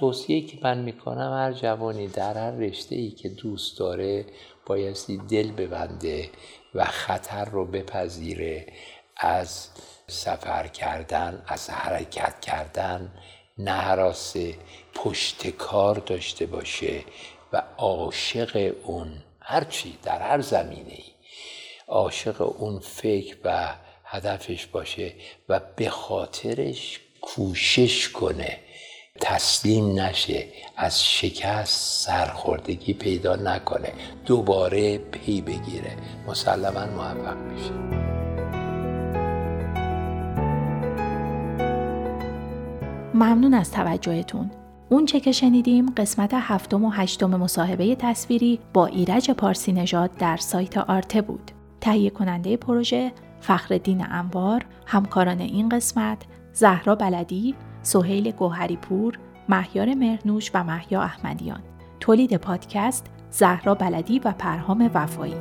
توصیه 0.00 0.46
که 0.46 0.58
من 0.62 0.78
می‌کنم 0.78 1.32
هر 1.32 1.52
جوانی 1.52 2.08
در 2.08 2.34
هر 2.34 2.50
رشته 2.50 2.94
ای 2.94 3.10
که 3.10 3.28
دوست 3.28 3.78
داره 3.78 4.26
بایستی 4.66 5.16
دل 5.16 5.52
ببنده 5.52 6.30
و 6.74 6.84
خطر 6.84 7.44
رو 7.44 7.66
بپذیره 7.66 8.66
از 9.16 9.68
سفر 10.06 10.66
کردن 10.66 11.42
از 11.46 11.70
حرکت 11.70 12.40
کردن 12.40 13.12
نهراس 13.58 14.36
پشت 14.94 15.50
کار 15.50 15.94
داشته 15.94 16.46
باشه 16.46 17.04
و 17.52 17.62
عاشق 17.78 18.74
اون 18.84 19.22
هرچی 19.40 19.98
در 20.02 20.22
هر 20.22 20.40
زمینه 20.40 20.92
ای 20.92 21.04
عاشق 21.88 22.60
اون 22.60 22.78
فکر 22.78 23.36
و 23.44 23.74
هدفش 24.04 24.66
باشه 24.66 25.12
و 25.48 25.60
به 25.76 25.90
خاطرش 25.90 27.00
کوشش 27.20 28.08
کنه. 28.08 28.58
تسلیم 29.20 30.00
نشه 30.00 30.44
از 30.76 31.04
شکست 31.04 32.06
سرخوردگی 32.06 32.92
پیدا 32.92 33.36
نکنه 33.36 33.92
دوباره 34.26 34.98
پی 34.98 35.40
بگیره. 35.40 35.96
مسلما 36.28 36.86
موفق 36.86 37.36
میشه. 37.36 37.70
ممنون 43.14 43.54
از 43.54 43.70
توجهتون. 43.70 44.50
اون 44.88 45.06
چه 45.06 45.20
که 45.20 45.32
شنیدیم 45.32 45.90
قسمت 45.96 46.30
هفتم 46.34 46.84
و 46.84 46.90
هشتم 46.90 47.30
مصاحبه 47.30 47.94
تصویری 47.94 48.60
با 48.72 48.86
ایرج 48.86 49.30
پارسی 49.30 49.72
نژاد 49.72 50.16
در 50.16 50.36
سایت 50.36 50.78
آرته 50.78 51.22
بود. 51.22 51.50
تهیه 51.80 52.10
کننده 52.10 52.56
پروژه 52.56 53.12
فخردین 53.40 54.06
انوار، 54.10 54.64
همکاران 54.86 55.40
این 55.40 55.68
قسمت 55.68 56.18
زهرا 56.52 56.94
بلدی، 56.94 57.54
سهیل 57.82 58.30
گوهری 58.30 58.76
پور، 58.76 59.18
مهیار 59.48 59.94
مرنوش 59.94 60.50
و 60.54 60.64
محیا 60.64 61.02
احمدیان. 61.02 61.60
تولید 62.00 62.36
پادکست 62.36 63.06
زهرا 63.30 63.74
بلدی 63.74 64.18
و 64.18 64.34
پرهام 64.38 64.90
وفایی. 64.94 65.34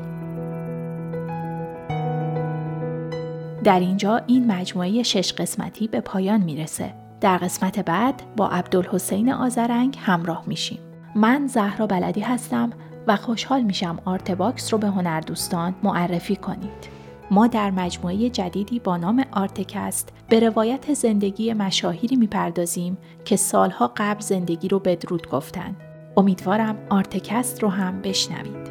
در 3.64 3.80
اینجا 3.80 4.22
این 4.28 4.52
مجموعه 4.52 5.04
شش 5.04 5.34
قسمتی 5.34 5.88
به 5.88 6.02
پایان 6.02 6.42
می‌رسه. 6.42 6.94
در 7.22 7.38
قسمت 7.38 7.80
بعد 7.80 8.22
با 8.38 8.50
عبدالحسین 8.50 9.34
آزرنگ 9.34 9.98
همراه 10.02 10.44
میشیم. 10.48 10.80
من 11.16 11.48
زهرا 11.48 11.88
بلدی 11.88 12.22
هستم 12.22 12.70
و 13.08 13.16
خوشحال 13.16 13.62
میشم 13.62 14.00
آرتباکس 14.06 14.74
رو 14.74 14.80
به 14.80 14.88
هنردوستان 14.88 15.76
معرفی 15.84 16.36
کنید. 16.36 16.99
ما 17.32 17.48
در 17.48 17.72
مجموعه 17.72 18.30
جدیدی 18.30 18.80
با 18.80 18.98
نام 18.98 19.26
آرتکست 19.32 20.14
به 20.30 20.40
روایت 20.40 20.94
زندگی 20.94 21.54
مشاهیری 21.54 22.16
می‌پردازیم 22.16 22.98
که 23.26 23.36
سالها 23.36 23.92
قبل 23.98 24.20
زندگی 24.20 24.68
رو 24.68 24.80
بدرود 24.80 25.30
گفتن. 25.30 25.76
امیدوارم 26.18 26.78
آرتکست 26.90 27.64
رو 27.64 27.70
هم 27.70 28.02
بشنوید. 28.02 28.70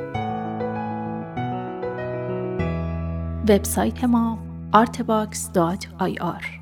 وبسایت 3.48 4.04
ما 4.04 4.38
artbox.ir 4.74 6.57